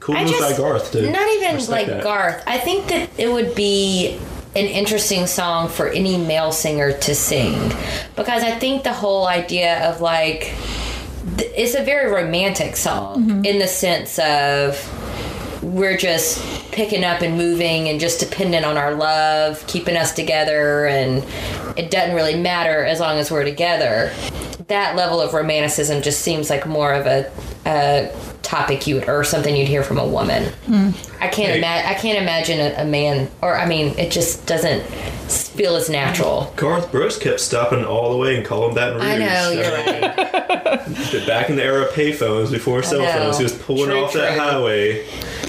cool 0.00 0.14
I 0.16 0.24
move 0.24 0.32
just 0.34 0.50
by 0.50 0.56
Garth. 0.56 0.92
To 0.92 1.10
not 1.10 1.26
even 1.36 1.66
like 1.68 1.86
that. 1.86 2.02
Garth. 2.02 2.42
I 2.46 2.58
think 2.58 2.86
that 2.88 3.08
it 3.16 3.32
would 3.32 3.54
be 3.54 4.18
an 4.56 4.66
interesting 4.66 5.26
song 5.26 5.68
for 5.68 5.88
any 5.88 6.16
male 6.16 6.52
singer 6.52 6.96
to 6.98 7.14
sing. 7.14 7.72
Because 8.16 8.42
I 8.42 8.52
think 8.58 8.84
the 8.84 8.92
whole 8.92 9.26
idea 9.26 9.88
of 9.88 10.00
like 10.00 10.54
it's 11.38 11.74
a 11.74 11.82
very 11.82 12.10
romantic 12.10 12.76
song 12.76 13.24
mm-hmm. 13.24 13.44
in 13.44 13.58
the 13.58 13.66
sense 13.66 14.18
of 14.18 14.78
we're 15.62 15.96
just 15.96 16.42
picking 16.70 17.02
up 17.04 17.22
and 17.22 17.36
moving 17.36 17.88
and 17.88 17.98
just 17.98 18.20
dependent 18.20 18.66
on 18.66 18.76
our 18.76 18.94
love 18.94 19.66
keeping 19.66 19.96
us 19.96 20.12
together 20.12 20.86
and 20.86 21.24
it 21.78 21.90
doesn't 21.90 22.14
really 22.14 22.38
matter 22.38 22.84
as 22.84 23.00
long 23.00 23.18
as 23.18 23.30
we're 23.30 23.44
together. 23.44 24.12
That 24.68 24.94
level 24.94 25.20
of 25.20 25.32
romanticism 25.32 26.02
just 26.02 26.20
seems 26.20 26.50
like 26.50 26.66
more 26.66 26.92
of 26.92 27.06
a, 27.06 27.32
a 27.66 28.14
topic 28.44 28.86
you 28.86 28.94
would 28.96 29.08
or 29.08 29.24
something 29.24 29.56
you'd 29.56 29.68
hear 29.68 29.82
from 29.82 29.98
a 29.98 30.06
woman 30.06 30.52
i 31.20 31.28
can't 31.28 31.52
Hey. 31.52 31.58
imagine 31.58 31.90
i 31.90 31.94
can't 31.94 32.18
imagine 32.18 32.60
a, 32.60 32.82
a 32.82 32.84
man 32.84 33.28
or 33.42 33.56
i 33.56 33.66
mean 33.66 33.98
it 33.98 34.10
just 34.12 34.46
doesn't 34.46 34.82
feel 34.84 35.74
as 35.76 35.88
natural 35.88 36.52
Garth 36.56 36.90
Brooks 36.92 37.16
kept 37.18 37.40
stopping 37.40 37.84
all 37.84 38.10
the 38.12 38.18
way 38.18 38.36
and 38.36 38.44
calling 38.44 38.74
that. 38.74 38.92
Rouge. 38.94 39.02
I 39.02 39.16
know, 39.18 39.50
you're 39.50 39.72
right. 39.72 41.26
Back 41.26 41.48
in 41.48 41.56
the 41.56 41.62
era 41.64 41.82
of 41.86 41.92
payphones 41.94 42.50
before 42.52 42.82
cell 42.82 43.04
phones, 43.04 43.38
he 43.38 43.42
was 43.44 43.54
pulling 43.56 43.86
True, 43.86 44.04
off 44.04 44.12
that 44.12 44.38
highway 44.38 45.06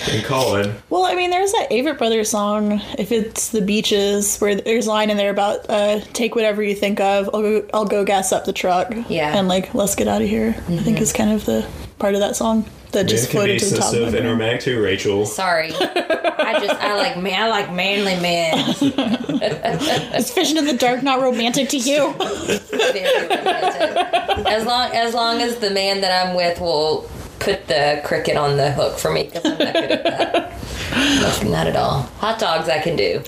and 0.10 0.23
calling. 0.23 0.73
Well, 0.89 1.03
I 1.03 1.15
mean, 1.15 1.29
there's 1.29 1.51
that 1.51 1.67
Avett 1.71 1.97
Brothers 1.97 2.29
song, 2.29 2.79
if 2.97 3.12
it's 3.12 3.49
the 3.49 3.62
beaches, 3.62 4.38
where 4.38 4.55
there's 4.55 4.88
a 4.88 4.89
line 4.89 5.10
in 5.10 5.17
there 5.17 5.31
about 5.31 5.69
uh, 5.69 5.99
take 6.13 6.36
whatever 6.36 6.63
you 6.63 6.75
think 6.75 6.99
of, 7.01 7.29
I'll 7.34 7.41
go, 7.41 7.67
I'll 7.73 7.86
go 7.86 8.05
gas 8.05 8.31
up 8.31 8.45
the 8.45 8.53
truck. 8.53 8.93
Yeah. 9.10 9.38
And 9.38 9.47
like, 9.49 9.73
let's 9.73 9.95
get 9.95 10.08
out 10.08 10.21
of 10.21 10.27
here. 10.29 10.55
I 10.69 10.77
think 10.77 11.01
is 11.01 11.12
kind 11.12 11.31
of 11.31 11.45
the 11.45 11.67
part 11.99 12.13
of 12.13 12.19
that 12.21 12.36
song 12.36 12.65
that 12.91 13.08
just 13.08 13.25
it 13.25 13.31
can 13.31 13.41
be 13.45 13.58
floated 13.58 13.60
to 13.60 13.65
the 13.65 13.75
top 13.77 13.84
sensitive 13.86 14.08
of 14.08 14.13
my 14.13 14.17
and 14.19 14.25
brain. 14.25 14.39
romantic 14.39 14.62
too, 14.62 14.81
Rachel. 14.81 15.25
sorry 15.25 15.71
i 15.73 16.58
just 16.60 16.81
i 16.81 16.95
like 16.95 17.17
man 17.21 17.43
i 17.43 17.47
like 17.47 17.71
manly 17.73 18.15
men 18.21 18.58
Is 20.15 20.31
fishing 20.31 20.58
in 20.58 20.65
the 20.65 20.77
dark 20.77 21.03
not 21.03 21.21
romantic 21.21 21.69
to 21.69 21.77
you? 21.77 22.13
Very 22.13 23.27
romantic. 23.27 24.47
as 24.47 24.65
long 24.65 24.91
as 24.93 25.13
long 25.13 25.41
as 25.41 25.58
the 25.58 25.69
man 25.71 26.01
that 26.01 26.25
i'm 26.25 26.36
with 26.36 26.60
will 26.62 27.10
put 27.39 27.67
the 27.67 28.01
cricket 28.05 28.38
on 28.38 28.55
the 28.58 28.71
hook 28.71 28.97
for 28.97 29.12
me 29.12 29.23
because 29.25 29.45
i'm 29.45 29.58
not 29.58 29.73
good 29.73 29.91
at 29.91 30.03
that 30.03 31.45
not 31.45 31.67
at 31.67 31.75
all 31.75 32.01
hot 32.19 32.39
dogs 32.39 32.69
i 32.69 32.79
can 32.79 32.95
do 32.95 33.21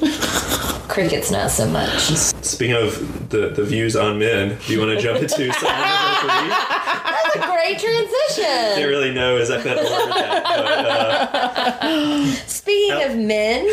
crickets 0.87 1.29
not 1.29 1.51
so 1.51 1.67
much 1.67 2.09
Speaking 2.41 2.75
of 2.75 3.29
the, 3.29 3.49
the 3.49 3.63
views 3.63 3.95
on 3.95 4.19
men, 4.19 4.57
do 4.65 4.73
you 4.73 4.79
want 4.79 4.91
to 4.97 5.01
jump 5.01 5.21
into 5.21 5.51
song 5.53 5.69
number 5.69 6.19
three? 6.21 6.49
that's 6.49 7.35
a 7.35 7.39
great 7.39 7.79
transition 7.79 8.75
Didn't 8.75 8.89
really 8.89 9.13
know 9.13 9.37
exactly 9.37 9.71
how 9.71 9.75
to 9.77 9.83
word 9.83 10.11
that, 10.13 10.43
but 10.43 11.83
uh, 11.83 12.25
Speaking 12.47 13.03
of 13.03 13.17
men, 13.17 13.67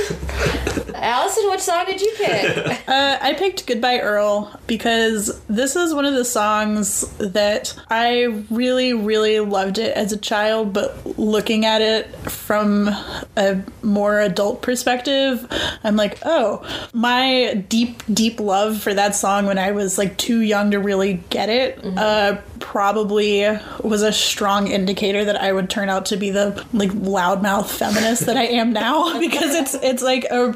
Allison, 0.95 1.51
which 1.51 1.61
song 1.61 1.85
did 1.87 2.01
you 2.01 2.13
pick? 2.17 2.81
Uh, 2.95 3.19
I 3.21 3.33
picked 3.35 3.67
Goodbye 3.67 3.99
Earl 4.01 4.53
because 4.67 5.41
this 5.47 5.75
is 5.75 5.95
one 5.95 6.05
of 6.05 6.15
the 6.15 6.25
songs 6.25 7.01
that 7.17 7.75
I 7.91 8.45
really, 8.51 8.93
really 8.93 9.41
loved 9.41 9.79
it 9.79 9.97
as 9.97 10.13
a 10.13 10.17
child, 10.19 10.73
but 10.73 11.19
looking 11.19 11.65
at 11.65 11.81
it 11.81 12.15
from 12.31 12.89
a 13.37 13.63
more 13.83 14.21
adult 14.21 14.61
perspective, 14.63 15.47
I'm 15.83 15.97
like, 15.97 16.19
oh, 16.25 16.63
my 16.93 17.65
deep, 17.69 18.03
deep 18.13 18.39
love 18.39 18.64
for 18.73 18.95
that 18.95 19.15
song 19.15 19.47
when 19.47 19.59
I 19.59 19.73
was 19.73 19.99
like 19.99 20.17
too 20.17 20.41
young 20.41 20.71
to 20.71 20.79
really 20.79 21.23
get 21.31 21.49
it 21.49 21.79
uh, 21.85 22.39
probably 22.61 23.43
was 23.83 24.03
a 24.03 24.13
strong 24.13 24.69
indicator 24.69 25.25
that 25.25 25.37
I 25.37 25.53
would 25.53 25.69
turn 25.71 25.89
out 25.89 26.07
to 26.07 26.17
be 26.17 26.31
the 26.31 26.65
like 26.73 26.91
loudmouth 26.91 27.67
feminist 27.67 28.27
that 28.27 28.37
I 28.37 28.45
am 28.45 28.73
now 28.73 29.19
because 29.21 29.55
it's 29.55 29.75
it's 29.75 30.03
like 30.03 30.25
a 30.31 30.55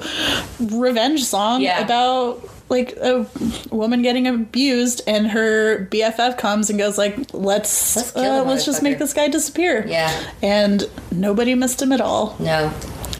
revenge 0.60 1.24
song 1.24 1.60
Yeah. 1.60 1.80
about 1.84 2.48
like 2.70 2.96
a 2.98 3.26
woman 3.70 4.02
getting 4.02 4.26
abused 4.26 5.00
and 5.06 5.28
her 5.30 5.86
BFF 5.86 6.36
comes 6.36 6.68
and 6.70 6.78
goes 6.78 6.98
like 6.98 7.16
let's 7.32 7.96
Let's 7.96 8.14
uh, 8.16 8.44
let's 8.46 8.64
just 8.66 8.82
make 8.82 8.98
this 8.98 9.14
guy 9.14 9.28
disappear 9.28 9.86
Yeah. 9.86 10.10
and 10.42 10.84
nobody 11.10 11.54
missed 11.54 11.80
him 11.80 11.92
at 11.92 12.00
all 12.00 12.36
No. 12.38 12.72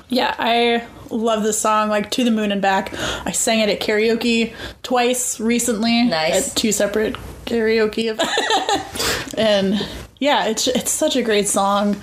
yeah 0.08 0.34
I 0.38 0.84
love 1.10 1.42
this 1.42 1.60
song 1.60 1.88
like 1.88 2.10
to 2.10 2.24
the 2.24 2.30
moon 2.30 2.52
and 2.52 2.62
back 2.62 2.92
I 3.26 3.32
sang 3.32 3.60
it 3.60 3.68
at 3.68 3.80
karaoke 3.80 4.52
twice 4.82 5.40
recently 5.40 6.04
Nice. 6.04 6.50
at 6.50 6.56
two 6.56 6.72
separate 6.72 7.14
karaoke 7.46 8.10
events 8.10 9.34
and 9.38 9.74
yeah 10.20 10.46
it's 10.46 10.66
it's 10.68 10.90
such 10.90 11.16
a 11.16 11.22
great 11.22 11.48
song 11.48 11.96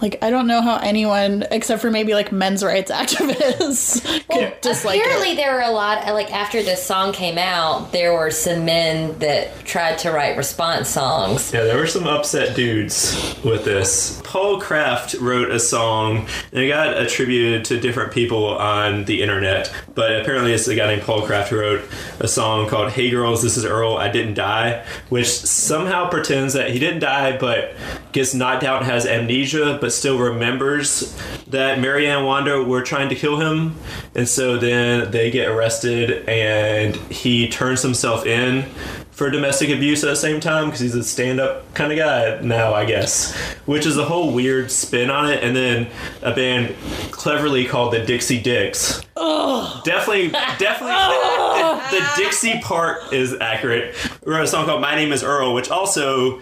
like 0.00 0.18
I 0.22 0.30
don't 0.30 0.46
know 0.46 0.62
how 0.62 0.76
anyone 0.78 1.44
except 1.50 1.82
for 1.82 1.90
maybe 1.90 2.14
like 2.14 2.32
men's 2.32 2.64
rights 2.64 2.90
activists 3.02 4.02
could 4.28 4.60
dislike 4.60 4.98
it 4.98 5.02
Apparently, 5.02 5.36
there 5.36 5.54
were 5.54 5.60
a 5.60 5.70
lot. 5.70 6.06
Like 6.12 6.32
after 6.32 6.62
this 6.62 6.84
song 6.84 7.12
came 7.12 7.38
out, 7.38 7.92
there 7.92 8.12
were 8.12 8.30
some 8.30 8.64
men 8.64 9.18
that 9.18 9.64
tried 9.64 9.98
to 9.98 10.10
write 10.10 10.36
response 10.36 10.88
songs. 10.88 11.52
Yeah, 11.52 11.64
there 11.64 11.76
were 11.76 11.86
some 11.86 12.06
upset 12.06 12.56
dudes 12.56 13.36
with 13.44 13.64
this. 13.64 14.20
Paul 14.24 14.60
Kraft 14.60 15.14
wrote 15.14 15.50
a 15.50 15.58
song, 15.60 16.26
and 16.52 16.62
it 16.62 16.68
got 16.68 16.96
attributed 16.96 17.64
to 17.66 17.80
different 17.80 18.12
people 18.12 18.46
on 18.58 19.04
the 19.04 19.22
internet. 19.22 19.72
but 19.94 20.20
apparently 20.20 20.52
it's 20.52 20.66
a 20.68 20.74
guy 20.74 20.86
named 20.86 21.02
Paul 21.02 21.22
Kraft 21.22 21.50
who 21.50 21.58
wrote 21.58 21.82
a 22.20 22.28
song 22.28 22.68
called 22.68 22.92
"Hey 22.92 23.10
Girls, 23.10 23.42
This 23.42 23.56
Is 23.56 23.64
Earl, 23.64 23.96
I 23.96 24.08
Didn't 24.08 24.34
Die," 24.34 24.84
which 25.10 25.28
somehow 25.28 26.08
pretends 26.08 26.54
that 26.54 26.70
he 26.70 26.78
didn't 26.78 27.00
die, 27.00 27.36
but 27.42 27.74
gets 28.12 28.34
knocked 28.34 28.62
out 28.62 28.82
and 28.82 28.90
has 28.90 29.04
amnesia, 29.04 29.76
but 29.80 29.92
still 29.92 30.16
remembers 30.16 31.20
that 31.48 31.80
Marianne 31.80 32.18
and 32.18 32.26
Wanda 32.26 32.62
were 32.62 32.82
trying 32.82 33.08
to 33.08 33.16
kill 33.16 33.40
him, 33.40 33.74
and 34.14 34.28
so 34.28 34.56
then 34.58 35.10
they 35.10 35.28
get 35.28 35.48
arrested, 35.48 36.28
and 36.28 36.94
he 37.10 37.48
turns 37.48 37.82
himself 37.82 38.24
in 38.26 38.62
for 39.10 39.28
domestic 39.28 39.70
abuse 39.70 40.04
at 40.04 40.06
the 40.06 40.16
same 40.16 40.38
time 40.38 40.66
because 40.66 40.78
he's 40.78 40.94
a 40.94 41.02
stand-up 41.02 41.74
kind 41.74 41.90
of 41.90 41.98
guy 41.98 42.40
now, 42.42 42.74
I 42.74 42.84
guess. 42.84 43.34
Which 43.66 43.86
is 43.86 43.98
a 43.98 44.04
whole 44.04 44.32
weird 44.32 44.70
spin 44.70 45.10
on 45.10 45.28
it, 45.28 45.42
and 45.42 45.56
then 45.56 45.88
a 46.22 46.32
band 46.32 46.76
cleverly 47.10 47.64
called 47.64 47.92
the 47.92 48.04
Dixie 48.04 48.40
Dicks. 48.40 49.02
Definitely, 49.14 50.28
definitely, 50.58 50.94
the, 50.94 51.82
the 51.90 52.10
Dixie 52.16 52.60
part 52.60 53.12
is 53.12 53.34
accurate. 53.40 53.94
We 54.24 54.32
wrote 54.32 54.44
a 54.44 54.48
song 54.48 54.66
called 54.66 54.80
"My 54.80 54.94
Name 54.94 55.12
Is 55.12 55.22
Earl," 55.22 55.54
which 55.54 55.70
also, 55.70 56.38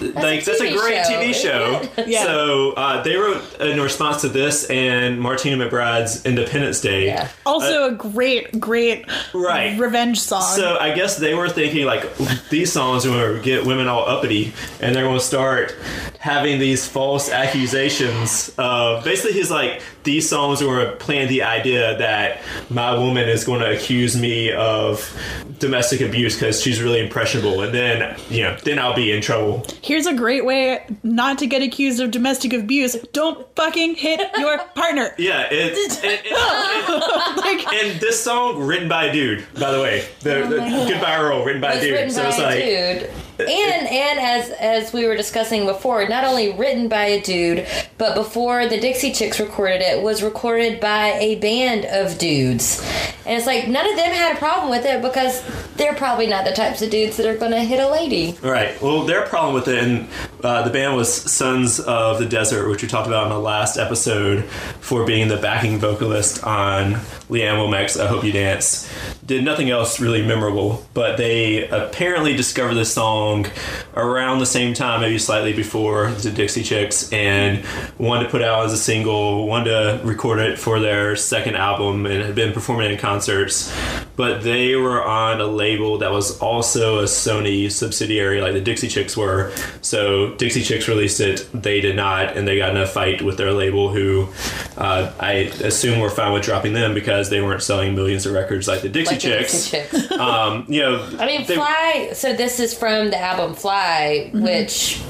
like, 0.00 0.44
that's 0.44 0.60
a 0.60 0.72
great 0.72 1.04
show, 1.06 1.10
TV 1.12 1.34
show. 1.34 1.88
Yeah. 2.06 2.24
So 2.24 2.72
uh, 2.72 3.02
they 3.02 3.16
wrote 3.16 3.60
in 3.60 3.80
response 3.80 4.22
to 4.22 4.28
this 4.28 4.68
and 4.70 5.20
Martina 5.20 5.64
McBride's 5.64 6.24
Independence 6.26 6.80
Day. 6.80 7.06
Yeah. 7.06 7.28
Also, 7.46 7.88
a 7.88 7.92
great, 7.92 8.58
great 8.58 9.06
Right. 9.32 9.78
revenge 9.78 10.18
song. 10.20 10.42
So 10.42 10.76
I 10.78 10.92
guess 10.94 11.16
they 11.16 11.34
were 11.34 11.48
thinking 11.48 11.86
like 11.86 12.16
these 12.48 12.72
songs 12.72 13.06
are 13.06 13.10
going 13.10 13.36
to 13.36 13.42
get 13.42 13.64
women 13.66 13.86
all 13.88 14.08
uppity, 14.08 14.52
and 14.80 14.94
they're 14.94 15.04
going 15.04 15.18
to 15.18 15.24
start 15.24 15.76
having 16.18 16.58
these 16.58 16.86
false 16.86 17.30
accusations. 17.30 18.52
Of 18.58 19.04
basically, 19.04 19.32
he's 19.34 19.50
like 19.50 19.82
these 20.02 20.28
songs 20.28 20.62
were 20.62 20.96
planting 20.98 21.28
the 21.28 21.42
idea 21.44 21.96
that 22.00 22.40
my 22.68 22.96
woman 22.98 23.28
is 23.28 23.44
going 23.44 23.60
to 23.60 23.70
accuse 23.74 24.16
me 24.20 24.52
of 24.52 25.16
domestic 25.58 26.00
abuse 26.00 26.34
because 26.34 26.60
she's 26.62 26.82
really 26.82 27.00
impressionable, 27.00 27.60
and 27.62 27.72
then 27.74 28.18
you 28.28 28.42
know 28.42 28.56
then 28.64 28.78
I'll 28.78 28.94
be 28.94 29.12
in 29.12 29.22
trouble. 29.22 29.64
Here's 29.82 30.06
a 30.06 30.14
great 30.14 30.44
way 30.44 30.84
not 31.02 31.38
to 31.38 31.46
get 31.46 31.62
accused 31.62 32.00
of 32.00 32.10
domestic 32.10 32.52
abuse. 32.52 32.94
Don't 33.12 33.46
fucking 33.56 33.94
hit 33.94 34.20
your 34.38 34.58
partner. 34.74 35.14
Yeah, 35.18 35.48
it's 35.50 36.02
and, 36.02 36.20
and- 36.26 37.36
Like, 37.36 37.72
and 37.72 38.00
this 38.00 38.22
song 38.22 38.58
written 38.62 38.88
by 38.88 39.04
a 39.06 39.12
dude, 39.12 39.44
by 39.54 39.70
the 39.70 39.80
way. 39.80 40.06
The, 40.20 40.46
the 40.46 40.58
oh 40.62 40.88
Goodbye 40.88 41.16
Earl 41.18 41.44
written 41.44 41.60
by 41.60 41.74
a 41.74 41.80
dude. 41.80 41.92
written 41.92 42.10
So 42.10 42.22
by 42.22 42.28
it's 42.28 42.38
a 42.38 42.42
like 42.42 42.64
dude. 43.10 43.10
And 43.48 43.86
and 43.88 44.20
as 44.20 44.50
as 44.50 44.92
we 44.92 45.06
were 45.06 45.16
discussing 45.16 45.66
before, 45.66 46.08
not 46.08 46.24
only 46.24 46.52
written 46.52 46.88
by 46.88 47.04
a 47.04 47.22
dude, 47.22 47.66
but 47.98 48.14
before 48.14 48.66
the 48.66 48.80
Dixie 48.80 49.12
Chicks 49.12 49.40
recorded 49.40 49.82
it, 49.82 50.02
was 50.02 50.22
recorded 50.22 50.80
by 50.80 51.12
a 51.18 51.36
band 51.36 51.84
of 51.86 52.18
dudes. 52.18 52.80
And 53.26 53.36
it's 53.36 53.46
like 53.46 53.68
none 53.68 53.88
of 53.88 53.96
them 53.96 54.10
had 54.10 54.34
a 54.34 54.38
problem 54.38 54.70
with 54.70 54.84
it 54.84 55.02
because 55.02 55.42
they're 55.76 55.94
probably 55.94 56.26
not 56.26 56.44
the 56.44 56.52
types 56.52 56.82
of 56.82 56.90
dudes 56.90 57.16
that 57.16 57.26
are 57.26 57.36
going 57.36 57.52
to 57.52 57.60
hit 57.60 57.80
a 57.80 57.88
lady. 57.88 58.36
Right. 58.42 58.80
Well, 58.82 59.04
their 59.04 59.22
problem 59.26 59.54
with 59.54 59.68
it, 59.68 59.82
and 59.82 60.08
uh, 60.42 60.62
the 60.62 60.70
band 60.70 60.96
was 60.96 61.12
Sons 61.12 61.80
of 61.80 62.18
the 62.18 62.26
Desert, 62.26 62.68
which 62.68 62.82
we 62.82 62.88
talked 62.88 63.06
about 63.06 63.24
in 63.24 63.30
the 63.30 63.38
last 63.38 63.76
episode, 63.76 64.44
for 64.80 65.04
being 65.04 65.28
the 65.28 65.36
backing 65.36 65.78
vocalist 65.78 66.42
on 66.44 66.98
Lee 67.28 67.42
Ann 67.42 67.56
Womack's 67.56 67.98
"I 67.98 68.06
Hope 68.06 68.24
You 68.24 68.32
Dance." 68.32 68.90
Did 69.30 69.44
nothing 69.44 69.70
else 69.70 70.00
really 70.00 70.26
memorable, 70.26 70.84
but 70.92 71.16
they 71.16 71.68
apparently 71.68 72.34
discovered 72.34 72.74
this 72.74 72.92
song 72.92 73.46
around 73.94 74.40
the 74.40 74.44
same 74.44 74.74
time, 74.74 75.02
maybe 75.02 75.18
slightly 75.18 75.52
before 75.52 76.10
the 76.10 76.32
Dixie 76.32 76.64
Chicks, 76.64 77.12
and 77.12 77.64
wanted 77.96 78.24
to 78.24 78.30
put 78.30 78.40
it 78.40 78.48
out 78.48 78.64
as 78.64 78.72
a 78.72 78.76
single, 78.76 79.46
wanted 79.46 79.70
to 79.70 80.00
record 80.04 80.40
it 80.40 80.58
for 80.58 80.80
their 80.80 81.14
second 81.14 81.54
album, 81.54 82.06
and 82.06 82.24
had 82.24 82.34
been 82.34 82.52
performing 82.52 82.90
in 82.90 82.98
concerts. 82.98 83.72
But 84.16 84.42
they 84.42 84.76
were 84.76 85.02
on 85.02 85.40
a 85.40 85.46
label 85.46 85.98
that 85.98 86.10
was 86.12 86.38
also 86.40 86.98
a 86.98 87.04
Sony 87.04 87.70
subsidiary, 87.72 88.42
like 88.42 88.52
the 88.52 88.60
Dixie 88.60 88.88
Chicks 88.88 89.16
were. 89.16 89.50
So 89.80 90.34
Dixie 90.34 90.62
Chicks 90.62 90.88
released 90.88 91.20
it, 91.20 91.48
they 91.54 91.80
did 91.80 91.96
not, 91.96 92.36
and 92.36 92.46
they 92.46 92.58
got 92.58 92.70
in 92.70 92.76
a 92.76 92.86
fight 92.86 93.22
with 93.22 93.38
their 93.38 93.52
label, 93.52 93.88
who 93.90 94.28
uh, 94.76 95.10
I 95.18 95.32
assume 95.62 96.00
were 96.00 96.10
fine 96.10 96.32
with 96.34 96.42
dropping 96.42 96.74
them 96.74 96.92
because 96.92 97.30
they 97.30 97.40
weren't 97.40 97.62
selling 97.62 97.94
millions 97.94 98.26
of 98.26 98.34
records 98.34 98.68
like 98.68 98.82
the 98.82 98.88
Dixie 98.90 99.14
Like 99.14 99.22
the 99.22 99.28
Chicks. 99.28 99.70
Dixie 99.70 99.98
Chicks. 99.98 100.10
Um, 100.20 100.66
you 100.68 100.80
know, 100.82 101.02
I 101.18 101.24
mean, 101.26 101.46
they- 101.46 101.54
Fly. 101.54 102.10
So 102.12 102.34
this 102.34 102.60
is 102.60 102.74
from 102.74 103.08
the 103.10 103.18
album 103.18 103.54
Fly, 103.54 104.30
which 104.34 105.00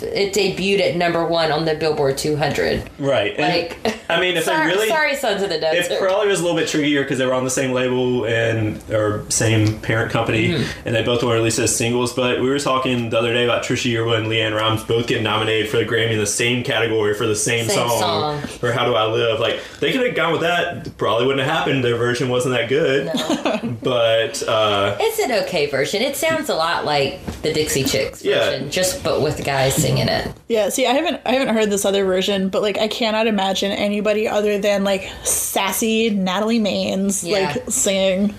it 0.00 0.32
debuted 0.32 0.80
at 0.80 0.96
number 0.96 1.26
one 1.26 1.52
on 1.52 1.64
the 1.64 1.74
Billboard 1.74 2.16
200. 2.16 2.88
right? 2.98 3.34
And, 3.38 3.40
Like, 3.84 3.96
I 4.08 4.20
mean, 4.20 4.36
if 4.36 4.44
sorry, 4.44 4.68
they 4.68 4.74
really, 4.74 4.88
sorry, 4.88 5.14
Sons 5.16 5.42
of 5.42 5.48
the 5.50 5.58
Desert. 5.58 5.92
It 5.94 6.00
probably 6.00 6.28
was 6.28 6.40
a 6.40 6.42
little 6.44 6.58
bit 6.58 6.68
trickier 6.68 7.02
because 7.02 7.18
they 7.18 7.26
were 7.26 7.34
on 7.34 7.44
the 7.44 7.50
same 7.50 7.72
label 7.72 8.24
and 8.26 8.80
or 8.90 9.24
same 9.30 9.78
parent 9.80 10.10
company, 10.12 10.48
Mm-hmm. 10.50 10.86
and 10.86 10.94
they 10.94 11.02
both 11.02 11.22
were 11.22 11.34
released 11.34 11.58
as 11.58 11.74
singles. 11.74 12.12
But 12.14 12.40
we 12.40 12.48
were 12.48 12.58
talking 12.58 13.10
the 13.10 13.18
other 13.18 13.32
day 13.32 13.44
about 13.44 13.64
Trisha 13.64 13.90
Yearwood 13.92 14.18
and 14.18 14.26
LeAnn 14.28 14.54
Rimes 14.56 14.84
both 14.84 15.06
getting 15.06 15.24
nominated 15.24 15.68
for 15.70 15.78
the 15.78 15.84
Grammy 15.84 16.12
in 16.12 16.18
the 16.18 16.26
same 16.26 16.62
category 16.62 17.14
for 17.14 17.26
the 17.26 17.34
same, 17.36 17.66
Same 17.66 17.76
song, 17.88 17.98
song. 18.00 18.40
for 18.42 18.70
"How 18.72 18.84
Do 18.84 18.94
I 18.94 19.06
Live." 19.06 19.40
Like 19.40 19.60
they 19.80 19.92
could 19.92 20.06
have 20.06 20.14
gone 20.14 20.32
with 20.32 20.42
that, 20.42 20.96
probably 20.98 21.26
wouldn't 21.26 21.46
have 21.46 21.56
happened. 21.56 21.82
Their 21.84 21.96
version 21.96 22.28
wasn't 22.28 22.54
that 22.54 22.68
good, 22.68 23.06
but 23.82 24.42
uh, 24.48 24.96
It's 25.00 25.18
an 25.18 25.32
okay 25.44 25.66
version. 25.66 26.02
It 26.02 26.16
sounds 26.16 26.48
a 26.48 26.54
lot 26.54 26.84
like 26.84 27.24
the 27.42 27.52
Dixie 27.52 27.84
Chicks 27.84 28.24
Yeah. 28.24 28.50
version, 28.50 28.70
just 28.70 29.02
but 29.02 29.22
with 29.22 29.44
guys 29.44 29.81
singing 29.82 30.08
it. 30.08 30.32
yeah, 30.48 30.68
see, 30.68 30.86
I 30.86 30.92
haven't, 30.92 31.20
I 31.26 31.32
haven't 31.32 31.54
heard 31.54 31.70
this 31.70 31.84
other 31.84 32.04
version, 32.04 32.48
but 32.48 32.62
like, 32.62 32.78
I 32.78 32.88
cannot 32.88 33.26
imagine 33.26 33.72
anybody 33.72 34.28
other 34.28 34.58
than 34.58 34.84
like 34.84 35.02
sassy 35.24 36.10
Natalie 36.10 36.60
Maines 36.60 37.28
Yeah. 37.28 37.52
like 37.54 37.70
singing 37.70 38.34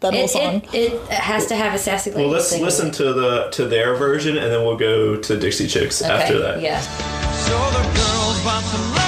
that 0.00 0.14
whole 0.14 0.28
song. 0.28 0.62
it, 0.72 0.92
it 0.92 1.02
has 1.10 1.46
to 1.46 1.56
have 1.56 1.74
a 1.74 1.78
sassy 1.78 2.10
lady 2.10 2.22
well, 2.24 2.32
let's 2.32 2.48
singing 2.48 2.64
listen 2.64 2.90
to 2.92 3.12
the 3.12 3.50
to 3.50 3.66
their 3.66 3.94
version, 3.96 4.36
and 4.38 4.52
then 4.52 4.64
we'll 4.64 4.76
go 4.76 5.16
to 5.16 5.38
Dixie 5.38 5.66
Chicks 5.66 6.02
Okay, 6.02 6.12
after 6.12 6.38
that. 6.38 6.60
Yeah. 6.60 6.80
So 6.80 9.07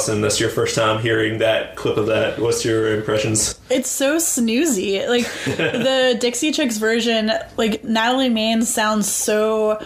Allison, 0.00 0.22
that's 0.22 0.40
your 0.40 0.48
first 0.48 0.74
time 0.76 0.98
hearing 1.02 1.40
that 1.40 1.76
clip 1.76 1.98
of 1.98 2.06
that. 2.06 2.38
What's 2.38 2.64
your 2.64 2.94
impressions? 2.96 3.60
It's 3.68 3.90
so 3.90 4.16
snoozy. 4.16 5.06
Like 5.06 5.24
the 5.44 6.16
Dixie 6.18 6.52
Chicks 6.52 6.78
version, 6.78 7.30
like 7.58 7.84
Natalie 7.84 8.30
Maines 8.30 8.62
sounds 8.64 9.12
so 9.12 9.78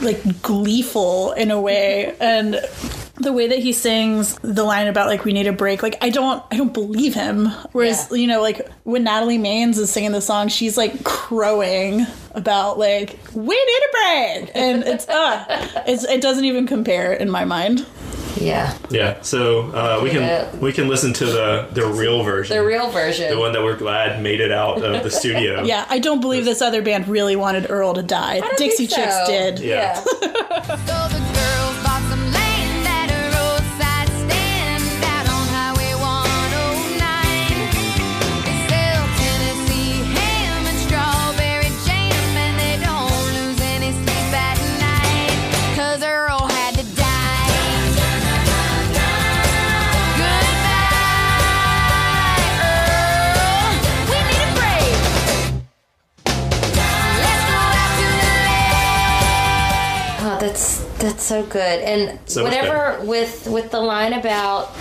like 0.00 0.40
gleeful 0.40 1.32
in 1.32 1.50
a 1.50 1.60
way 1.60 2.14
and 2.20 2.60
the 3.16 3.32
way 3.32 3.48
that 3.48 3.58
he 3.58 3.72
sings 3.72 4.36
the 4.42 4.62
line 4.62 4.86
about 4.86 5.08
like 5.08 5.24
we 5.24 5.32
need 5.32 5.46
a 5.46 5.52
break 5.52 5.84
like 5.84 5.96
i 6.02 6.10
don't 6.10 6.42
i 6.50 6.56
don't 6.56 6.74
believe 6.74 7.14
him 7.14 7.46
whereas 7.70 8.08
Yeah. 8.10 8.16
you 8.16 8.26
know 8.26 8.42
like 8.42 8.68
when 8.82 9.04
natalie 9.04 9.38
maines 9.38 9.78
is 9.78 9.88
singing 9.90 10.10
the 10.10 10.20
song 10.20 10.48
she's 10.48 10.76
like 10.76 11.04
crowing 11.04 12.04
about 12.32 12.76
like 12.76 13.20
we 13.34 13.54
need 13.54 13.80
a 13.88 13.92
break 14.42 14.50
and 14.56 14.82
it's 14.82 15.08
uh 15.08 15.82
it's 15.86 16.02
it 16.04 16.20
doesn't 16.20 16.44
even 16.44 16.66
compare 16.66 17.12
in 17.12 17.30
my 17.30 17.44
mind 17.44 17.86
Yeah. 18.36 18.76
Yeah, 18.90 19.20
so 19.22 19.70
uh, 19.72 20.00
we 20.02 20.10
Yeah. 20.12 20.48
can 20.50 20.60
we 20.60 20.72
can 20.72 20.88
listen 20.88 21.12
to 21.14 21.24
the 21.26 21.68
the 21.72 21.86
real 21.86 22.22
version, 22.22 22.56
The 22.56 22.64
real 22.64 22.90
version. 22.90 23.30
the 23.30 23.38
one 23.38 23.52
that 23.52 23.62
we're 23.62 23.76
glad 23.76 24.20
made 24.22 24.40
it 24.40 24.50
out 24.52 24.82
of 24.82 25.02
the 25.02 25.10
studio. 25.10 25.62
yeah 25.64 25.84
i 25.88 25.98
don't 25.98 26.20
believe 26.20 26.44
this 26.44 26.60
other 26.62 26.82
band 26.82 27.06
really 27.08 27.36
wanted 27.36 27.70
earl 27.70 27.94
to 27.94 28.02
die 28.02 28.36
I 28.36 28.40
don't 28.40 28.58
dixie 28.58 28.86
think 28.86 28.90
chicks 29.00 29.16
did 29.26 29.58
Yeah. 29.60 29.94
So 29.94 30.10
that's 61.04 61.14
that's 61.14 61.24
so 61.24 61.44
good. 61.44 61.80
And 61.80 62.18
So 62.28 62.42
much 62.42 62.52
whatever 62.54 63.04
with 63.04 63.46
with 63.46 63.70
the 63.70 63.80
line 63.80 64.12
about 64.12 64.74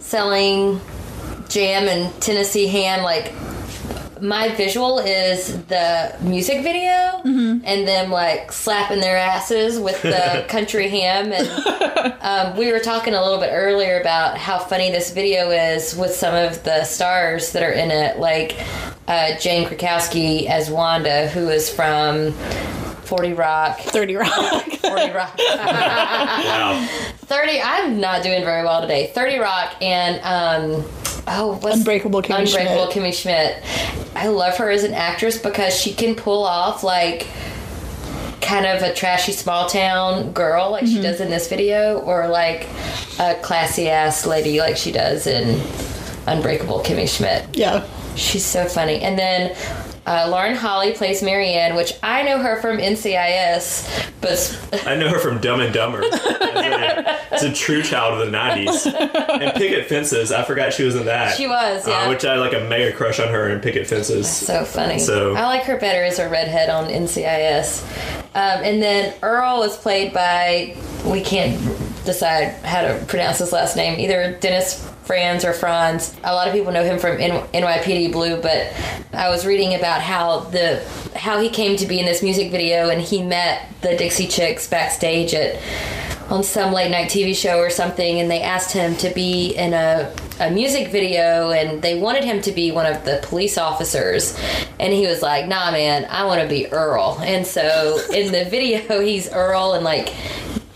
selling 0.00 0.80
jam 1.48 1.88
and 1.88 2.12
Tennessee 2.20 2.66
ham, 2.66 3.02
like 3.02 3.32
my 4.20 4.48
visual 4.56 4.98
is 4.98 5.62
the 5.66 6.16
music 6.20 6.62
video 6.62 6.96
Mm-hmm. 7.24 7.60
and 7.64 7.86
them 7.86 8.10
like 8.10 8.52
slapping 8.52 9.00
their 9.00 9.16
asses 9.16 9.78
with 9.78 10.00
the 10.02 10.44
country 10.48 10.88
ham. 10.88 11.32
And 11.32 12.16
um, 12.22 12.56
we 12.56 12.72
were 12.72 12.78
talking 12.78 13.12
a 13.14 13.22
little 13.22 13.38
bit 13.38 13.50
earlier 13.52 14.00
about 14.00 14.38
how 14.38 14.58
funny 14.58 14.90
this 14.90 15.12
video 15.12 15.50
is 15.50 15.94
with 15.96 16.14
some 16.14 16.34
of 16.34 16.62
the 16.64 16.84
stars 16.84 17.52
that 17.52 17.62
are 17.62 17.72
in 17.72 17.90
it, 17.90 18.18
like 18.18 18.56
uh, 19.08 19.36
Jane 19.38 19.68
Krakowski 19.68 20.46
as 20.46 20.70
Wanda, 20.70 21.28
who 21.28 21.48
is 21.48 21.68
from 21.68 22.34
40 23.08 23.32
Rock. 23.32 23.78
30 23.80 24.16
Rock. 24.16 24.30
40 24.32 25.12
Rock. 25.12 25.38
Wow. 25.38 26.86
30 26.86 27.60
i'm 27.62 28.00
not 28.00 28.22
doing 28.22 28.42
very 28.44 28.62
well 28.64 28.80
today 28.80 29.10
30 29.14 29.38
rock 29.38 29.74
and 29.82 30.16
um 30.24 30.82
oh 31.26 31.58
what's 31.60 31.76
Unbreakable 31.78 32.22
Kimmy 32.22 32.46
unbreakable 32.46 32.90
Schmidt. 32.90 33.04
kimmy 33.04 33.14
schmidt 33.14 33.62
i 34.16 34.28
love 34.28 34.56
her 34.56 34.70
as 34.70 34.82
an 34.84 34.94
actress 34.94 35.36
because 35.36 35.74
she 35.78 35.92
can 35.92 36.14
pull 36.14 36.42
off 36.44 36.82
like 36.82 37.26
kind 38.40 38.64
of 38.64 38.82
a 38.82 38.94
trashy 38.94 39.32
small 39.32 39.68
town 39.68 40.32
girl 40.32 40.70
like 40.70 40.84
Mm-hmm. 40.84 40.96
she 40.96 41.02
does 41.02 41.20
in 41.20 41.28
this 41.28 41.48
video 41.48 41.98
or 42.00 42.28
like 42.28 42.66
a 43.20 43.34
classy 43.42 43.90
ass 43.90 44.24
lady 44.26 44.58
like 44.60 44.76
she 44.78 44.90
does 44.90 45.26
in 45.26 45.60
unbreakable 46.26 46.80
kimmy 46.80 47.06
schmidt 47.08 47.44
Yeah. 47.56 47.86
she's 48.16 48.44
so 48.44 48.64
funny 48.66 49.00
and 49.02 49.18
then 49.18 49.54
uh, 50.08 50.28
Lauren 50.30 50.54
Holly 50.56 50.92
plays 50.92 51.22
Marianne, 51.22 51.76
which 51.76 51.92
I 52.02 52.22
know 52.22 52.38
her 52.38 52.60
from 52.60 52.78
NCIS, 52.78 54.10
but 54.20 54.86
I 54.86 54.96
know 54.96 55.08
her 55.08 55.18
from 55.18 55.38
Dumb 55.40 55.60
and 55.60 55.72
Dumber. 55.74 56.02
It's 57.30 57.42
a, 57.42 57.50
a 57.50 57.52
true 57.54 57.82
child 57.82 58.20
of 58.20 58.26
the 58.30 58.36
'90s, 58.36 58.86
and 59.40 59.52
Picket 59.54 59.86
Fences. 59.88 60.32
I 60.32 60.42
forgot 60.44 60.72
she 60.72 60.82
was 60.82 60.96
in 60.96 61.04
that. 61.06 61.36
She 61.36 61.46
was, 61.46 61.86
Uh, 61.86 61.90
yeah. 61.90 62.08
which 62.08 62.24
I 62.24 62.32
had 62.32 62.40
like 62.40 62.54
a 62.54 62.60
mega 62.68 62.92
crush 62.96 63.20
on 63.20 63.28
her 63.28 63.48
in 63.50 63.60
Picket 63.60 63.86
Fences. 63.86 64.28
So 64.28 64.64
funny. 64.64 64.98
So- 64.98 65.34
I 65.34 65.44
like 65.44 65.62
her 65.64 65.76
better 65.78 66.02
as 66.02 66.18
a 66.18 66.28
redhead 66.28 66.68
on 66.70 66.88
NCIS. 66.88 67.82
Um, 68.34 68.64
and 68.64 68.82
then 68.82 69.14
Earl 69.22 69.62
is 69.62 69.76
played 69.76 70.12
by 70.12 70.76
we 71.04 71.20
can't 71.20 71.60
decide 72.04 72.54
how 72.64 72.80
to 72.82 73.04
pronounce 73.06 73.38
his 73.38 73.52
last 73.52 73.76
name 73.76 74.00
either 74.00 74.36
Dennis 74.40 74.84
Franz 75.08 75.42
or 75.42 75.54
Franz. 75.54 76.14
A 76.22 76.34
lot 76.34 76.48
of 76.48 76.52
people 76.52 76.70
know 76.70 76.84
him 76.84 76.98
from 76.98 77.18
N- 77.18 77.42
NYPD 77.54 78.12
Blue, 78.12 78.42
but 78.42 78.70
I 79.14 79.30
was 79.30 79.46
reading 79.46 79.74
about 79.74 80.02
how 80.02 80.40
the 80.40 80.86
how 81.16 81.40
he 81.40 81.48
came 81.48 81.78
to 81.78 81.86
be 81.86 81.98
in 81.98 82.04
this 82.04 82.22
music 82.22 82.50
video 82.50 82.90
and 82.90 83.00
he 83.00 83.22
met 83.22 83.72
the 83.80 83.96
Dixie 83.96 84.26
Chicks 84.26 84.68
backstage 84.68 85.32
at 85.32 85.62
on 86.28 86.42
some 86.42 86.74
late 86.74 86.90
night 86.90 87.08
TV 87.08 87.34
show 87.34 87.58
or 87.58 87.70
something, 87.70 88.20
and 88.20 88.30
they 88.30 88.42
asked 88.42 88.70
him 88.70 88.96
to 88.96 89.08
be 89.14 89.54
in 89.54 89.72
a, 89.72 90.14
a 90.40 90.50
music 90.50 90.88
video, 90.88 91.52
and 91.52 91.80
they 91.80 91.98
wanted 91.98 92.22
him 92.22 92.42
to 92.42 92.52
be 92.52 92.70
one 92.70 92.84
of 92.84 93.02
the 93.06 93.18
police 93.22 93.56
officers. 93.56 94.38
And 94.78 94.92
he 94.92 95.06
was 95.06 95.22
like, 95.22 95.48
nah, 95.48 95.70
man, 95.70 96.04
I 96.10 96.26
want 96.26 96.42
to 96.42 96.48
be 96.48 96.70
Earl. 96.70 97.18
And 97.22 97.46
so 97.46 97.98
in 98.12 98.30
the 98.30 98.44
video, 98.50 99.00
he's 99.00 99.32
Earl 99.32 99.72
and 99.72 99.84
like 99.84 100.12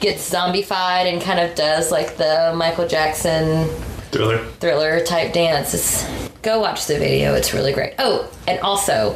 gets 0.01 0.29
zombified 0.31 1.13
and 1.13 1.21
kind 1.21 1.39
of 1.39 1.55
does 1.55 1.93
like 1.93 2.17
the 2.17 2.55
Michael 2.57 2.89
Jackson 2.89 3.69
Thriller. 4.13 4.45
thriller 4.61 5.03
type 5.03 5.33
dance. 5.33 5.73
It's, 5.73 6.29
go 6.43 6.61
watch 6.61 6.87
the 6.87 6.99
video. 6.99 7.35
It's 7.35 7.55
really 7.55 7.73
great. 7.73 7.95
Oh, 7.99 8.31
and 8.47 8.61
also 8.61 9.15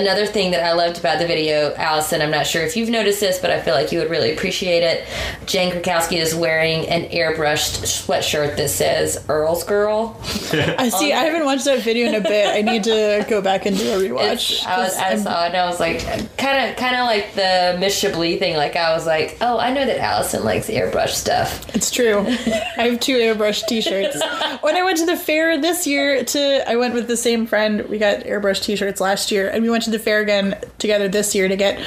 another 0.00 0.26
thing 0.26 0.50
that 0.52 0.62
I 0.64 0.72
loved 0.72 0.98
about 0.98 1.18
the 1.18 1.26
video, 1.26 1.74
Allison, 1.76 2.22
I'm 2.22 2.30
not 2.30 2.46
sure 2.46 2.62
if 2.62 2.76
you've 2.76 2.88
noticed 2.90 3.20
this, 3.20 3.38
but 3.38 3.50
I 3.50 3.60
feel 3.60 3.74
like 3.74 3.92
you 3.92 3.98
would 3.98 4.10
really 4.10 4.32
appreciate 4.32 4.82
it. 4.82 5.04
Jane 5.46 5.72
Krakowski 5.72 6.18
is 6.18 6.34
wearing 6.34 6.86
an 6.88 7.08
airbrushed 7.10 7.82
sweatshirt 7.84 8.56
that 8.56 8.68
says 8.70 9.24
Earl's 9.28 9.64
Girl. 9.64 10.16
I 10.52 10.88
see. 10.88 11.12
I 11.12 11.24
haven't 11.24 11.44
watched 11.44 11.64
that 11.64 11.80
video 11.82 12.08
in 12.08 12.14
a 12.14 12.20
bit. 12.20 12.46
I 12.48 12.62
need 12.62 12.84
to 12.84 13.24
go 13.28 13.40
back 13.40 13.66
and 13.66 13.76
do 13.76 13.84
a 13.92 13.96
rewatch. 14.08 14.64
I 14.66 14.78
was 14.78 14.94
'cause 14.94 14.96
I 14.98 15.16
saw 15.16 15.44
it 15.44 15.48
and 15.48 15.56
I 15.56 15.66
was 15.66 15.80
like 15.80 16.00
kind 16.36 16.70
of 16.70 16.76
kind 16.76 16.96
of 16.96 17.04
like 17.06 17.34
the 17.34 17.76
Miss 17.78 17.98
Chablis 18.00 18.38
thing. 18.38 18.56
Like 18.56 18.76
I 18.76 18.92
was 18.94 19.06
like, 19.06 19.36
oh, 19.40 19.58
I 19.58 19.72
know 19.72 19.84
that 19.86 19.98
Allison 19.98 20.44
likes 20.44 20.68
airbrush 20.68 21.10
stuff. 21.10 21.64
It's 21.74 21.90
true. 21.90 22.20
I 22.26 22.88
have 22.88 23.00
two 23.00 23.16
airbrush 23.16 23.66
t-shirts. 23.66 24.16
When 24.60 24.76
I 24.76 24.82
went 24.82 24.98
to 24.98 25.06
the 25.06 25.16
fair 25.16 25.60
this 25.60 25.86
year 25.86 26.24
to 26.24 26.68
I 26.70 26.76
went 26.76 26.94
with 26.94 27.06
the 27.08 27.16
same 27.16 27.46
friend. 27.46 27.82
We 27.88 27.98
got 27.98 28.20
airbrush 28.20 28.62
t-shirts 28.62 29.00
last 29.00 29.30
year 29.30 29.48
and 29.48 29.62
we 29.62 29.70
went 29.70 29.84
to 29.86 29.90
the 29.90 29.98
fair 29.98 30.20
again 30.20 30.56
together 30.78 31.08
this 31.08 31.34
year 31.34 31.48
to 31.48 31.56
get 31.56 31.80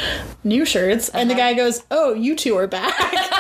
new 0.44 0.66
shirts 0.66 1.10
and 1.10 1.30
the 1.30 1.36
Uh-huh. 1.36 1.44
guy 1.44 1.54
goes, 1.54 1.84
"Oh, 1.92 2.14
you 2.14 2.36
two 2.36 2.58
are 2.58 2.68
back." 2.68 2.94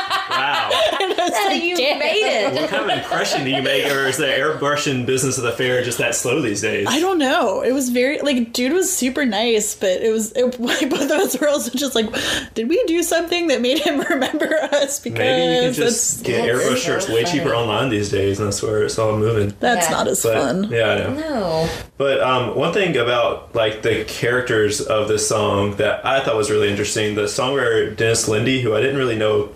Wow. 0.53 0.69
And 1.01 1.13
I 1.13 1.23
was 1.23 1.31
like, 1.45 1.63
you 1.63 1.77
"Damn." 1.77 1.99
made 1.99 2.15
it. 2.23 2.53
what 2.53 2.69
kind 2.69 2.91
of 2.91 2.97
impression 2.97 3.43
do 3.45 3.49
you 3.51 3.61
make, 3.61 3.85
or 3.91 4.05
is 4.07 4.17
the 4.17 4.25
airbrushing 4.25 5.05
business 5.05 5.37
of 5.37 5.43
the 5.45 5.51
fair 5.53 5.81
just 5.83 5.97
that 5.99 6.13
slow 6.15 6.41
these 6.41 6.61
days? 6.61 6.87
I 6.89 6.99
don't 6.99 7.17
know. 7.17 7.61
It 7.61 7.71
was 7.71 7.89
very 7.89 8.19
like 8.21 8.51
dude 8.53 8.73
was 8.73 8.91
super 8.91 9.25
nice, 9.25 9.75
but 9.75 10.01
it 10.01 10.11
was 10.11 10.31
it, 10.33 10.59
like 10.59 10.89
both 10.89 11.03
of 11.03 11.11
us 11.11 11.39
were 11.39 11.47
also 11.47 11.71
just 11.77 11.95
like, 11.95 12.07
did 12.53 12.67
we 12.67 12.83
do 12.85 13.01
something 13.03 13.47
that 13.47 13.61
made 13.61 13.79
him 13.79 13.99
remember 14.09 14.53
us? 14.73 14.99
Because 14.99 15.19
Maybe 15.19 15.55
you 15.55 15.61
can 15.61 15.73
just 15.73 16.23
get 16.25 16.45
That's 16.45 16.63
airbrush 16.63 16.69
so 16.69 16.75
shirts 16.75 17.09
way 17.09 17.23
cheaper 17.23 17.53
online 17.55 17.89
these 17.89 18.09
days, 18.09 18.39
and 18.39 18.47
that's 18.47 18.61
where 18.61 18.83
it's 18.83 18.99
all 18.99 19.17
moving. 19.17 19.53
that's 19.59 19.87
Yeah. 19.89 19.95
not 19.95 20.07
as 20.07 20.21
But 20.23 20.33
fun. 20.41 20.69
yeah, 20.71 20.89
I 20.89 20.97
know. 20.97 21.13
No. 21.13 21.69
But 21.97 22.21
um, 22.21 22.55
one 22.55 22.73
thing 22.73 22.97
about 22.97 23.55
like 23.55 23.81
the 23.83 24.03
characters 24.05 24.81
of 24.81 25.07
this 25.07 25.27
song 25.27 25.75
that 25.77 26.05
I 26.05 26.19
thought 26.21 26.35
was 26.35 26.49
really 26.51 26.69
interesting, 26.69 27.15
the 27.15 27.23
songwriter 27.23 27.95
Dennis 27.95 28.27
Linde, 28.27 28.61
who 28.61 28.75
I 28.75 28.81
didn't 28.81 28.97
really 28.97 29.17
know 29.17 29.49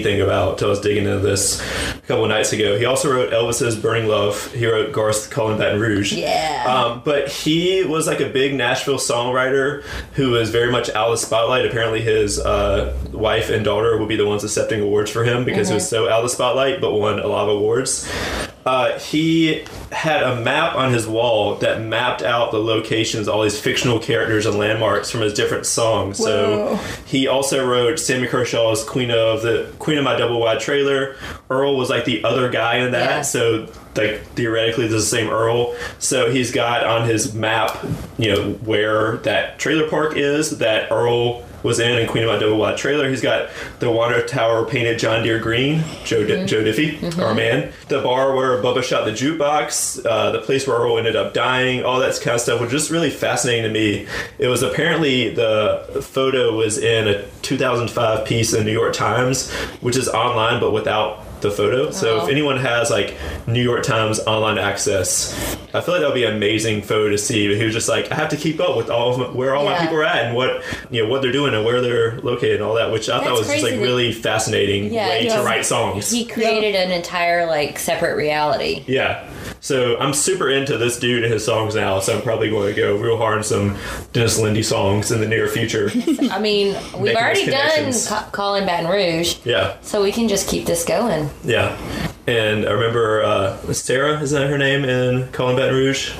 anything 0.00 0.20
about 0.20 0.58
till 0.58 0.68
I 0.68 0.70
was 0.70 0.80
digging 0.80 1.04
into 1.04 1.18
this 1.18 1.60
a 1.96 2.00
couple 2.02 2.26
nights 2.26 2.52
ago. 2.52 2.78
He 2.78 2.84
also 2.84 3.12
wrote 3.12 3.32
Elvis's 3.32 3.76
"Burning 3.76 4.08
Love." 4.08 4.52
He 4.52 4.66
wrote 4.66 4.92
Garth 4.92 5.30
Calling 5.30 5.58
Baton 5.58 5.80
Rouge. 5.80 6.12
Yeah. 6.12 6.64
Um, 6.66 7.02
but 7.04 7.28
he 7.28 7.84
was 7.84 8.06
like 8.06 8.20
a 8.20 8.28
big 8.28 8.54
Nashville 8.54 8.98
songwriter 8.98 9.82
who 10.14 10.30
was 10.30 10.50
very 10.50 10.70
much 10.70 10.88
out 10.90 11.08
of 11.08 11.12
the 11.12 11.26
spotlight. 11.26 11.66
Apparently, 11.66 12.00
his 12.00 12.38
uh, 12.38 12.96
wife 13.12 13.50
and 13.50 13.64
daughter 13.64 13.98
would 13.98 14.08
be 14.08 14.16
the 14.16 14.26
ones 14.26 14.44
accepting 14.44 14.80
awards 14.80 15.10
for 15.10 15.24
him 15.24 15.44
because 15.44 15.68
he 15.68 15.74
was 15.74 15.88
so 15.88 16.08
out 16.08 16.18
of 16.18 16.24
the 16.24 16.30
spotlight, 16.30 16.80
but 16.80 16.92
won 16.92 17.18
a 17.18 17.26
lot 17.26 17.48
of 17.48 17.56
awards. 17.56 18.10
Uh, 18.66 18.98
he 18.98 19.64
had 19.90 20.22
a 20.22 20.36
map 20.40 20.74
on 20.76 20.92
his 20.92 21.06
wall 21.06 21.54
that 21.56 21.80
mapped 21.80 22.22
out 22.22 22.50
the 22.52 22.58
locations, 22.58 23.26
all 23.26 23.42
these 23.42 23.58
fictional 23.58 23.98
characters 23.98 24.44
and 24.44 24.58
landmarks 24.58 25.10
from 25.10 25.22
his 25.22 25.32
different 25.32 25.64
songs. 25.66 26.18
So 26.18 26.76
he 27.06 27.26
also 27.26 27.66
wrote 27.66 27.98
Sammy 27.98 28.26
Kershaw's 28.28 28.84
"Queen 28.84 29.10
of 29.10 29.42
the 29.42 29.72
Queen 29.78 29.96
of 29.98 30.04
My 30.04 30.14
Double 30.16 30.38
Wide 30.40 30.60
Trailer." 30.60 31.16
Earl 31.48 31.76
was 31.76 31.88
like 31.90 32.04
the 32.04 32.22
other 32.22 32.50
guy 32.50 32.76
in 32.76 32.92
that, 32.92 33.10
Yeah. 33.10 33.22
so 33.22 33.66
like 33.96 34.22
theoretically 34.34 34.86
this 34.86 35.02
is 35.02 35.10
the 35.10 35.16
same 35.16 35.30
Earl. 35.30 35.74
So 35.98 36.30
he's 36.30 36.52
got 36.52 36.84
on 36.84 37.08
his 37.08 37.34
map, 37.34 37.76
you 38.18 38.32
know, 38.34 38.50
where 38.64 39.16
that 39.18 39.58
trailer 39.58 39.88
park 39.88 40.16
is 40.16 40.58
that 40.58 40.92
Earl 40.92 41.42
was 41.62 41.78
in 41.78 41.98
and 41.98 42.08
Queen 42.08 42.24
of 42.24 42.30
My 42.30 42.38
Double 42.38 42.56
Wide 42.56 42.76
Trailer. 42.76 43.08
He's 43.08 43.20
got 43.20 43.50
the 43.78 43.90
Water 43.90 44.24
Tower 44.26 44.64
painted 44.64 44.98
John 44.98 45.22
Deere 45.22 45.38
green, 45.38 45.82
Joe 46.04 46.24
Di- 46.26 46.46
Joe 46.46 46.62
Diffie, 46.62 47.18
our 47.18 47.34
man. 47.34 47.72
The 47.88 48.00
bar 48.00 48.34
where 48.34 48.62
Bubba 48.62 48.82
shot 48.82 49.04
the 49.04 49.10
jukebox, 49.12 50.04
uh, 50.06 50.30
the 50.30 50.40
place 50.40 50.66
where 50.66 50.76
Earl 50.76 50.98
ended 50.98 51.16
up 51.16 51.34
dying, 51.34 51.84
all 51.84 52.00
that 52.00 52.18
kind 52.20 52.34
of 52.34 52.40
stuff 52.40 52.60
was 52.60 52.70
just 52.70 52.90
really 52.90 53.10
fascinating 53.10 53.64
to 53.64 53.70
me. 53.70 54.06
It 54.38 54.48
was 54.48 54.62
apparently 54.62 55.34
the 55.34 56.00
photo 56.02 56.54
was 56.56 56.78
in 56.78 57.08
a 57.08 57.26
2005 57.42 58.26
piece 58.26 58.52
in 58.52 58.60
the 58.60 58.64
New 58.64 58.72
York 58.72 58.92
Times, 58.94 59.50
which 59.80 59.96
is 59.96 60.08
online 60.08 60.60
but 60.60 60.72
without 60.72 61.24
the 61.40 61.50
photo. 61.50 61.90
So 61.90 62.20
Oh. 62.20 62.24
if 62.24 62.30
anyone 62.30 62.58
has 62.58 62.90
like 62.90 63.14
New 63.46 63.62
York 63.62 63.82
Times 63.82 64.20
online 64.20 64.58
access, 64.58 65.32
I 65.72 65.80
feel 65.80 65.94
like 65.94 66.00
that 66.02 66.08
would 66.08 66.14
be 66.14 66.24
an 66.24 66.34
amazing 66.36 66.82
photo 66.82 67.10
to 67.10 67.18
see. 67.18 67.48
But 67.48 67.56
he 67.56 67.64
was 67.64 67.74
just 67.74 67.88
like, 67.88 68.10
I 68.10 68.14
have 68.16 68.28
to 68.30 68.36
keep 68.36 68.60
up 68.60 68.76
with 68.76 68.90
all 68.90 69.12
of 69.12 69.18
my, 69.18 69.24
where 69.26 69.54
all 69.54 69.64
my 69.64 69.78
people 69.78 69.96
are 69.96 70.04
at 70.04 70.24
and 70.26 70.34
what 70.36 70.62
you 70.90 71.02
know 71.02 71.08
what 71.08 71.22
they're 71.22 71.32
doing 71.32 71.54
and 71.54 71.64
where 71.64 71.80
they're 71.80 72.20
located 72.20 72.56
and 72.56 72.62
all 72.64 72.74
that, 72.74 72.90
which 72.92 73.08
I 73.08 73.18
thought 73.18 73.24
That's 73.28 73.38
was 73.40 73.48
just 73.48 73.62
like 73.62 73.74
that- 73.74 73.80
really 73.80 74.12
fascinating 74.12 74.92
Yeah, 74.92 75.08
way 75.08 75.28
to 75.28 75.42
write 75.42 75.64
songs. 75.64 76.10
He 76.10 76.24
created 76.24 76.74
an 76.74 76.90
entire 76.90 77.46
like 77.46 77.78
separate 77.78 78.16
reality. 78.16 78.84
yeah. 78.86 79.24
So 79.62 79.98
I'm 79.98 80.14
super 80.14 80.48
into 80.50 80.78
this 80.78 80.98
dude 80.98 81.22
and 81.22 81.32
his 81.32 81.44
songs 81.44 81.74
now, 81.74 82.00
so 82.00 82.16
I'm 82.16 82.22
probably 82.22 82.48
going 82.50 82.74
to 82.74 82.80
go 82.80 82.96
real 82.96 83.16
hard 83.18 83.38
on 83.38 83.44
some 83.44 83.76
Dennis 84.12 84.38
Linde 84.40 84.64
songs 84.64 85.10
in 85.12 85.20
the 85.20 85.28
near 85.28 85.48
future. 85.48 85.90
I 86.30 86.38
mean, 86.38 86.76
we've 86.98 87.14
already 87.14 87.46
done 87.46 87.92
ca- 87.92 88.28
Calling 88.32 88.64
Baton 88.66 88.90
Rouge, 88.90 89.36
yeah. 89.44 89.76
so 89.82 90.02
we 90.02 90.12
can 90.12 90.28
just 90.28 90.48
keep 90.48 90.64
this 90.66 90.84
going. 90.84 91.28
Yeah. 91.44 91.76
And 92.26 92.66
I 92.66 92.72
remember 92.72 93.22
uh, 93.22 93.56
Sarah, 93.72 94.20
is 94.20 94.30
that 94.30 94.48
her 94.48 94.58
name 94.58 94.84
in 94.84 95.30
Calling 95.32 95.56
Baton 95.56 95.74
Rouge? 95.74 96.12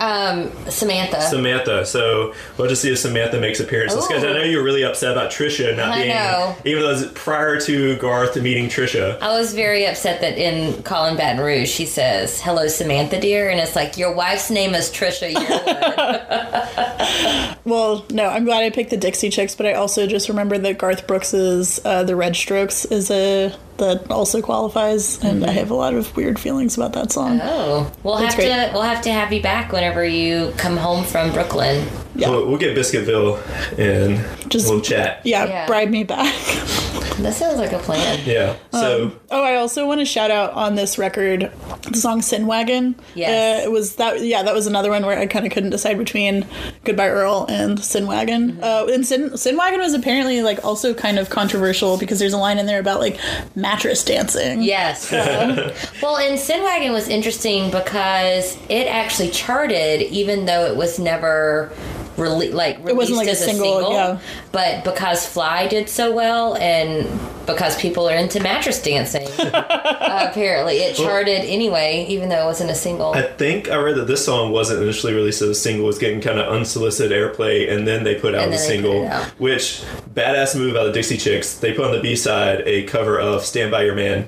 Um, 0.00 0.50
Samantha. 0.68 1.20
Samantha. 1.20 1.86
So 1.86 2.34
we'll 2.56 2.68
just 2.68 2.82
see 2.82 2.90
if 2.90 2.98
Samantha 2.98 3.40
makes 3.40 3.60
appearances. 3.60 4.06
Because 4.06 4.24
I 4.24 4.32
know 4.32 4.42
you're 4.42 4.64
really 4.64 4.82
upset 4.82 5.12
about 5.12 5.30
Trisha 5.30 5.76
not 5.76 5.92
I 5.92 6.02
being, 6.02 6.08
know. 6.08 6.56
even 6.64 6.82
though 6.82 6.90
it 6.90 6.92
was 6.92 7.06
prior 7.12 7.60
to 7.60 7.96
Garth 7.98 8.40
meeting 8.40 8.68
Trisha. 8.68 9.20
I 9.20 9.38
was 9.38 9.54
very 9.54 9.86
upset 9.86 10.20
that 10.22 10.38
in 10.38 10.82
Calling 10.82 11.16
Baton 11.16 11.44
Rouge 11.44 11.68
she 11.68 11.86
says, 11.86 12.40
"Hello, 12.40 12.66
Samantha, 12.66 13.20
dear," 13.20 13.50
and 13.50 13.60
it's 13.60 13.76
like 13.76 13.96
your 13.96 14.14
wife's 14.14 14.50
name 14.50 14.74
is 14.74 14.90
Trisha 14.90 15.32
Well, 17.64 18.04
no, 18.10 18.28
I'm 18.28 18.44
glad 18.44 18.64
I 18.64 18.70
picked 18.70 18.90
the 18.90 18.96
Dixie 18.96 19.30
Chicks, 19.30 19.54
but 19.54 19.66
I 19.66 19.74
also 19.74 20.06
just 20.06 20.28
remember 20.28 20.58
that 20.58 20.78
Garth 20.78 21.06
Brooks's 21.06 21.80
uh, 21.84 22.02
"The 22.02 22.16
Red 22.16 22.34
Strokes" 22.34 22.84
is 22.86 23.10
a 23.10 23.54
that 23.78 24.10
also 24.10 24.42
qualifies, 24.42 25.22
and 25.24 25.41
and 25.42 25.50
I 25.50 25.54
have 25.54 25.70
a 25.70 25.74
lot 25.74 25.94
of 25.94 26.14
weird 26.16 26.38
feelings 26.38 26.76
about 26.76 26.92
that 26.94 27.12
song. 27.12 27.40
Oh, 27.42 27.90
we'll 28.02 28.16
That's 28.18 28.34
have 28.34 28.44
great. 28.44 28.48
to 28.68 28.70
we'll 28.72 28.82
have 28.82 29.02
to 29.02 29.12
have 29.12 29.32
you 29.32 29.42
back 29.42 29.72
whenever 29.72 30.04
you 30.04 30.52
come 30.56 30.76
home 30.76 31.04
from 31.04 31.32
Brooklyn. 31.32 31.86
Yeah. 32.14 32.30
We'll, 32.30 32.46
we'll 32.48 32.58
get 32.58 32.76
Biscuitville 32.76 33.78
and 33.78 34.50
Just- 34.50 34.68
we'll 34.68 34.80
chat. 34.80 35.20
Yeah, 35.24 35.46
Yeah. 35.46 35.66
bribe 35.66 35.88
me 35.90 36.04
back. 36.04 36.32
That 37.18 37.34
sounds 37.34 37.58
like 37.58 37.72
a 37.72 37.78
plan. 37.78 38.20
Yeah. 38.24 38.56
So 38.72 39.12
Oh, 39.30 39.42
I 39.42 39.56
also 39.56 39.86
want 39.86 40.00
to 40.00 40.04
shout 40.04 40.30
out 40.30 40.52
on 40.52 40.74
this 40.74 40.98
record 40.98 41.50
the 41.90 41.96
song 41.96 42.22
"Sin 42.22 42.46
Wagon." 42.46 42.94
Yes. 43.14 43.62
uh, 43.62 43.66
it 43.66 43.70
was 43.70 43.96
that. 43.96 44.20
Yeah, 44.20 44.42
that 44.42 44.54
was 44.54 44.66
another 44.66 44.90
one 44.90 45.04
where 45.04 45.18
I 45.18 45.26
kind 45.26 45.46
of 45.46 45.52
couldn't 45.52 45.70
decide 45.70 45.98
between 45.98 46.46
"Goodbye 46.84 47.08
Earl" 47.08 47.46
and 47.48 47.82
"Sin 47.82 48.06
Wagon." 48.06 48.52
Mm-hmm. 48.52 48.62
Uh, 48.62 48.92
and 48.92 49.06
Sin, 49.06 49.36
Sin 49.36 49.56
Wagon 49.56 49.80
was 49.80 49.94
apparently 49.94 50.42
like 50.42 50.64
also 50.64 50.94
kind 50.94 51.18
of 51.18 51.30
controversial 51.30 51.96
because 51.98 52.18
there's 52.18 52.32
a 52.32 52.38
line 52.38 52.58
in 52.58 52.66
there 52.66 52.80
about 52.80 53.00
like 53.00 53.18
mattress 53.54 54.04
dancing. 54.04 54.62
Yes. 54.62 55.10
well, 56.02 56.16
and 56.16 56.38
Sin 56.38 56.62
Wagon 56.62 56.92
was 56.92 57.08
interesting 57.08 57.70
because 57.70 58.56
it 58.68 58.86
actually 58.86 59.30
charted, 59.30 60.02
even 60.02 60.46
though 60.46 60.66
it 60.66 60.76
was 60.76 60.98
never 60.98 61.72
rele- 62.16 62.52
like 62.52 62.78
released 62.78 62.96
wasn't 62.96 63.18
like 63.18 63.28
a 63.28 63.32
as 63.32 63.40
a 63.42 63.44
single, 63.44 63.74
single. 63.74 63.92
yeah. 63.92 64.18
But 64.52 64.84
because 64.84 65.26
Fly 65.26 65.66
did 65.68 65.88
so 65.88 66.12
well, 66.12 66.56
and 66.56 67.06
because 67.46 67.76
people 67.80 68.08
are 68.08 68.14
into 68.14 68.40
mattress 68.40 68.80
dancing, 68.80 69.26
uh, 69.40 70.28
apparently 70.30 70.76
it 70.76 70.94
charted 70.96 71.40
anyway, 71.40 72.06
even 72.08 72.28
though 72.28 72.42
it 72.42 72.46
wasn't 72.46 72.70
a 72.70 72.74
single. 72.74 73.12
I 73.14 73.22
think 73.22 73.68
I 73.70 73.76
read 73.76 73.96
that 73.96 74.06
this 74.06 74.24
song 74.24 74.52
wasn't 74.52 74.82
initially 74.82 75.12
released 75.14 75.42
as 75.42 75.48
a 75.48 75.54
single, 75.54 75.86
was 75.86 75.98
getting 75.98 76.20
kind 76.20 76.38
of 76.38 76.52
unsolicited 76.52 77.10
airplay, 77.12 77.70
and 77.72 77.86
then 77.88 78.04
they 78.04 78.14
put 78.14 78.34
out 78.34 78.50
the 78.50 78.50
then 78.50 78.50
they 78.50 78.56
put 78.56 78.84
single, 78.84 79.06
out. 79.08 79.26
which 79.40 79.82
badass 80.14 80.54
move 80.56 80.76
out 80.76 80.86
of 80.86 80.94
Dixie 80.94 81.16
Chicks. 81.16 81.56
They 81.58 81.72
put 81.72 81.86
on 81.86 81.92
the 81.92 82.00
B 82.00 82.14
side 82.16 82.62
a 82.66 82.84
cover 82.84 83.18
of 83.18 83.44
"Stand 83.44 83.70
by 83.70 83.82
Your 83.84 83.94
Man," 83.94 84.24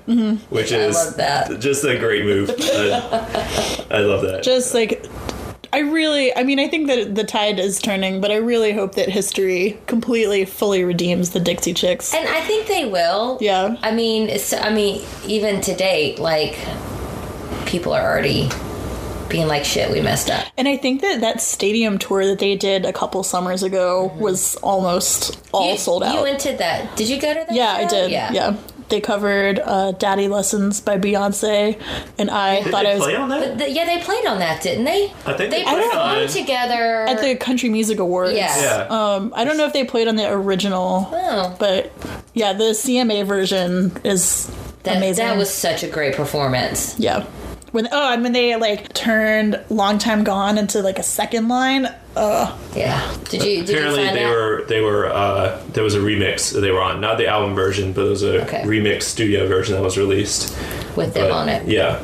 which 0.51 0.72
is 0.72 0.95
love 0.97 1.16
that. 1.18 1.61
just 1.61 1.85
a 1.85 1.99
great 1.99 2.24
move. 2.24 2.51
I, 2.59 3.85
I 3.91 3.99
love 3.99 4.22
that. 4.22 4.43
Just 4.43 4.74
like. 4.74 5.05
I 5.74 5.78
really, 5.80 6.34
I 6.36 6.44
mean, 6.44 6.60
I 6.60 6.68
think 6.68 6.86
that 6.86 7.14
the 7.16 7.24
tide 7.24 7.58
is 7.58 7.80
turning, 7.80 8.20
but 8.20 8.30
I 8.30 8.36
really 8.36 8.72
hope 8.72 8.94
that 8.94 9.08
history 9.08 9.76
completely, 9.88 10.44
fully 10.44 10.84
redeems 10.84 11.30
the 11.30 11.40
Dixie 11.40 11.74
Chicks. 11.74 12.14
and 12.14 12.28
I 12.28 12.40
think 12.42 12.68
they 12.68 12.84
will. 12.84 13.38
Yeah. 13.40 13.76
I 13.82 13.90
mean, 13.90 14.28
it's, 14.28 14.52
I 14.52 14.70
mean, 14.72 15.04
even 15.26 15.60
to 15.62 15.74
date, 15.74 16.18
like 16.20 16.56
people 17.66 17.92
are 17.92 18.02
already 18.02 18.48
being 19.28 19.48
like, 19.48 19.64
"Shit, 19.64 19.90
we 19.90 20.00
messed 20.00 20.30
up." 20.30 20.46
And 20.56 20.68
I 20.68 20.76
think 20.76 21.00
that 21.00 21.20
that 21.22 21.40
stadium 21.40 21.98
tour 21.98 22.24
that 22.26 22.38
they 22.38 22.54
did 22.56 22.84
a 22.84 22.92
couple 22.92 23.22
summers 23.24 23.62
ago 23.64 24.12
was 24.18 24.54
almost 24.56 25.40
all 25.52 25.62
Mm-hmm. 25.62 25.72
You- 25.72 25.78
sold 25.78 26.02
out. 26.04 26.14
You 26.14 26.22
went 26.22 26.40
to 26.40 26.52
that? 26.58 26.96
Did 26.96 27.08
you 27.08 27.20
go 27.20 27.32
to 27.34 27.40
that? 27.48 27.52
yeah, 27.52 27.72
I 27.72 27.82
show? 27.82 27.88
did. 27.88 28.10
Yeah. 28.12 28.56
They 28.91 29.01
covered 29.01 29.59
uh, 29.61 29.93
"Daddy 29.93 30.28
Lessons" 30.28 30.80
by 30.80 30.99
Beyonce, 30.99 31.80
and 32.18 32.30
I 32.30 32.62
Did 32.62 32.70
thought 32.70 32.85
they 32.85 32.91
I 32.93 32.95
was 32.95 33.03
play 33.05 33.16
on 33.16 33.28
that? 33.30 33.41
But 33.41 33.59
the- 33.59 33.70
yeah, 33.70 33.85
they 33.87 33.99
played 34.03 34.26
on 34.26 34.39
that, 34.41 34.62
didn't 34.62 34.85
they? 34.85 35.12
I 35.26 35.32
think 35.32 35.51
they 35.51 35.59
they 35.59 35.62
played 35.64 35.91
performed 35.91 36.22
on 36.22 36.28
together 36.28 37.05
at 37.09 37.20
the 37.20 37.35
Country 37.37 37.68
Music 37.70 37.99
Awards. 37.99 38.35
Yeah. 38.37 38.61
Yeah. 38.61 38.87
Um, 38.91 39.32
I 39.35 39.45
don't 39.45 39.57
know 39.57 39.64
if 39.66 39.72
they 39.72 39.85
played 39.85 40.07
on 40.09 40.16
the 40.16 40.30
original, 40.30 41.09
Oh, 41.12 41.57
but 41.59 41.93
yeah, 42.35 42.53
the 42.53 42.74
CMA 42.74 43.24
version 43.26 43.93
is 44.05 44.51
that, 44.82 44.99
amazing. 44.99 45.24
that 45.26 45.37
was 45.39 45.49
such 45.53 45.82
a 45.82 45.89
great 45.89 46.14
performance. 46.14 46.99
yeah. 46.99 47.24
When 47.72 47.89
oh, 47.91 48.12
and 48.12 48.22
when 48.22 48.32
they 48.32 48.55
like 48.55 48.93
turned 48.93 49.59
"Long 49.70 49.99
Time 49.99 50.22
Gone" 50.24 50.59
into 50.59 50.80
like 50.82 50.99
a 50.99 51.03
second 51.03 51.49
line. 51.49 51.89
Uh, 52.16 52.56
Yeah. 52.74 53.00
Did 53.28 53.42
you? 53.44 53.64
Did 53.64 53.70
Apparently, 53.76 54.00
you 54.02 54.06
find 54.06 54.16
they 54.18 54.22
that? 54.24 54.30
were 54.30 54.64
they 54.68 54.80
were 54.80 55.06
uh, 55.12 55.60
there 55.72 55.82
was 55.84 55.94
a 55.94 55.98
remix 56.00 56.52
that 56.52 56.60
they 56.60 56.70
were 56.70 56.80
on, 56.82 57.00
not 57.00 57.18
the 57.18 57.26
album 57.26 57.54
version, 57.54 57.92
but 57.92 58.02
there 58.02 58.10
was 58.10 58.22
a 58.22 58.42
Okay. 58.44 58.62
remix 58.64 59.02
studio 59.02 59.46
version 59.48 59.74
that 59.74 59.82
was 59.82 59.96
released. 59.98 60.56
with 60.96 61.12
them 61.14 61.24
But, 61.28 61.32
on 61.32 61.48
it. 61.48 61.66
Yeah. 61.66 61.98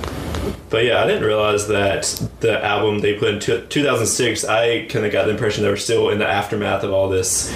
But 0.71 0.85
yeah, 0.85 1.03
I 1.03 1.07
didn't 1.07 1.25
realize 1.25 1.67
that 1.69 2.03
the 2.41 2.65
album 2.65 3.01
they 3.01 3.15
put 3.15 3.29
in 3.35 3.41
two- 3.41 3.61
2006, 3.69 4.45
I 4.45 4.87
kind 4.89 5.05
of 5.05 5.11
got 5.11 5.25
the 5.25 5.33
impression 5.33 5.65
they 5.65 5.69
were 5.71 5.77
still 5.77 6.11
in 6.11 6.19
the 6.19 6.29
aftermath 6.29 6.85
of 6.85 6.93
all 6.93 7.09
this 7.09 7.53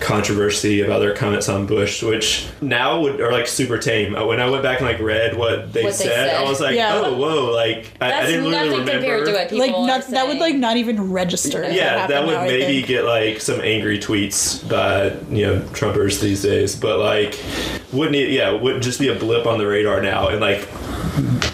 controversy 0.00 0.80
about 0.82 0.98
their 0.98 1.14
comments 1.14 1.48
on 1.48 1.66
Bush, 1.66 2.02
which 2.02 2.46
now 2.60 3.00
would 3.00 3.20
are 3.20 3.30
like 3.32 3.46
super 3.46 3.78
tame. 3.78 4.14
Uh, 4.16 4.26
When 4.26 4.40
I 4.40 4.50
went 4.50 4.62
back 4.62 4.78
and 4.80 4.86
like 4.88 4.98
read 5.00 5.36
what 5.36 5.72
they, 5.72 5.84
What 5.84 5.94
they 5.94 6.04
said, 6.06 6.34
I 6.34 6.42
was 6.48 6.60
like, 6.60 6.74
Yeah. 6.74 7.00
oh, 7.04 7.16
whoa, 7.16 7.52
like 7.52 7.92
I, 8.00 8.12
I 8.22 8.26
didn't 8.26 8.40
really 8.42 8.50
nothing 8.52 8.70
remember. 8.72 8.92
compared 8.92 9.26
to 9.26 9.32
what 9.32 9.48
people 9.50 9.66
like 9.66 9.74
are 9.74 9.86
not, 9.86 10.06
that 10.08 10.26
would 10.28 10.38
like 10.38 10.56
not 10.56 10.76
even 10.76 11.10
register. 11.12 11.62
yeah, 11.70 12.06
that 12.08 12.26
would 12.26 12.34
now, 12.34 12.44
maybe 12.44 12.82
get 12.86 13.04
like 13.04 13.40
some 13.40 13.60
angry 13.60 13.98
tweets 13.98 14.68
by 14.68 15.06
you 15.34 15.46
know 15.46 15.60
Trumpers 15.72 16.20
these 16.20 16.42
days, 16.42 16.74
but 16.76 16.98
like 16.98 17.38
wouldn't 17.92 18.16
it? 18.16 18.30
Yeah, 18.30 18.50
would 18.52 18.82
just 18.82 18.98
be 18.98 19.08
a 19.08 19.14
blip 19.14 19.46
on 19.46 19.58
the 19.58 19.66
radar 19.66 20.02
now, 20.02 20.28
and 20.28 20.40
like 20.40 20.68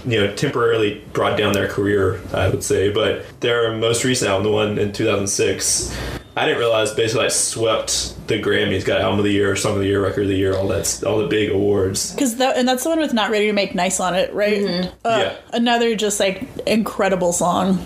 you 0.06 0.20
know 0.20 0.34
temporarily 0.34 1.02
brought 1.12 1.38
down 1.38 1.52
their 1.52 1.68
career, 1.68 2.20
I 2.32 2.48
would 2.48 2.62
say. 2.64 2.92
But 2.92 3.24
their 3.40 3.72
most 3.76 4.04
recent 4.04 4.30
album, 4.30 4.44
the 4.44 4.52
one 4.52 4.78
in 4.78 4.92
2006, 4.92 5.96
I 6.36 6.46
didn't 6.46 6.58
realize 6.58 6.92
basically 6.94 7.24
like 7.24 7.32
swept 7.32 8.26
the 8.26 8.40
Grammys, 8.40 8.84
got 8.84 9.00
album 9.00 9.18
of 9.18 9.24
the 9.24 9.32
year, 9.32 9.54
song 9.56 9.74
of 9.74 9.78
the 9.80 9.86
year, 9.86 10.02
record 10.02 10.22
of 10.22 10.28
the 10.28 10.36
year, 10.36 10.56
all 10.56 10.66
that, 10.68 11.02
all 11.06 11.18
the 11.18 11.26
big 11.28 11.50
awards. 11.50 12.12
Because 12.12 12.36
that 12.36 12.56
and 12.56 12.66
that's 12.66 12.82
the 12.84 12.88
one 12.90 12.98
with 13.00 13.12
"Not 13.12 13.30
Ready 13.30 13.46
to 13.46 13.52
Make 13.52 13.74
Nice" 13.74 14.00
on 14.00 14.14
it, 14.14 14.32
right? 14.34 14.58
Mm-hmm. 14.62 14.88
Uh, 15.04 15.18
Yeah. 15.18 15.36
Another 15.52 15.94
just 15.94 16.18
like 16.20 16.46
incredible 16.66 17.32
song. 17.32 17.84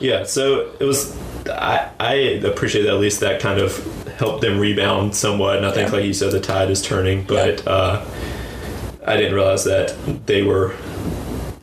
Yeah, 0.00 0.24
so 0.24 0.72
it 0.80 0.84
was. 0.84 1.16
I, 1.48 1.88
I 1.98 2.12
appreciate 2.44 2.82
that 2.82 2.94
at 2.94 3.00
least 3.00 3.20
that 3.20 3.40
kind 3.40 3.58
of 3.58 3.76
helped 4.18 4.42
them 4.42 4.58
rebound 4.58 5.14
somewhat, 5.14 5.56
and 5.56 5.64
I 5.66 5.70
think, 5.72 5.88
Yeah. 5.88 5.96
like 5.96 6.04
you 6.04 6.12
said, 6.12 6.32
the 6.32 6.40
tide 6.40 6.70
is 6.70 6.82
turning. 6.82 7.22
But 7.24 7.66
uh, 7.66 8.04
I 9.08 9.16
didn't 9.16 9.34
realize 9.34 9.64
that 9.64 9.94
they 10.26 10.42
were 10.42 10.74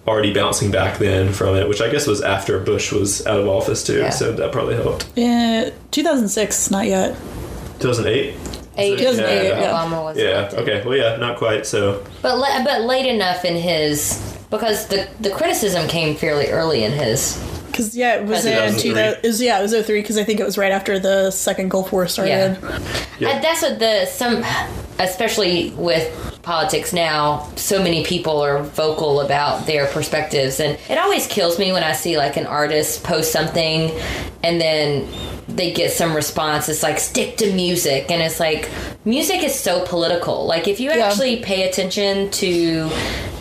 already 0.07 0.33
bouncing 0.33 0.69
back 0.71 0.97
then 0.99 1.31
from 1.33 1.55
it, 1.55 1.67
which 1.67 1.81
I 1.81 1.89
guess 1.89 2.05
was 2.05 2.21
after 2.21 2.59
Bush 2.59 2.91
was 2.91 3.25
out 3.25 3.39
of 3.39 3.47
office 3.47 3.83
too. 3.83 3.99
Yeah. 3.99 4.09
So 4.11 4.31
that 4.33 4.51
probably 4.51 4.75
helped. 4.75 5.07
Yeah, 5.15 5.69
2006, 5.91 6.69
not 6.71 6.85
yet. 6.87 7.15
2008. 7.79 8.35
Eight, 8.77 8.97
2008, 8.97 9.47
yeah. 9.47 9.71
Obama 9.71 10.03
was 10.03 10.17
Yeah. 10.17 10.25
elected. 10.49 10.59
Okay. 10.59 10.81
Well, 10.85 10.97
yeah, 10.97 11.15
not 11.15 11.37
quite. 11.37 11.65
So 11.65 12.03
But 12.21 12.37
la- 12.37 12.63
but 12.63 12.81
late 12.81 13.05
enough 13.05 13.45
in 13.45 13.55
his 13.55 14.19
because 14.49 14.87
the 14.87 15.07
the 15.21 15.29
criticism 15.31 15.87
came 15.87 16.15
fairly 16.15 16.49
early 16.49 16.83
in 16.83 16.91
his. 16.91 17.41
Because 17.67 17.95
yeah, 17.95 18.15
it 18.15 18.25
was 18.25 18.45
in 18.45 18.77
2000. 18.77 19.39
Yeah, 19.41 19.59
it 19.59 19.61
was 19.61 19.73
03 19.73 20.01
because 20.01 20.17
I 20.17 20.23
think 20.23 20.39
it 20.39 20.45
was 20.45 20.57
right 20.57 20.71
after 20.71 20.97
the 20.99 21.31
second 21.31 21.69
Gulf 21.69 21.91
War 21.91 22.07
started. 22.07 22.57
Yeah. 23.19 23.29
Uh, 23.29 23.41
that's 23.41 23.61
what 23.61 23.79
the 23.79 24.05
some, 24.05 24.43
especially 24.99 25.71
with 25.71 26.39
politics 26.41 26.93
now. 26.93 27.49
So 27.55 27.81
many 27.81 28.05
people 28.05 28.39
are 28.41 28.63
vocal 28.63 29.21
about 29.21 29.65
their 29.65 29.87
perspectives, 29.87 30.59
and 30.59 30.77
it 30.89 30.97
always 30.97 31.27
kills 31.27 31.57
me 31.59 31.71
when 31.71 31.83
I 31.83 31.93
see 31.93 32.17
like 32.17 32.37
an 32.37 32.45
artist 32.45 33.03
post 33.03 33.31
something, 33.31 33.91
and 34.43 34.61
then 34.61 35.07
they 35.47 35.73
get 35.73 35.91
some 35.91 36.15
response. 36.15 36.69
It's 36.69 36.83
like 36.83 36.99
stick 36.99 37.37
to 37.37 37.53
music, 37.53 38.09
and 38.11 38.21
it's 38.21 38.39
like 38.39 38.69
music 39.05 39.43
is 39.43 39.53
so 39.57 39.85
political. 39.85 40.45
Like 40.45 40.67
if 40.67 40.79
you 40.79 40.91
Yeah. 40.91 41.07
actually 41.07 41.37
pay 41.37 41.67
attention 41.67 42.29
to 42.31 42.89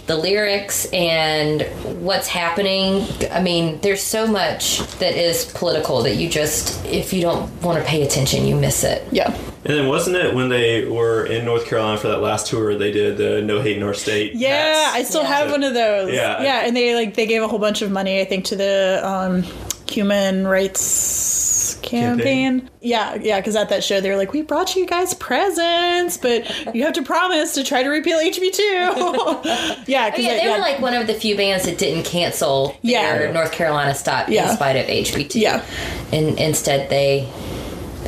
the 0.06 0.16
lyrics 0.16 0.84
and 0.92 1.62
what's 2.02 2.28
happening. 2.28 3.06
I 3.32 3.40
mean, 3.40 3.80
there's 3.80 4.02
so 4.02 4.26
much 4.26 4.80
that 4.98 5.14
is 5.14 5.46
political 5.46 6.02
that 6.02 6.16
you 6.16 6.28
just, 6.28 6.84
if 6.84 7.14
you 7.14 7.22
don't 7.22 7.50
want 7.62 7.78
to 7.78 7.84
pay 7.88 8.02
attention, 8.02 8.46
you 8.46 8.54
miss 8.54 8.84
it. 8.84 9.02
Yeah. 9.10 9.34
And 9.64 9.74
then 9.78 9.88
wasn't 9.88 10.16
it 10.16 10.34
when 10.34 10.48
they 10.48 10.84
were 10.84 11.24
in 11.26 11.44
North 11.44 11.66
Carolina 11.66 11.98
for 11.98 12.08
that 12.08 12.20
last 12.20 12.46
tour? 12.48 12.76
They 12.76 12.92
did 12.92 13.16
the 13.16 13.40
No 13.42 13.60
Hate 13.62 13.78
North 13.78 13.96
State. 13.98 14.34
Yeah, 14.34 14.50
hats. 14.84 14.94
I 14.94 15.02
still 15.04 15.22
Yeah. 15.22 15.28
have 15.34 15.50
one 15.50 15.62
of 15.62 15.74
those. 15.74 16.12
Yeah. 16.12 16.42
Yeah, 16.42 16.66
and 16.66 16.76
they 16.76 16.94
like 16.94 17.14
they 17.14 17.26
gave 17.26 17.42
a 17.42 17.48
whole 17.48 17.58
bunch 17.58 17.82
of 17.82 17.90
money, 17.90 18.20
I 18.20 18.24
think, 18.24 18.44
to 18.46 18.56
the 18.56 19.00
um, 19.04 19.44
human 19.90 20.46
rights 20.46 21.76
campaign. 21.82 22.16
Campaign. 22.60 22.70
Yeah, 22.80 23.14
yeah, 23.16 23.40
because 23.40 23.56
at 23.56 23.68
that 23.70 23.84
show 23.84 24.00
they 24.00 24.10
were 24.10 24.16
like, 24.16 24.32
"We 24.32 24.42
brought 24.42 24.74
you 24.76 24.86
guys 24.86 25.14
presents, 25.14 26.16
but 26.18 26.74
you 26.74 26.82
have 26.84 26.94
to 26.94 27.02
promise 27.02 27.54
to 27.54 27.64
try 27.64 27.82
to 27.82 27.88
repeal 27.88 28.18
HB 28.18 28.50
two. 28.52 28.62
yeah, 29.86 30.10
because 30.10 30.24
Yeah, 30.24 30.36
they 30.42 30.48
were 30.50 30.58
like 30.58 30.80
one 30.80 30.94
of 30.94 31.06
the 31.06 31.14
few 31.14 31.36
bands 31.36 31.64
that 31.66 31.78
didn't 31.78 32.04
cancel 32.04 32.76
Yeah. 32.82 33.16
their 33.18 33.32
North 33.32 33.52
Carolina 33.52 33.94
stop 33.94 34.28
Yeah. 34.28 34.50
in 34.50 34.56
spite 34.56 34.76
of 34.76 34.86
HB2. 34.86 35.40
Yeah. 35.40 35.62
And 36.12 36.38
instead 36.38 36.90
they 36.90 37.28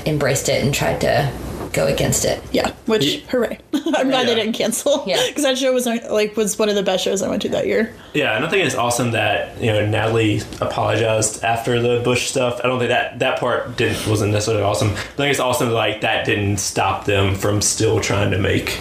embraced 0.04 0.48
it 0.48 0.62
and 0.64 0.72
tried 0.74 1.00
to 1.02 1.30
go 1.76 1.86
against 1.86 2.24
it. 2.24 2.42
yeah, 2.52 2.72
which 2.86 3.04
Ye- 3.04 3.20
hooray! 3.30 3.58
I'm 3.74 4.08
glad 4.08 4.26
they 4.26 4.34
didn't 4.34 4.54
cancel. 4.54 5.04
Yeah. 5.06 5.22
because 5.28 5.44
that 5.44 5.58
show 5.58 5.72
was 5.72 5.86
like 5.86 6.36
was 6.36 6.58
one 6.58 6.68
of 6.68 6.74
the 6.74 6.82
best 6.82 7.04
shows 7.04 7.22
I 7.22 7.28
went 7.28 7.42
to 7.42 7.48
that 7.50 7.66
year. 7.66 7.94
Yeah, 8.14 8.34
and 8.34 8.44
I 8.44 8.48
think 8.48 8.66
it's 8.66 8.74
awesome 8.74 9.12
that 9.12 9.60
you 9.60 9.72
know 9.72 9.86
Natalie 9.86 10.40
apologized 10.60 11.44
after 11.44 11.80
the 11.80 12.00
Bush 12.02 12.28
stuff. 12.28 12.60
I 12.64 12.66
don't 12.68 12.78
think 12.78 12.88
that 12.88 13.18
that 13.20 13.38
part 13.38 13.76
didn't 13.76 14.06
wasn't 14.08 14.32
necessarily 14.32 14.64
awesome. 14.64 14.88
I 14.88 14.94
think 14.94 15.30
it's 15.30 15.40
awesome 15.40 15.68
that 15.68 15.74
like 15.74 16.00
that 16.00 16.24
didn't 16.24 16.56
stop 16.58 17.04
them 17.04 17.34
from 17.34 17.60
still 17.60 18.00
trying 18.00 18.30
to 18.30 18.38
make 18.38 18.80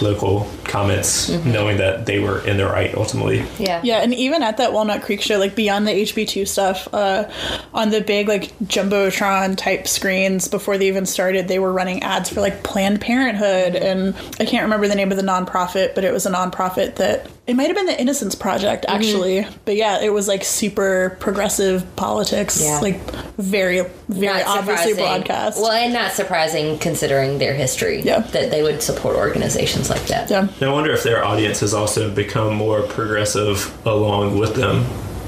political 0.00 0.46
comments, 0.64 1.28
knowing 1.44 1.76
that 1.76 2.06
they 2.06 2.18
were 2.18 2.40
in 2.46 2.56
the 2.56 2.64
right 2.64 2.94
ultimately. 2.94 3.44
Yeah. 3.58 3.80
Yeah, 3.84 3.98
and 4.02 4.14
even 4.14 4.42
at 4.42 4.56
that 4.56 4.72
Walnut 4.72 5.02
Creek 5.02 5.20
show, 5.20 5.38
like 5.38 5.54
beyond 5.54 5.86
the 5.86 5.92
HB2 5.92 6.48
stuff, 6.48 6.88
uh, 6.94 7.30
on 7.74 7.90
the 7.90 8.00
big 8.00 8.26
like 8.26 8.56
jumbotron 8.60 9.56
type 9.56 9.86
screens 9.86 10.48
before 10.48 10.78
they 10.78 10.88
even 10.88 11.04
started, 11.06 11.48
they 11.48 11.58
were 11.58 11.72
running 11.72 12.02
ads 12.02 12.30
for 12.30 12.40
like 12.40 12.62
Planned 12.62 13.00
Parenthood, 13.02 13.76
and 13.76 14.14
I 14.40 14.46
can't 14.46 14.62
remember 14.64 14.88
the 14.88 14.94
name 14.94 15.10
of 15.10 15.18
the 15.18 15.22
nonprofit, 15.22 15.94
but 15.94 16.02
it 16.04 16.12
was 16.12 16.24
a 16.26 16.30
nonprofit 16.30 16.96
that 16.96 17.28
It 17.46 17.54
might 17.56 17.66
have 17.66 17.76
been 17.76 17.86
the 17.86 18.00
Innocence 18.00 18.34
Project, 18.34 18.86
Mm-hmm. 18.86 18.96
actually. 18.96 19.46
But 19.66 19.76
yeah, 19.76 20.00
it 20.00 20.12
was 20.14 20.28
like 20.28 20.44
super 20.44 21.16
progressive 21.20 21.84
politics. 21.96 22.60
Yeah. 22.62 22.78
Like 22.80 23.00
very, 23.36 23.82
very 24.08 24.38
Not 24.38 24.46
obviously 24.46 24.92
surprising. 24.94 25.24
broadcast. 25.24 25.60
Well, 25.60 25.72
and 25.72 25.92
not 25.92 26.12
surprising 26.12 26.78
considering 26.78 27.38
their 27.38 27.52
history. 27.54 28.00
Yeah. 28.02 28.20
That 28.20 28.50
they 28.50 28.62
would 28.62 28.82
support 28.82 29.16
organizations 29.16 29.89
like 29.90 30.06
that. 30.06 30.30
yeah. 30.30 30.48
I 30.60 30.72
wonder 30.72 30.92
if 30.92 31.02
their 31.02 31.24
audience 31.24 31.60
has 31.60 31.74
also 31.74 32.10
become 32.14 32.54
more 32.54 32.82
progressive 32.82 33.76
along 33.86 34.38
with 34.38 34.54
them 34.54 34.86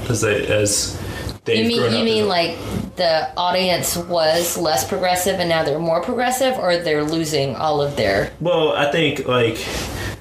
as 0.09 0.21
they 0.21 0.47
as 0.47 0.99
they've 1.45 1.63
You 1.63 1.67
mean 1.67 1.79
grown 1.79 1.93
you 1.93 2.03
mean 2.03 2.27
like 2.27 2.57
the 2.95 3.35
audience 3.37 3.97
was 3.97 4.57
less 4.57 4.87
progressive 4.87 5.39
and 5.39 5.49
now 5.49 5.63
they're 5.63 5.79
more 5.79 6.01
progressive, 6.01 6.57
or 6.57 6.77
they're 6.77 7.03
losing 7.03 7.55
all 7.55 7.81
of 7.81 7.95
their 7.95 8.31
Well, 8.39 8.71
I 8.73 8.91
think 8.91 9.27
like 9.27 9.63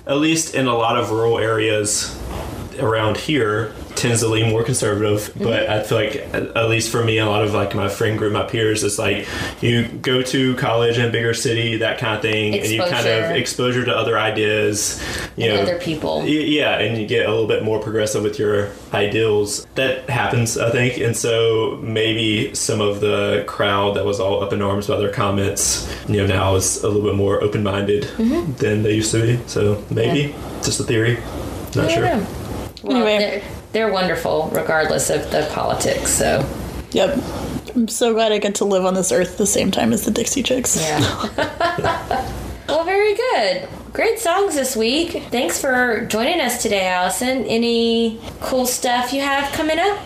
at 0.06 0.16
least 0.16 0.54
in 0.54 0.66
a 0.66 0.74
lot 0.74 0.98
of 0.98 1.10
rural 1.10 1.38
areas 1.38 2.18
around 2.78 3.16
here 3.16 3.74
tends 4.02 4.20
to 4.20 4.28
lean 4.28 4.50
more 4.50 4.62
conservative 4.64 5.20
Mm-hmm. 5.32 5.44
but 5.44 5.68
i 5.68 5.82
feel 5.82 5.98
like 5.98 6.16
at 6.16 6.56
at 6.56 6.68
least 6.68 6.90
for 6.90 7.02
me 7.04 7.18
a 7.18 7.26
lot 7.26 7.42
of 7.44 7.54
like 7.54 7.74
my 7.74 7.88
friend 7.88 8.18
group 8.18 8.32
my 8.32 8.42
peers 8.42 8.82
it's 8.84 8.98
like 8.98 9.26
you 9.60 9.86
go 9.88 10.20
to 10.22 10.54
college 10.56 10.98
in 10.98 11.04
a 11.06 11.10
bigger 11.10 11.32
city 11.34 11.76
that 11.78 11.98
kind 11.98 12.16
of 12.16 12.22
thing 12.22 12.54
and 12.54 12.66
you 12.68 12.78
kind 12.80 12.92
of 12.94 13.30
Exposure. 13.30 13.34
exposure 13.34 13.84
to 13.84 13.96
other 13.96 14.18
ideas 14.18 15.02
you 15.36 15.48
know 15.48 15.60
other 15.62 15.78
people. 15.78 16.24
Yeah 16.26 16.78
and 16.78 17.00
you 17.00 17.06
get 17.06 17.26
a 17.26 17.30
little 17.30 17.46
bit 17.48 17.62
more 17.64 17.78
progressive 17.80 18.22
with 18.22 18.38
your 18.38 18.70
ideals 18.92 19.66
that 19.76 20.08
happens 20.10 20.58
i 20.58 20.70
think 20.70 20.98
and 20.98 21.16
so 21.16 21.78
maybe 21.82 22.54
some 22.54 22.80
of 22.80 23.00
the 23.00 23.44
crowd 23.46 23.96
that 23.96 24.04
was 24.04 24.20
all 24.20 24.42
up 24.42 24.52
in 24.52 24.60
arms 24.62 24.86
about 24.88 24.98
their 24.98 25.12
comments 25.12 25.88
you 26.08 26.16
know 26.16 26.26
now 26.26 26.54
is 26.54 26.82
a 26.82 26.88
little 26.88 27.02
bit 27.08 27.14
more 27.16 27.42
open-minded 27.42 28.02
Mm-hmm. 28.02 28.52
than 28.54 28.82
they 28.82 28.94
used 28.94 29.10
to 29.12 29.22
be 29.22 29.40
so 29.46 29.82
maybe 29.90 30.34
just 30.62 30.80
a 30.80 30.84
theory 30.84 31.16
not 31.74 31.86
I 31.86 31.88
sure 31.94 32.02
don't. 32.04 32.26
Well, 32.82 32.96
Anyway. 33.06 33.42
They're, 33.72 33.92
wonderful 33.92 34.48
regardless 34.52 35.10
of 35.10 35.30
the 35.30 35.48
politics. 35.52 36.10
So 36.10 36.46
Yep. 36.92 37.18
I'm 37.74 37.88
so 37.88 38.12
glad 38.12 38.32
I 38.32 38.38
get 38.38 38.54
to 38.56 38.64
live 38.66 38.84
on 38.84 38.94
this 38.94 39.10
earth 39.12 39.38
the 39.38 39.46
same 39.46 39.70
time 39.70 39.92
as 39.94 40.04
the 40.04 40.10
Dixie 40.10 40.42
Chicks. 40.42 40.76
yeah. 40.78 41.00
well, 42.68 42.84
very 42.84 43.14
good. 43.14 43.66
Great 43.94 44.18
songs 44.18 44.54
this 44.54 44.76
week. 44.76 45.22
Thanks 45.30 45.58
for 45.60 46.04
joining 46.10 46.40
us 46.40 46.62
today, 46.62 46.86
Allison. 46.86 47.44
Any 47.44 48.20
cool 48.40 48.66
stuff 48.66 49.12
you 49.12 49.22
have 49.22 49.50
coming 49.54 49.78
up? 49.78 49.98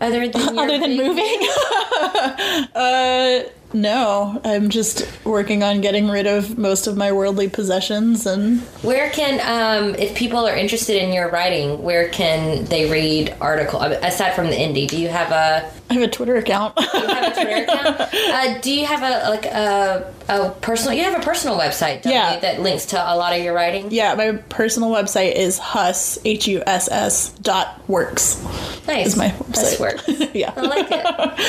Other 0.00 0.26
than 0.26 0.58
Other 0.58 0.78
than 0.78 0.96
moving? 0.96 1.38
uh, 2.74 3.42
no. 3.74 4.40
I'm 4.44 4.68
just 4.70 5.06
working 5.24 5.62
on 5.62 5.80
getting 5.80 6.08
rid 6.08 6.26
of 6.26 6.58
most 6.58 6.86
of 6.86 6.96
my 6.96 7.12
worldly 7.12 7.48
possessions 7.48 8.26
and 8.26 8.60
Where 8.82 9.10
can, 9.10 9.40
um, 9.40 9.94
if 9.96 10.14
people 10.16 10.46
are 10.46 10.56
interested 10.56 11.02
in 11.02 11.12
your 11.12 11.28
writing, 11.30 11.82
where 11.82 12.08
can 12.08 12.64
they 12.66 12.90
read 12.90 13.34
article 13.40 13.80
aside 13.80 14.34
from 14.34 14.46
the 14.48 14.56
indie? 14.56 14.88
Do 14.88 14.96
you 15.00 15.08
have 15.08 15.30
a 15.32 15.70
I 15.90 15.94
have 15.94 16.02
a 16.04 16.08
Twitter 16.08 16.36
account. 16.36 16.74
you 16.78 16.86
have 17.06 17.32
a 17.32 17.34
Twitter 17.34 17.62
account? 17.64 18.08
Uh, 18.32 18.58
do 18.60 18.72
you 18.72 18.86
have 18.86 19.02
a 19.02 19.28
like 19.28 19.44
a, 19.44 20.10
a 20.28 20.50
personal? 20.62 20.96
You 20.96 21.04
have 21.04 21.20
a 21.20 21.24
personal 21.24 21.58
website, 21.58 22.02
don't 22.02 22.12
Yeah. 22.14 22.34
you, 22.36 22.40
that 22.40 22.60
links 22.62 22.86
to 22.86 22.96
a 22.96 23.14
lot 23.16 23.36
of 23.36 23.42
your 23.42 23.52
writing. 23.52 23.88
yeah, 23.90 24.14
my 24.14 24.32
personal 24.48 24.90
website 24.90 25.34
is 25.34 25.58
huss, 25.58 26.18
H 26.24 26.46
U 26.48 26.62
S 26.66 26.90
S 26.90 27.28
dot 27.42 27.86
works. 27.88 28.42
nice. 28.86 29.08
Is 29.08 29.16
my 29.16 29.28
website. 29.30 29.80
work. 29.80 30.02
yeah. 30.34 30.52
I 30.56 30.60
like 30.62 30.86
it. 30.90 31.02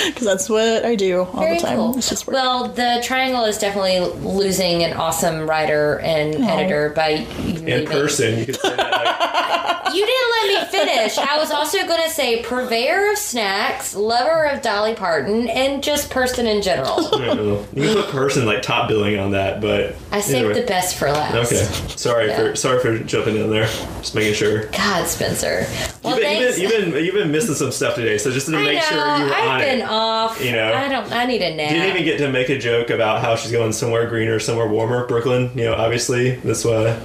Because 0.13 0.25
that's 0.27 0.49
what 0.49 0.83
I 0.85 0.95
do 0.95 1.21
all 1.21 1.39
Very 1.39 1.57
the 1.57 1.63
time. 1.63 1.77
cool. 1.77 2.01
It's 2.13 2.21
just 2.21 2.27
work. 2.27 2.35
Well, 2.35 2.67
the 2.69 3.01
Triangle 3.03 3.43
is 3.45 3.57
definitely 3.57 3.99
losing 4.21 4.83
an 4.83 4.93
awesome 4.93 5.49
writer 5.49 5.99
and 5.99 6.35
editor 6.45 6.89
by 6.95 7.09
you 7.09 7.25
in 7.57 7.65
leaving. 7.65 7.87
person 7.87 8.39
you 8.39 8.45
could 8.45 8.55
say 8.59 8.75
that 8.75 8.91
like, 8.91 9.93
You 9.93 10.03
didn't 10.05 10.31
let 10.31 10.71
me 10.71 10.77
finish. 10.85 11.17
I 11.19 11.37
was 11.37 11.51
also 11.51 11.77
going 11.85 12.01
to 12.03 12.09
say 12.09 12.41
purveyor 12.41 13.11
of 13.11 13.17
snacks, 13.17 13.93
lover 13.95 14.45
of 14.45 14.61
Dolly 14.63 14.95
Parton, 14.95 15.47
and 15.49 15.83
just 15.83 16.09
person 16.09 16.47
in 16.47 16.61
general. 16.63 17.13
I 17.15 17.33
you 17.33 17.65
can 17.75 17.93
put 17.95 18.09
person 18.09 18.45
like 18.45 18.61
top 18.63 18.87
billing 18.87 19.19
on 19.19 19.31
that 19.31 19.61
but 19.61 19.95
I 20.11 20.21
saved 20.21 20.39
either 20.45 20.47
way. 20.53 20.61
the 20.61 20.65
best 20.67 20.95
for 20.97 21.09
last. 21.11 21.35
okay 21.51 21.63
sorry 21.95 22.27
Yeah. 22.27 22.37
for 22.37 22.55
sorry 22.55 22.79
for 22.81 22.97
jumping 22.99 23.35
in 23.35 23.49
there 23.49 23.65
just 23.99 24.15
making 24.15 24.33
sure 24.33 24.65
God, 24.67 25.05
Spencer. 25.07 25.65
Well, 26.03 26.13
you've, 26.15 26.21
been, 26.23 26.41
thanks. 26.43 26.59
you've, 26.59 26.71
been, 26.71 26.81
you've, 26.85 26.93
been, 26.93 27.05
you've 27.05 27.13
been 27.15 27.31
missing 27.31 27.55
some 27.55 27.71
stuff 27.71 27.95
today 27.95 28.17
so 28.17 28.31
just 28.31 28.47
to 28.47 28.57
I 28.57 28.63
make 28.63 28.75
know. 28.75 28.81
sure 28.81 28.97
you 29.17 29.25
were 29.25 29.33
I've 29.33 29.49
on 29.49 29.59
been 29.59 29.79
it 29.81 29.87
off. 29.87 30.43
you 30.43 30.51
know. 30.53 30.73
I 30.73 30.87
don't. 30.89 31.11
I 31.11 31.25
need 31.25 31.41
a 31.41 31.55
nap. 31.55 31.69
Didn't 31.69 31.89
even 31.89 32.02
get 32.03 32.17
to 32.19 32.31
make 32.31 32.49
a 32.49 32.57
joke 32.57 32.89
about 32.89 33.21
how 33.21 33.35
she's 33.35 33.51
going 33.51 33.73
somewhere 33.73 34.07
greener, 34.07 34.39
somewhere 34.39 34.67
warmer, 34.67 35.05
Brooklyn. 35.07 35.51
You 35.55 35.65
know, 35.65 35.75
obviously 35.75 36.35
that's 36.37 36.65
why. 36.65 36.99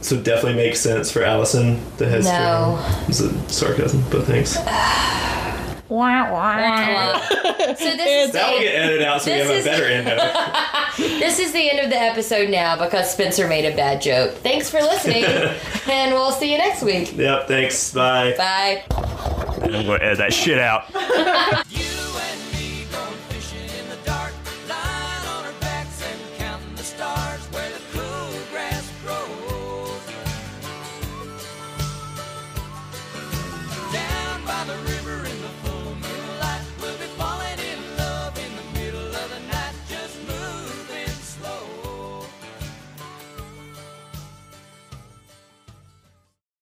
So 0.00 0.16
it 0.16 0.24
definitely 0.24 0.62
makes 0.62 0.80
sense 0.80 1.10
for 1.10 1.22
Allison 1.22 1.80
that 1.96 2.08
has. 2.08 2.26
No. 2.26 2.78
It's 3.08 3.20
a 3.20 3.48
sarcasm, 3.48 4.04
but 4.10 4.24
thanks. 4.24 4.58
so 7.78 7.96
this 7.96 8.28
is 8.28 8.32
That 8.32 8.50
will 8.50 8.58
the, 8.58 8.64
get 8.64 8.74
edited 8.74 9.02
out, 9.02 9.22
so 9.22 9.30
we 9.30 9.38
This 9.38 9.48
have 9.48 9.60
a 9.60 9.64
better 9.64 9.86
end 9.86 10.06
note. 10.06 10.96
this 10.96 11.38
is 11.38 11.52
the 11.52 11.70
end 11.70 11.80
of 11.80 11.90
the 11.90 12.00
episode 12.00 12.50
now 12.50 12.76
because 12.76 13.12
Spencer 13.12 13.46
made 13.46 13.64
a 13.64 13.76
bad 13.76 14.00
joke. 14.02 14.32
Thanks 14.32 14.70
for 14.70 14.80
listening, 14.80 15.24
and 15.88 16.14
we'll 16.14 16.32
see 16.32 16.50
you 16.50 16.58
next 16.58 16.82
week. 16.82 17.16
Yep. 17.16 17.48
Thanks. 17.48 17.92
Bye. 17.92 18.34
Bye. 18.36 18.84
I'm 19.62 19.70
going 19.70 20.00
to 20.00 20.04
edit 20.04 20.18
that 20.18 20.32
shit 20.32 20.58
out. 20.58 20.84
You 21.70 21.84